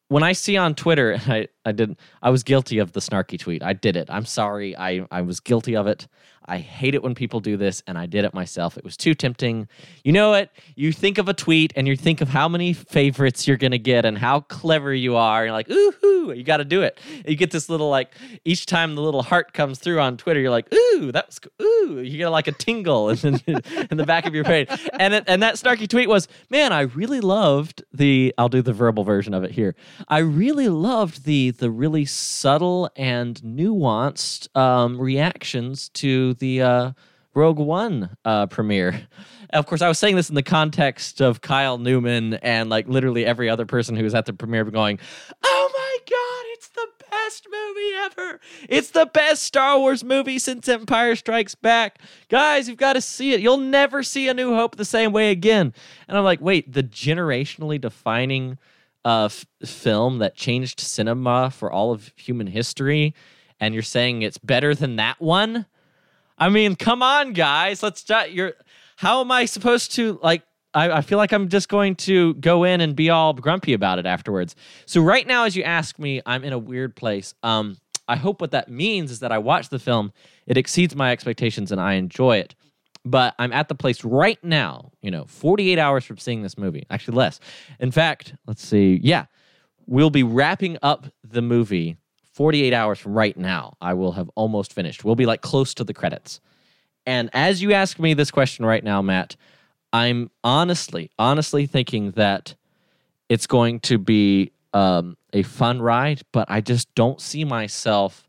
when 0.07 0.23
I 0.23 0.33
see 0.33 0.57
on 0.57 0.75
Twitter, 0.75 1.19
I 1.27 1.47
I 1.65 1.71
didn't. 1.71 1.99
I 2.21 2.29
was 2.29 2.43
guilty 2.43 2.79
of 2.79 2.91
the 2.91 2.99
snarky 2.99 3.39
tweet. 3.39 3.63
I 3.63 3.73
did 3.73 3.95
it. 3.95 4.09
I'm 4.09 4.25
sorry. 4.25 4.75
I 4.77 5.05
I 5.11 5.21
was 5.21 5.39
guilty 5.39 5.75
of 5.75 5.87
it. 5.87 6.07
I 6.45 6.57
hate 6.57 6.93
it 6.93 7.01
when 7.01 7.15
people 7.15 7.39
do 7.39 7.55
this, 7.55 7.81
and 7.87 7.97
I 7.97 8.05
did 8.05 8.25
it 8.25 8.33
myself. 8.33 8.77
It 8.77 8.83
was 8.83 8.97
too 8.97 9.13
tempting. 9.13 9.67
You 10.03 10.11
know 10.11 10.31
what? 10.31 10.51
You 10.75 10.91
think 10.91 11.17
of 11.17 11.29
a 11.29 11.33
tweet 11.33 11.71
and 11.75 11.87
you 11.87 11.95
think 11.95 12.21
of 12.21 12.29
how 12.29 12.49
many 12.49 12.73
favorites 12.73 13.47
you're 13.47 13.57
gonna 13.57 13.77
get 13.77 14.05
and 14.05 14.17
how 14.17 14.41
clever 14.41 14.93
you 14.93 15.15
are. 15.15 15.45
And 15.45 15.47
you're 15.47 15.53
like, 15.53 15.69
ooh, 15.69 16.33
you 16.35 16.43
got 16.43 16.57
to 16.57 16.65
do 16.65 16.81
it. 16.81 16.99
You 17.25 17.35
get 17.35 17.51
this 17.51 17.69
little 17.69 17.89
like 17.89 18.13
each 18.45 18.65
time 18.65 18.95
the 18.95 19.01
little 19.01 19.23
heart 19.23 19.53
comes 19.53 19.79
through 19.79 19.99
on 19.99 20.17
Twitter, 20.17 20.39
you're 20.39 20.51
like, 20.51 20.73
ooh, 20.73 21.11
that 21.11 21.27
was 21.27 21.39
ooh. 21.61 22.01
You 22.01 22.17
get 22.17 22.29
like 22.29 22.47
a 22.47 22.51
tingle 22.51 23.09
in, 23.09 23.41
in 23.47 23.97
the 23.97 24.05
back 24.05 24.25
of 24.25 24.35
your 24.35 24.43
brain. 24.43 24.67
And 24.93 25.13
it, 25.13 25.23
and 25.27 25.41
that 25.43 25.55
snarky 25.55 25.87
tweet 25.87 26.09
was, 26.09 26.27
man, 26.49 26.73
I 26.73 26.81
really 26.81 27.21
loved 27.21 27.83
the. 27.93 28.33
I'll 28.37 28.49
do 28.49 28.61
the 28.61 28.73
verbal 28.73 29.03
version 29.03 29.33
of 29.33 29.43
it 29.43 29.51
here. 29.51 29.75
I 30.07 30.19
really 30.19 30.69
loved 30.69 31.25
the 31.25 31.51
the 31.57 31.71
really 31.71 32.05
subtle 32.05 32.89
and 32.95 33.35
nuanced 33.41 34.55
um, 34.57 34.99
reactions 34.99 35.89
to 35.89 36.33
the 36.35 36.61
uh, 36.61 36.91
Rogue 37.33 37.59
One 37.59 38.15
uh, 38.25 38.47
premiere. 38.47 39.07
Of 39.51 39.67
course, 39.67 39.81
I 39.81 39.87
was 39.87 39.99
saying 39.99 40.15
this 40.15 40.29
in 40.29 40.35
the 40.35 40.43
context 40.43 41.21
of 41.21 41.41
Kyle 41.41 41.77
Newman 41.77 42.35
and 42.35 42.69
like 42.69 42.87
literally 42.87 43.25
every 43.25 43.49
other 43.49 43.65
person 43.65 43.95
who 43.95 44.03
was 44.03 44.15
at 44.15 44.25
the 44.25 44.33
premiere 44.33 44.63
going, 44.65 44.99
"Oh 45.43 45.69
my 45.73 45.97
god, 46.09 46.45
it's 46.53 46.69
the 46.69 46.87
best 47.11 47.47
movie 47.51 47.91
ever! 47.97 48.39
It's 48.67 48.89
the 48.89 49.05
best 49.05 49.43
Star 49.43 49.77
Wars 49.77 50.03
movie 50.03 50.39
since 50.39 50.67
Empire 50.67 51.15
Strikes 51.15 51.53
Back, 51.53 51.99
guys. 52.29 52.67
You've 52.67 52.77
got 52.77 52.93
to 52.93 53.01
see 53.01 53.33
it. 53.33 53.41
You'll 53.41 53.57
never 53.57 54.01
see 54.01 54.27
A 54.27 54.33
New 54.33 54.55
Hope 54.55 54.75
the 54.75 54.85
same 54.85 55.11
way 55.11 55.29
again." 55.29 55.73
And 56.07 56.17
I'm 56.17 56.23
like, 56.23 56.41
"Wait, 56.41 56.73
the 56.73 56.83
generationally 56.83 57.79
defining." 57.79 58.57
Uh, 59.05 59.25
f- 59.25 59.45
film 59.65 60.19
that 60.19 60.35
changed 60.35 60.79
cinema 60.79 61.51
for 61.51 61.71
all 61.71 61.91
of 61.91 62.11
human 62.15 62.47
history, 62.47 63.13
and 63.59 63.73
you're 63.73 63.83
saying 63.83 64.21
it's 64.21 64.37
better 64.37 64.73
than 64.75 64.95
that 64.97 65.21
one? 65.21 65.65
I 66.37 66.49
mean, 66.49 66.75
come 66.75 67.01
on, 67.01 67.33
guys. 67.33 67.83
Let's. 67.83 68.03
Ju- 68.03 68.29
you're. 68.29 68.53
How 68.97 69.21
am 69.21 69.31
I 69.31 69.45
supposed 69.45 69.93
to 69.95 70.19
like? 70.23 70.43
I, 70.73 70.89
I 70.89 71.01
feel 71.01 71.17
like 71.17 71.31
I'm 71.31 71.49
just 71.49 71.69
going 71.69 71.95
to 71.97 72.33
go 72.35 72.63
in 72.63 72.81
and 72.81 72.95
be 72.95 73.09
all 73.09 73.33
grumpy 73.33 73.73
about 73.73 73.99
it 73.99 74.05
afterwards. 74.05 74.55
So 74.85 75.01
right 75.01 75.27
now, 75.27 75.43
as 75.45 75.55
you 75.55 75.63
ask 75.63 75.99
me, 75.99 76.21
I'm 76.25 76.43
in 76.43 76.51
a 76.51 76.57
weird 76.57 76.95
place. 76.95 77.35
Um, 77.43 77.77
I 78.07 78.15
hope 78.15 78.41
what 78.41 78.51
that 78.51 78.69
means 78.69 79.11
is 79.11 79.19
that 79.19 79.31
I 79.31 79.37
watch 79.37 79.69
the 79.69 79.79
film, 79.79 80.11
it 80.47 80.57
exceeds 80.57 80.95
my 80.95 81.11
expectations, 81.11 81.71
and 81.71 81.79
I 81.79 81.93
enjoy 81.93 82.37
it 82.37 82.55
but 83.05 83.35
I'm 83.37 83.51
at 83.51 83.67
the 83.67 83.75
place 83.75 84.03
right 84.03 84.41
now, 84.43 84.91
you 85.01 85.11
know, 85.11 85.25
48 85.25 85.77
hours 85.77 86.05
from 86.05 86.17
seeing 86.17 86.41
this 86.41 86.57
movie, 86.57 86.85
actually 86.89 87.17
less. 87.17 87.39
In 87.79 87.91
fact, 87.91 88.35
let's 88.47 88.65
see. 88.65 88.99
Yeah, 89.03 89.25
we'll 89.85 90.09
be 90.09 90.23
wrapping 90.23 90.77
up 90.81 91.07
the 91.23 91.41
movie 91.41 91.97
48 92.33 92.73
hours 92.73 92.99
from 92.99 93.13
right 93.13 93.37
now. 93.37 93.77
I 93.81 93.93
will 93.93 94.13
have 94.13 94.29
almost 94.35 94.73
finished. 94.73 95.03
We'll 95.03 95.15
be 95.15 95.25
like 95.25 95.41
close 95.41 95.73
to 95.75 95.83
the 95.83 95.93
credits. 95.93 96.39
And 97.05 97.29
as 97.33 97.61
you 97.61 97.73
ask 97.73 97.99
me 97.99 98.13
this 98.13 98.31
question 98.31 98.65
right 98.65 98.83
now, 98.83 99.01
Matt, 99.01 99.35
I'm 99.91 100.31
honestly, 100.43 101.11
honestly 101.19 101.65
thinking 101.65 102.11
that 102.11 102.55
it's 103.29 103.45
going 103.45 103.81
to 103.81 103.97
be 103.97 104.51
um, 104.73 105.17
a 105.33 105.43
fun 105.43 105.81
ride, 105.81 106.21
but 106.31 106.49
I 106.49 106.61
just 106.61 106.93
don't 106.95 107.21
see 107.21 107.43
myself 107.43 108.27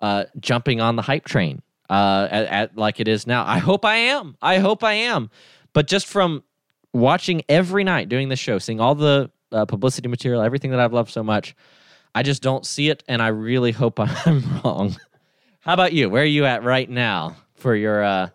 uh, 0.00 0.24
jumping 0.38 0.80
on 0.80 0.96
the 0.96 1.02
hype 1.02 1.24
train 1.24 1.62
uh, 1.88 2.28
at, 2.30 2.46
at 2.46 2.76
like 2.76 3.00
it 3.00 3.08
is 3.08 3.26
now. 3.26 3.44
I 3.46 3.58
hope 3.58 3.84
I 3.84 3.96
am. 3.96 4.36
I 4.42 4.58
hope 4.58 4.84
I 4.84 4.94
am. 4.94 5.30
But 5.72 5.86
just 5.86 6.06
from 6.06 6.42
watching 6.92 7.42
every 7.48 7.84
night 7.84 8.08
doing 8.08 8.28
this 8.28 8.38
show, 8.38 8.58
seeing 8.58 8.80
all 8.80 8.94
the 8.94 9.30
uh, 9.52 9.64
publicity 9.66 10.08
material, 10.08 10.42
everything 10.42 10.70
that 10.70 10.80
I've 10.80 10.92
loved 10.92 11.10
so 11.10 11.22
much, 11.22 11.54
I 12.14 12.22
just 12.22 12.42
don't 12.42 12.66
see 12.66 12.90
it, 12.90 13.02
and 13.08 13.22
I 13.22 13.28
really 13.28 13.72
hope 13.72 14.00
I'm 14.26 14.42
wrong. 14.64 14.96
How 15.60 15.74
about 15.74 15.92
you? 15.92 16.08
Where 16.08 16.22
are 16.22 16.26
you 16.26 16.46
at 16.46 16.62
right 16.62 16.88
now 16.88 17.36
for 17.54 17.74
your 17.74 18.02
uh, 18.02 18.28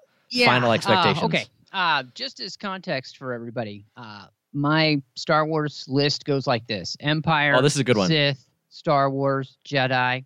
final 0.45 0.71
uh, 0.71 0.75
expectations? 0.75 1.23
okay. 1.23 1.45
Uh, 1.71 2.03
just 2.13 2.39
as 2.39 2.55
context 2.55 3.17
for 3.17 3.33
everybody, 3.33 3.85
uh, 3.97 4.27
my 4.53 5.01
Star 5.15 5.45
Wars 5.45 5.85
list 5.87 6.25
goes 6.25 6.45
like 6.45 6.67
this: 6.67 6.95
Empire. 6.99 7.55
Oh, 7.57 7.61
this 7.61 7.73
is 7.73 7.79
a 7.79 7.83
good 7.83 7.97
one. 7.97 8.07
Sith, 8.07 8.45
Star 8.69 9.09
Wars, 9.09 9.57
Jedi, 9.65 10.23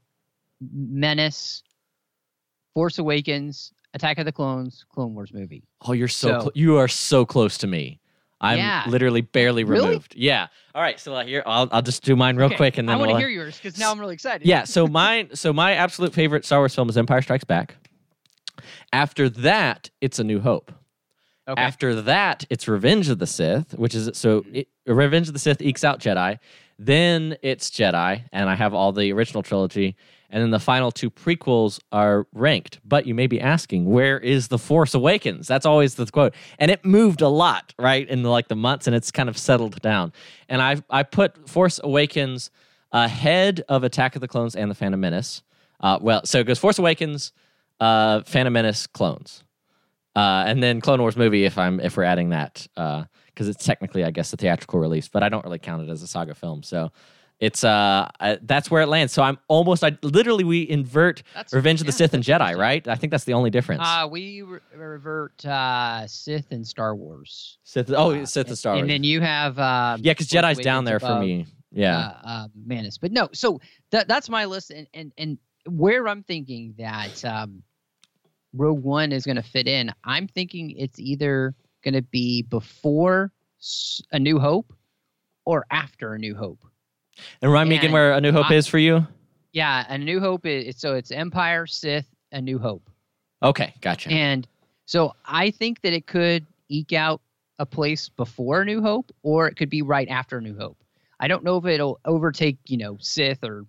Menace, 0.60 1.64
Force 2.78 3.00
Awakens, 3.00 3.74
Attack 3.96 4.20
of 4.20 4.26
the 4.26 4.32
Clones, 4.32 4.86
Clone 4.94 5.16
Wars 5.16 5.34
movie. 5.34 5.64
Oh, 5.88 5.94
you're 5.94 6.08
so, 6.08 6.28
So- 6.28 6.42
clo- 6.42 6.52
you 6.54 6.78
are 6.78 6.88
so 6.88 7.26
close 7.26 7.58
to 7.58 7.66
me. 7.66 8.00
I'm 8.40 8.60
Yeah. 8.60 8.84
literally 8.88 9.22
barely 9.22 9.64
Really? 9.64 9.88
removed. 9.88 10.14
Yeah. 10.16 10.46
All 10.76 10.84
right. 10.84 11.00
So 11.00 11.16
uh, 11.16 11.26
here, 11.26 11.42
I'll 11.48 11.68
I'll 11.72 11.82
just 11.82 12.04
do 12.04 12.16
mine 12.16 12.36
real 12.36 12.46
Okay, 12.46 12.56
quick, 12.56 12.78
and 12.78 12.88
then 12.88 12.94
I 12.96 13.00
want 13.00 13.10
to 13.10 13.14
we'll, 13.14 13.20
hear 13.22 13.30
yours 13.30 13.58
because 13.60 13.80
now 13.80 13.90
I'm 13.92 14.00
really 14.00 14.14
excited. 14.14 14.46
Yeah, 14.46 14.64
so 14.66 14.86
mine 14.86 15.30
so 15.34 15.52
my 15.52 15.74
absolute 15.74 16.14
favorite 16.14 16.46
Star 16.46 16.60
Wars 16.60 16.76
film 16.76 16.88
is 16.88 16.98
Empire 16.98 17.24
Strikes 17.24 17.46
Back. 17.46 17.78
After 18.94 19.28
that, 19.28 19.90
it's 20.00 20.20
A 20.20 20.24
New 20.24 20.40
Hope. 20.40 20.72
Okay. 21.48 21.60
After 21.60 22.00
that, 22.04 22.46
it's 22.52 22.68
Revenge 22.68 23.10
of 23.10 23.18
the 23.18 23.26
Sith, 23.26 23.74
which 23.74 23.96
is 23.96 24.12
so 24.14 24.46
it, 24.54 24.68
Revenge 24.86 25.30
of 25.30 25.34
the 25.34 25.40
Sith 25.40 25.60
ekes 25.64 25.84
out 25.84 26.00
Jedi. 26.00 26.38
Then 26.78 27.38
it's 27.42 27.72
Jedi, 27.72 28.22
and 28.32 28.48
I 28.52 28.54
have 28.54 28.76
all 28.76 28.92
the 28.92 29.12
original 29.14 29.42
trilogy. 29.42 29.96
And 30.30 30.44
then 30.44 30.52
the 30.52 30.60
final 30.60 30.92
two 30.92 31.10
prequels 31.10 31.80
are 31.92 32.28
ranked. 32.34 32.80
But 32.84 33.06
you 33.06 33.16
may 33.16 33.28
be 33.28 33.40
asking, 33.40 33.86
where 33.86 34.20
is 34.20 34.50
The 34.50 34.58
Force 34.58 34.94
Awakens? 34.94 35.48
That's 35.48 35.66
always 35.66 35.96
the 35.96 36.06
quote. 36.06 36.36
And 36.60 36.70
it 36.70 36.84
moved 36.84 37.22
a 37.22 37.30
lot, 37.30 37.74
right, 37.80 38.08
in 38.08 38.24
the, 38.24 38.30
like 38.30 38.50
the 38.50 38.56
months, 38.56 38.88
and 38.88 38.96
it's 38.96 39.10
kind 39.10 39.30
of 39.30 39.38
settled 39.38 39.82
down. 39.82 40.12
And 40.50 40.62
I 40.62 40.82
I 40.90 41.04
put 41.04 41.50
Force 41.50 41.80
Awakens 41.84 42.52
ahead 42.92 43.62
of 43.70 43.84
Attack 43.84 44.16
of 44.16 44.22
the 44.22 44.28
Clones 44.28 44.56
and 44.56 44.70
the 44.70 44.76
Phantom 44.76 45.00
Menace. 45.00 45.44
Uh, 45.80 46.00
well, 46.02 46.26
so 46.26 46.40
it 46.40 46.46
goes 46.46 46.60
Force 46.60 46.80
Awakens, 46.80 47.32
uh, 47.80 48.22
Phantom 48.24 48.52
Menace, 48.52 48.88
Clones, 48.88 49.44
uh, 50.16 50.44
and 50.48 50.62
then 50.62 50.82
Clone 50.82 51.00
Wars 51.00 51.16
movie 51.16 51.46
if 51.46 51.58
I'm 51.58 51.80
if 51.80 51.96
we're 51.96 52.04
adding 52.04 52.30
that 52.30 52.68
because 52.76 53.48
it's 53.48 53.64
technically 53.64 54.04
I 54.04 54.12
guess 54.12 54.34
a 54.34 54.38
theatrical 54.38 54.80
release, 54.80 55.08
but 55.08 55.24
I 55.24 55.30
don't 55.30 55.46
really 55.46 55.60
count 55.60 55.88
it 55.88 55.92
as 55.92 56.02
a 56.02 56.08
saga 56.08 56.34
film. 56.34 56.64
So 56.64 56.92
it's 57.40 57.64
uh 57.64 58.10
uh, 58.20 58.38
that's 58.42 58.72
where 58.72 58.82
it 58.82 58.88
lands. 58.88 59.14
So 59.14 59.22
I'm 59.22 59.38
almost 59.48 59.84
I 59.84 59.98
literally 60.02 60.44
we 60.44 60.68
invert 60.68 61.24
That's- 61.34 61.54
Revenge 61.54 61.82
of 61.82 61.86
the 61.86 61.92
Sith 61.94 62.14
and 62.14 62.24
Jedi, 62.24 62.58
right? 62.58 62.88
I 62.88 62.96
think 62.96 63.12
that's 63.12 63.26
the 63.26 63.34
only 63.34 63.50
difference. 63.50 63.82
Uh, 63.84 64.08
we 64.10 64.42
re- 64.42 64.60
revert 64.76 65.46
uh, 65.46 66.08
Sith 66.08 66.52
and 66.52 66.68
Star 66.68 66.96
Wars. 66.96 67.60
Sith, 67.64 67.92
oh, 67.92 68.12
Uh, 68.12 68.26
Sith 68.26 68.48
and 68.48 68.58
Star 68.58 68.74
Wars. 68.74 68.82
And 68.82 68.90
then 68.90 69.04
you 69.04 69.22
have 69.22 69.60
um, 69.60 70.02
yeah, 70.04 70.14
because 70.14 70.28
Jedi's 70.28 70.60
down 70.60 70.86
there 70.86 71.00
for 71.00 71.20
me. 71.20 71.46
Yeah. 71.72 71.98
Uh, 72.24 72.28
uh, 72.28 72.48
Menace. 72.66 72.98
But 72.98 73.12
no, 73.12 73.30
so 73.34 73.60
that 73.92 74.08
that's 74.08 74.30
my 74.30 74.46
list, 74.46 74.72
and 74.72 74.88
and 74.94 75.12
and 75.18 75.38
where 75.68 76.08
I'm 76.08 76.24
thinking 76.24 76.74
that 76.80 77.24
um, 77.26 77.62
Rogue 78.54 78.82
One 78.82 79.12
is 79.12 79.26
going 79.26 79.36
to 79.36 79.44
fit 79.44 79.68
in, 79.68 79.94
I'm 80.04 80.28
thinking 80.28 80.72
it's 80.72 80.98
either 81.00 81.54
going 81.84 81.94
to 81.94 82.02
be 82.02 82.42
before 82.42 83.32
A 84.12 84.20
New 84.20 84.40
Hope 84.40 84.74
or 85.46 85.66
after 85.70 86.14
A 86.14 86.18
New 86.18 86.36
Hope. 86.36 86.64
And 87.42 87.52
remind 87.52 87.70
me 87.70 87.78
again 87.78 87.92
where 87.92 88.14
A 88.14 88.22
New 88.22 88.32
Hope 88.32 88.50
I- 88.50 88.56
is 88.56 88.68
for 88.68 88.78
you. 88.78 89.06
Yeah, 89.54 89.86
A 89.90 89.98
New 89.98 90.20
Hope 90.20 90.46
is 90.46 90.78
so 90.78 90.94
it's 90.96 91.12
Empire, 91.12 91.66
Sith, 91.66 92.08
A 92.32 92.42
New 92.42 92.60
Hope. 92.60 92.90
Okay, 93.42 93.74
gotcha. 93.82 94.10
And 94.12 94.48
so 94.86 95.14
I 95.26 95.52
think 95.52 95.82
that 95.82 95.94
it 95.94 96.08
could 96.08 96.46
eke 96.70 96.94
out 96.94 97.22
a 97.60 97.66
place 97.66 98.10
before 98.10 98.66
New 98.66 98.82
Hope, 98.82 99.12
or 99.24 99.48
it 99.48 99.56
could 99.56 99.70
be 99.70 99.82
right 99.82 100.08
after 100.10 100.40
New 100.42 100.56
Hope. 100.58 100.78
I 101.20 101.28
don't 101.28 101.44
know 101.44 101.58
if 101.58 101.66
it'll 101.66 102.00
overtake, 102.06 102.58
you 102.68 102.78
know, 102.78 102.98
Sith 103.00 103.44
or 103.44 103.66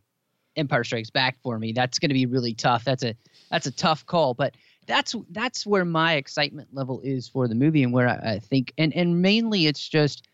Empire 0.56 0.84
Strikes 0.84 1.10
Back 1.10 1.38
for 1.42 1.58
me. 1.58 1.72
That's 1.72 1.98
going 1.98 2.10
to 2.10 2.14
be 2.14 2.26
really 2.26 2.52
tough. 2.52 2.84
That's 2.84 3.02
a 3.02 3.14
that's 3.50 3.66
a 3.66 3.70
tough 3.72 4.04
call, 4.04 4.34
but 4.34 4.54
that's 4.86 5.14
that's 5.30 5.66
where 5.66 5.86
my 5.86 6.14
excitement 6.14 6.68
level 6.72 7.00
is 7.02 7.28
for 7.28 7.48
the 7.48 7.54
movie, 7.54 7.82
and 7.82 7.92
where 7.92 8.08
I, 8.08 8.32
I 8.34 8.38
think, 8.40 8.74
and 8.76 8.92
and 8.94 9.22
mainly 9.22 9.66
it's 9.66 9.88
just. 9.88 10.27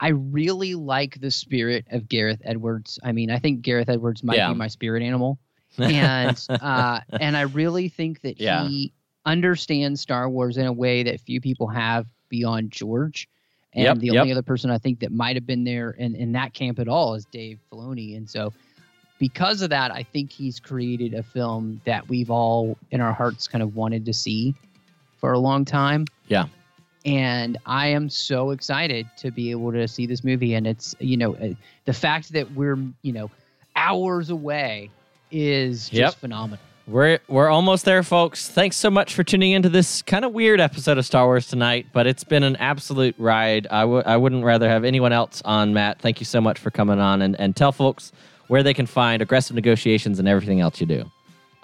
I 0.00 0.08
really 0.08 0.74
like 0.74 1.20
the 1.20 1.30
spirit 1.30 1.86
of 1.90 2.08
Gareth 2.08 2.40
Edwards. 2.44 2.98
I 3.02 3.12
mean, 3.12 3.30
I 3.30 3.38
think 3.38 3.62
Gareth 3.62 3.88
Edwards 3.88 4.22
might 4.22 4.36
Yeah. 4.36 4.48
be 4.52 4.54
my 4.54 4.68
spirit 4.68 5.02
animal 5.02 5.38
and 5.78 6.46
uh, 6.48 7.00
and 7.20 7.36
I 7.36 7.42
really 7.42 7.88
think 7.88 8.20
that 8.22 8.40
Yeah. 8.40 8.66
he 8.66 8.92
understands 9.26 10.00
Star 10.00 10.28
Wars 10.28 10.56
in 10.56 10.66
a 10.66 10.72
way 10.72 11.02
that 11.02 11.20
few 11.20 11.40
people 11.40 11.66
have 11.68 12.06
beyond 12.28 12.70
George. 12.70 13.28
And 13.74 13.84
Yep, 13.84 13.98
the 13.98 14.06
yep. 14.06 14.16
only 14.22 14.32
other 14.32 14.42
person 14.42 14.70
I 14.70 14.78
think 14.78 15.00
that 15.00 15.12
might 15.12 15.36
have 15.36 15.46
been 15.46 15.64
there 15.64 15.90
in, 15.90 16.14
in 16.14 16.32
that 16.32 16.54
camp 16.54 16.78
at 16.78 16.88
all 16.88 17.14
is 17.14 17.26
Dave 17.26 17.58
Filoni. 17.70 18.16
And 18.16 18.28
so, 18.28 18.52
because 19.18 19.60
of 19.62 19.70
that, 19.70 19.90
I 19.92 20.02
think 20.04 20.32
he's 20.32 20.58
created 20.58 21.12
a 21.12 21.22
film 21.22 21.80
that 21.84 22.08
we've 22.08 22.30
all 22.30 22.78
in 22.92 23.00
our 23.00 23.12
hearts 23.12 23.46
kind 23.46 23.62
of 23.62 23.76
wanted 23.76 24.04
to 24.06 24.12
see 24.14 24.54
for 25.18 25.32
a 25.32 25.38
long 25.38 25.64
time. 25.64 26.06
Yeah. 26.28 26.46
And 27.08 27.56
I 27.66 27.88
am 27.88 28.10
so 28.10 28.50
excited 28.50 29.06
to 29.18 29.30
be 29.30 29.50
able 29.50 29.72
to 29.72 29.88
see 29.88 30.06
this 30.06 30.22
movie. 30.22 30.54
And 30.54 30.66
it's, 30.66 30.94
you 30.98 31.16
know, 31.16 31.34
uh, 31.36 31.48
the 31.86 31.92
fact 31.92 32.32
that 32.32 32.52
we're, 32.52 32.76
you 33.02 33.12
know, 33.12 33.30
hours 33.76 34.30
away 34.30 34.90
is 35.30 35.88
just 35.88 35.92
Yep. 35.94 36.14
phenomenal. 36.14 36.58
We're 36.86 37.18
we're 37.28 37.48
almost 37.50 37.84
there, 37.84 38.02
folks. 38.02 38.48
Thanks 38.48 38.76
so 38.76 38.90
much 38.90 39.14
for 39.14 39.22
tuning 39.22 39.52
into 39.52 39.68
this 39.68 40.00
kind 40.00 40.24
of 40.24 40.32
weird 40.32 40.58
episode 40.58 40.96
of 40.96 41.04
Star 41.04 41.26
Wars 41.26 41.46
tonight, 41.46 41.86
but 41.92 42.06
it's 42.06 42.24
been 42.24 42.42
an 42.42 42.56
absolute 42.56 43.14
ride. 43.18 43.66
I 43.70 43.80
w- 43.82 44.02
I 44.06 44.16
wouldn't 44.16 44.42
rather 44.42 44.68
have 44.70 44.84
anyone 44.84 45.12
else 45.12 45.42
on, 45.44 45.74
Matt. 45.74 46.00
Thank 46.00 46.18
you 46.20 46.24
so 46.24 46.40
much 46.40 46.58
for 46.58 46.70
coming 46.70 46.98
on 46.98 47.20
and, 47.20 47.38
and 47.38 47.54
tell 47.54 47.72
folks 47.72 48.10
where 48.46 48.62
they 48.62 48.72
can 48.72 48.86
find 48.86 49.20
aggressive 49.20 49.54
negotiations 49.54 50.18
and 50.18 50.26
everything 50.26 50.60
else 50.60 50.80
you 50.80 50.86
do. 50.86 51.10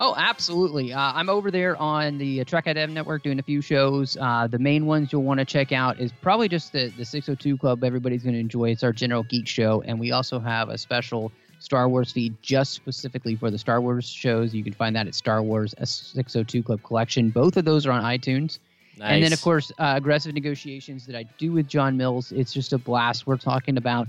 Oh, 0.01 0.14
absolutely. 0.16 0.92
Uh, 0.92 1.12
I'm 1.14 1.28
over 1.28 1.51
there 1.51 1.76
on 1.76 2.18
the 2.18 2.40
uh, 2.40 2.45
Trek 2.45 2.64
Dev 2.64 2.90
Network 2.90 3.22
doing 3.22 3.38
a 3.38 3.42
few 3.42 3.61
shows. 3.61 4.16
Uh, 4.20 4.49
the 4.49 4.59
main 4.59 4.86
ones 4.86 5.12
you'll 5.12 5.22
want 5.22 5.38
to 5.38 5.45
check 5.45 5.70
out 5.70 6.01
is 6.01 6.12
probably 6.20 6.49
just 6.49 6.72
the, 6.72 6.88
the 6.97 7.05
602 7.05 7.57
Club. 7.59 7.84
Everybody's 7.84 8.24
going 8.24 8.34
to 8.34 8.40
enjoy. 8.40 8.70
It's 8.70 8.82
our 8.82 8.92
general 8.92 9.22
geek 9.22 9.47
show. 9.47 9.82
And 9.82 10.01
we 10.01 10.11
also 10.11 10.40
have 10.40 10.68
a 10.68 10.78
special 10.78 11.30
Star 11.61 11.88
Wars 11.88 12.11
feed 12.11 12.34
just 12.42 12.72
specifically 12.72 13.36
for 13.36 13.51
the 13.51 13.59
Star 13.59 13.80
Wars 13.80 14.09
shows. 14.09 14.53
You 14.53 14.64
can 14.64 14.72
find 14.72 14.97
that 14.97 15.07
at 15.07 15.14
Star 15.14 15.42
Wars 15.42 15.74
602 15.78 16.62
Club 16.64 16.82
Collection. 16.82 17.30
Both 17.30 17.57
of 17.57 17.64
those 17.64 17.86
are 17.86 17.92
on 17.92 18.03
iTunes. 18.03 18.59
And 19.01 19.24
then, 19.24 19.32
of 19.32 19.42
course, 19.42 19.72
uh, 19.78 19.95
aggressive 19.97 20.34
negotiations 20.34 21.07
that 21.07 21.16
I 21.16 21.24
do 21.38 21.53
with 21.53 21.66
John 21.66 21.97
Mills. 21.97 22.30
It's 22.32 22.53
just 22.53 22.72
a 22.72 22.78
blast. 22.78 23.26
We're 23.26 23.36
talking 23.36 23.76
about 23.76 24.09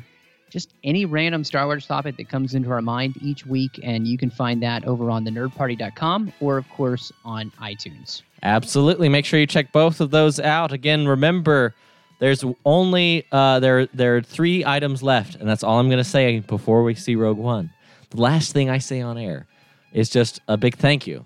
just 0.56 0.74
any 0.86 1.04
random 1.04 1.44
Star 1.44 1.66
Wars 1.66 1.86
topic 1.86 2.16
that 2.16 2.30
comes 2.30 2.56
into 2.56 2.72
our 2.72 2.82
mind 2.82 3.18
each 3.22 3.46
week, 3.46 3.78
and 3.84 4.08
you 4.08 4.18
can 4.18 4.30
find 4.30 4.64
that 4.64 4.86
over 4.86 5.10
on 5.10 5.26
thenerdparty.com 5.26 6.32
or, 6.40 6.58
of 6.58 6.70
course, 6.70 7.12
on 7.26 7.52
iTunes. 7.60 8.22
Absolutely. 8.42 9.10
Make 9.10 9.26
sure 9.26 9.38
you 9.38 9.48
check 9.48 9.74
both 9.74 10.00
of 10.00 10.12
those 10.12 10.40
out. 10.40 10.72
Again, 10.72 11.10
remember 11.10 11.76
there's 12.20 12.46
only 12.64 13.26
uh, 13.34 13.60
there 13.60 13.88
there 13.88 14.16
are 14.16 14.22
three 14.22 14.64
items 14.64 15.04
left, 15.04 15.36
and 15.36 15.50
that's 15.50 15.62
all 15.62 15.78
I'm 15.78 15.90
going 15.90 15.98
to 15.98 16.10
say 16.10 16.40
before 16.40 16.84
we 16.84 16.96
see 16.96 17.18
Rogue 17.18 17.38
One. 17.38 17.70
The 18.12 18.22
last 18.22 18.54
thing 18.54 18.70
I 18.70 18.78
say 18.78 19.02
on 19.02 19.18
air 19.18 19.48
is 19.92 20.10
just 20.10 20.40
a 20.48 20.56
big 20.56 20.78
thank 20.78 21.06
you 21.06 21.26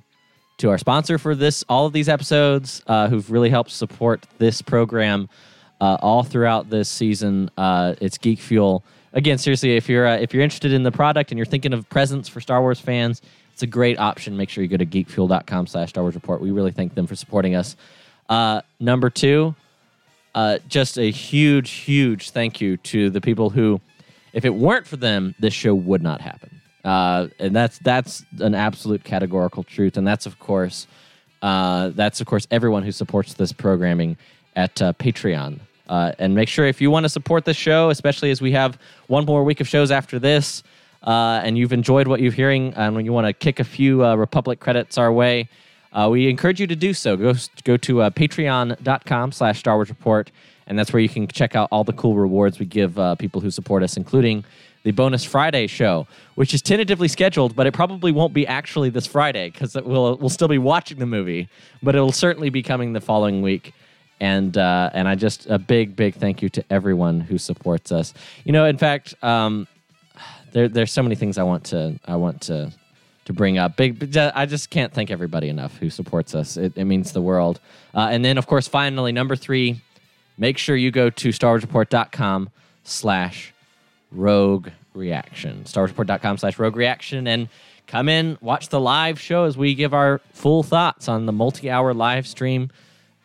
to 0.58 0.72
our 0.72 0.80
sponsor 0.80 1.20
for 1.20 1.36
this 1.36 1.64
all 1.70 1.86
of 1.86 1.94
these 1.94 2.10
episodes, 2.10 2.82
uh, 2.88 3.08
who've 3.08 3.30
really 3.30 3.52
helped 3.52 3.70
support 3.70 4.26
this 4.40 4.64
program 4.64 5.30
uh, 5.80 5.98
all 6.02 6.24
throughout 6.24 6.72
this 6.72 6.90
season. 6.90 7.52
Uh, 7.56 7.94
it's 8.02 8.18
Geek 8.18 8.40
Fuel. 8.40 8.84
Again, 9.14 9.38
seriously, 9.38 9.76
if 9.76 9.90
you're 9.90 10.08
uh, 10.08 10.18
if 10.18 10.34
you're 10.34 10.44
interested 10.44 10.72
in 10.72 10.84
the 10.84 10.92
product 10.92 11.32
and 11.32 11.38
you're 11.38 11.46
thinking 11.46 11.74
of 11.74 11.90
presents 11.90 12.30
for 12.30 12.42
Star 12.42 12.62
Wars 12.62 12.80
fans, 12.80 13.22
it's 13.54 13.64
a 13.64 13.68
great 13.68 14.00
option. 14.00 14.38
Make 14.38 14.50
sure 14.50 14.64
you 14.64 14.70
go 14.70 14.78
to 14.78 14.86
geekfuel.com 14.86 15.68
slash 15.68 15.90
Star 15.90 16.04
Wars 16.04 16.16
Report. 16.16 16.42
We 16.42 16.52
really 16.52 16.72
thank 16.72 16.96
them 16.96 17.08
for 17.08 17.16
supporting 17.16 17.56
us. 17.56 17.76
Uh, 18.30 18.62
number 18.80 19.10
two, 19.10 19.56
uh, 20.36 20.60
just 20.68 20.98
a 20.98 21.10
huge, 21.10 21.72
huge 21.72 22.30
thank 22.30 22.62
you 22.62 22.78
to 22.78 23.10
the 23.10 23.20
people 23.20 23.50
who, 23.50 23.82
if 24.34 24.46
it 24.46 24.54
weren't 24.54 24.86
for 24.86 24.98
them, 24.98 25.34
this 25.40 25.54
show 25.54 25.74
would 25.74 26.04
not 26.04 26.22
happen. 26.22 26.62
Uh, 26.86 27.28
and 27.40 27.56
that's 27.56 27.80
that's 27.80 28.24
an 28.40 28.56
absolute 28.56 29.04
categorical 29.04 29.64
truth. 29.64 29.98
And 29.98 30.08
that's 30.08 30.26
of 30.26 30.40
course, 30.40 30.88
uh, 31.42 31.90
that's 31.90 32.22
of 32.22 32.28
course 32.28 32.48
everyone 32.52 32.84
who 32.84 32.92
supports 32.92 33.34
this 33.34 33.52
programming 33.52 34.18
at 34.56 34.82
uh, 34.82 34.94
Patreon. 34.94 35.60
Uh, 35.90 36.14
and 36.20 36.36
make 36.36 36.48
sure 36.48 36.66
if 36.66 36.80
you 36.80 36.92
want 36.92 37.04
to 37.04 37.10
support 37.10 37.46
this 37.46 37.58
show, 37.58 37.90
especially 37.90 38.30
as 38.30 38.42
we 38.42 38.52
have 38.52 38.78
one 39.08 39.26
more 39.26 39.44
week 39.44 39.60
of 39.60 39.68
shows 39.68 39.90
after 39.90 40.20
this, 40.20 40.62
uh, 41.04 41.42
and 41.44 41.58
you've 41.58 41.74
enjoyed 41.74 42.08
what 42.08 42.22
you're 42.22 42.32
hearing, 42.32 42.74
and 42.76 42.96
when 42.96 43.06
you 43.06 43.12
want 43.12 43.26
to 43.26 43.34
kick 43.34 43.60
a 43.60 43.64
few 43.64 44.06
uh, 44.06 44.16
Republic 44.16 44.60
credits 44.60 45.00
our 45.00 45.12
way, 45.12 45.50
uh, 45.92 46.08
we 46.12 46.30
encourage 46.30 46.62
you 46.62 46.68
to 46.68 46.76
do 46.76 46.94
so. 46.94 47.18
Go 47.18 47.34
go 47.64 47.76
to 47.78 48.04
uh, 48.04 48.10
patreon.com 48.12 49.32
slash 49.32 49.60
Star 49.60 49.76
Wars 49.76 49.90
Report, 49.90 50.32
and 50.68 50.78
that's 50.78 50.94
where 50.94 51.02
you 51.02 51.10
can 51.10 51.28
check 51.28 51.56
out 51.56 51.68
all 51.72 51.84
the 51.84 51.94
cool 51.94 52.16
rewards 52.16 52.60
we 52.60 52.68
give 52.68 53.00
uh, 53.00 53.16
people 53.16 53.42
who 53.42 53.50
support 53.50 53.82
us, 53.82 53.98
including 53.98 54.46
the 54.84 54.92
bonus 54.92 55.24
Friday 55.24 55.66
show, 55.66 56.06
which 56.36 56.54
is 56.54 56.62
tentatively 56.62 57.08
scheduled, 57.08 57.56
but 57.56 57.66
it 57.66 57.74
probably 57.74 58.12
won't 58.12 58.34
be 58.34 58.46
actually 58.46 58.90
this 58.90 59.08
Friday 59.08 59.50
because 59.50 59.74
we'll 59.74 60.18
we'll 60.18 60.30
still 60.30 60.48
be 60.48 60.60
watching 60.60 61.00
the 61.00 61.08
movie, 61.08 61.50
but 61.82 61.96
it'll 61.96 62.12
certainly 62.12 62.52
be 62.52 62.62
coming 62.62 62.94
the 62.94 63.02
following 63.02 63.42
week. 63.42 63.74
And 64.20 64.58
uh, 64.58 64.90
and 64.94 65.08
I 65.08 65.16
just 65.16 65.48
a 65.48 65.58
big 65.58 65.96
big 65.96 66.16
thank 66.16 66.42
you 66.42 66.50
to 66.50 66.64
everyone 66.70 67.22
who 67.22 67.38
supports 67.38 67.92
us. 67.92 68.14
You 68.44 68.52
know, 68.52 68.66
in 68.66 68.78
fact, 68.78 69.16
um, 69.24 69.68
there 70.52 70.68
there's 70.68 70.92
so 70.92 71.02
many 71.02 71.16
things 71.16 71.38
I 71.38 71.44
want 71.44 71.66
to 71.66 72.00
I 72.06 72.16
want 72.18 72.42
to 72.44 72.74
to 73.30 73.34
bring 73.34 73.60
up. 73.60 73.76
Big, 73.76 74.18
I 74.18 74.48
just 74.48 74.72
can't 74.72 74.92
thank 74.92 75.12
everybody 75.12 75.50
enough 75.50 75.78
who 75.78 75.92
supports 75.92 76.34
us. 76.34 76.58
It, 76.58 76.74
it 76.76 76.86
means 76.86 77.12
the 77.12 77.22
world. 77.22 77.60
Uh, 77.94 78.10
and 78.12 78.26
then, 78.26 78.40
of 78.40 78.48
course, 78.48 78.68
finally, 78.68 79.12
number 79.12 79.36
three, 79.36 79.82
make 80.36 80.58
sure 80.58 80.76
you 80.76 80.90
go 80.90 81.12
to 81.12 81.30
StarWarsReport.com 81.30 82.50
slash 82.84 83.54
Rogue 84.12 84.70
Reaction. 84.96 85.62
StarWarsReport.com 85.66 86.40
slash 86.40 86.58
Rogue 86.58 86.76
Reaction. 86.76 87.28
And 87.28 87.50
come 87.86 88.10
in, 88.10 88.40
watch 88.42 88.70
the 88.70 88.80
live 88.80 89.20
show 89.20 89.44
as 89.44 89.56
we 89.56 89.76
give 89.76 89.94
our 89.94 90.22
full 90.34 90.64
thoughts 90.64 91.08
on 91.08 91.28
the 91.28 91.32
multi-hour 91.32 91.94
live 91.94 92.26
stream. 92.26 92.72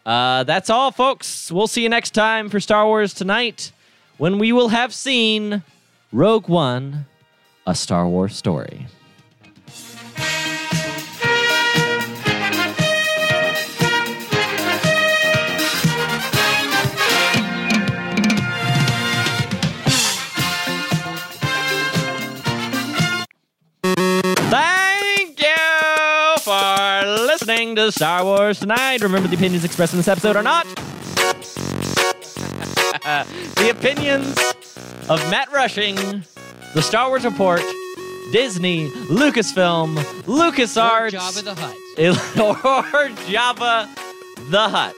Uh, 0.05 0.45
that's 0.45 0.69
all, 0.69 0.91
folks. 0.91 1.51
We'll 1.51 1.67
see 1.67 1.83
you 1.83 1.89
next 1.89 2.11
time 2.13 2.49
for 2.51 2.61
Star 2.61 2.87
Wars 2.87 3.15
Tonight 3.15 3.73
when 4.19 4.39
we 4.39 4.53
will 4.53 4.69
have 4.69 4.93
seen 4.93 5.63
Rogue 6.13 6.49
One, 6.49 7.07
a 7.67 7.75
Star 7.75 8.07
Wars 8.07 8.37
story. 8.37 8.87
Listening 27.75 27.91
to 27.91 27.93
Star 27.93 28.25
Wars 28.25 28.61
Tonight. 28.61 29.03
Remember, 29.03 29.29
the 29.29 29.35
opinions 29.37 29.65
expressed 29.65 29.93
in 29.93 29.99
this 29.99 30.09
episode 30.09 30.37
are 30.37 30.43
not 30.43 30.65
the 33.57 33.71
opinions 33.71 34.39
of 35.09 35.19
Matt 35.31 35.51
Rushing, 35.53 35.97
the 36.75 36.83
Star 36.83 37.09
Wars 37.09 37.25
Report, 37.25 37.63
Disney, 38.33 38.91
Lucasfilm, 39.09 39.97
LucasArts, 40.25 41.13
Jabba 41.13 41.45
the 42.35 42.53
Hutt. 42.55 42.95
or 42.95 43.09
Java 43.31 43.89
the 44.51 44.69
Hutt. 44.69 44.95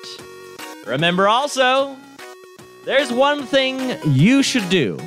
Remember 0.87 1.29
also, 1.29 1.97
there's 2.85 3.11
one 3.12 3.47
thing 3.47 3.97
you 4.12 4.43
should 4.43 4.68
do 4.68 4.99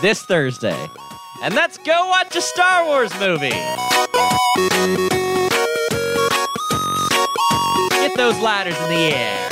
this 0.00 0.22
Thursday, 0.22 0.86
and 1.42 1.54
that's 1.54 1.78
go 1.78 2.06
watch 2.08 2.34
a 2.36 2.40
Star 2.40 2.86
Wars 2.86 3.12
movie 3.20 3.52
those 8.18 8.40
ladders 8.40 8.76
in 8.80 8.88
the 8.90 9.14
air. 9.14 9.48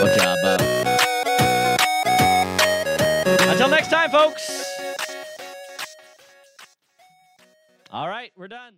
Good 0.00 0.20
job, 0.20 0.38
Bo. 0.44 0.56
Until 3.50 3.68
next 3.68 3.88
time, 3.88 4.10
folks. 4.10 4.64
All 7.90 8.08
right, 8.08 8.30
we're 8.36 8.46
done. 8.46 8.74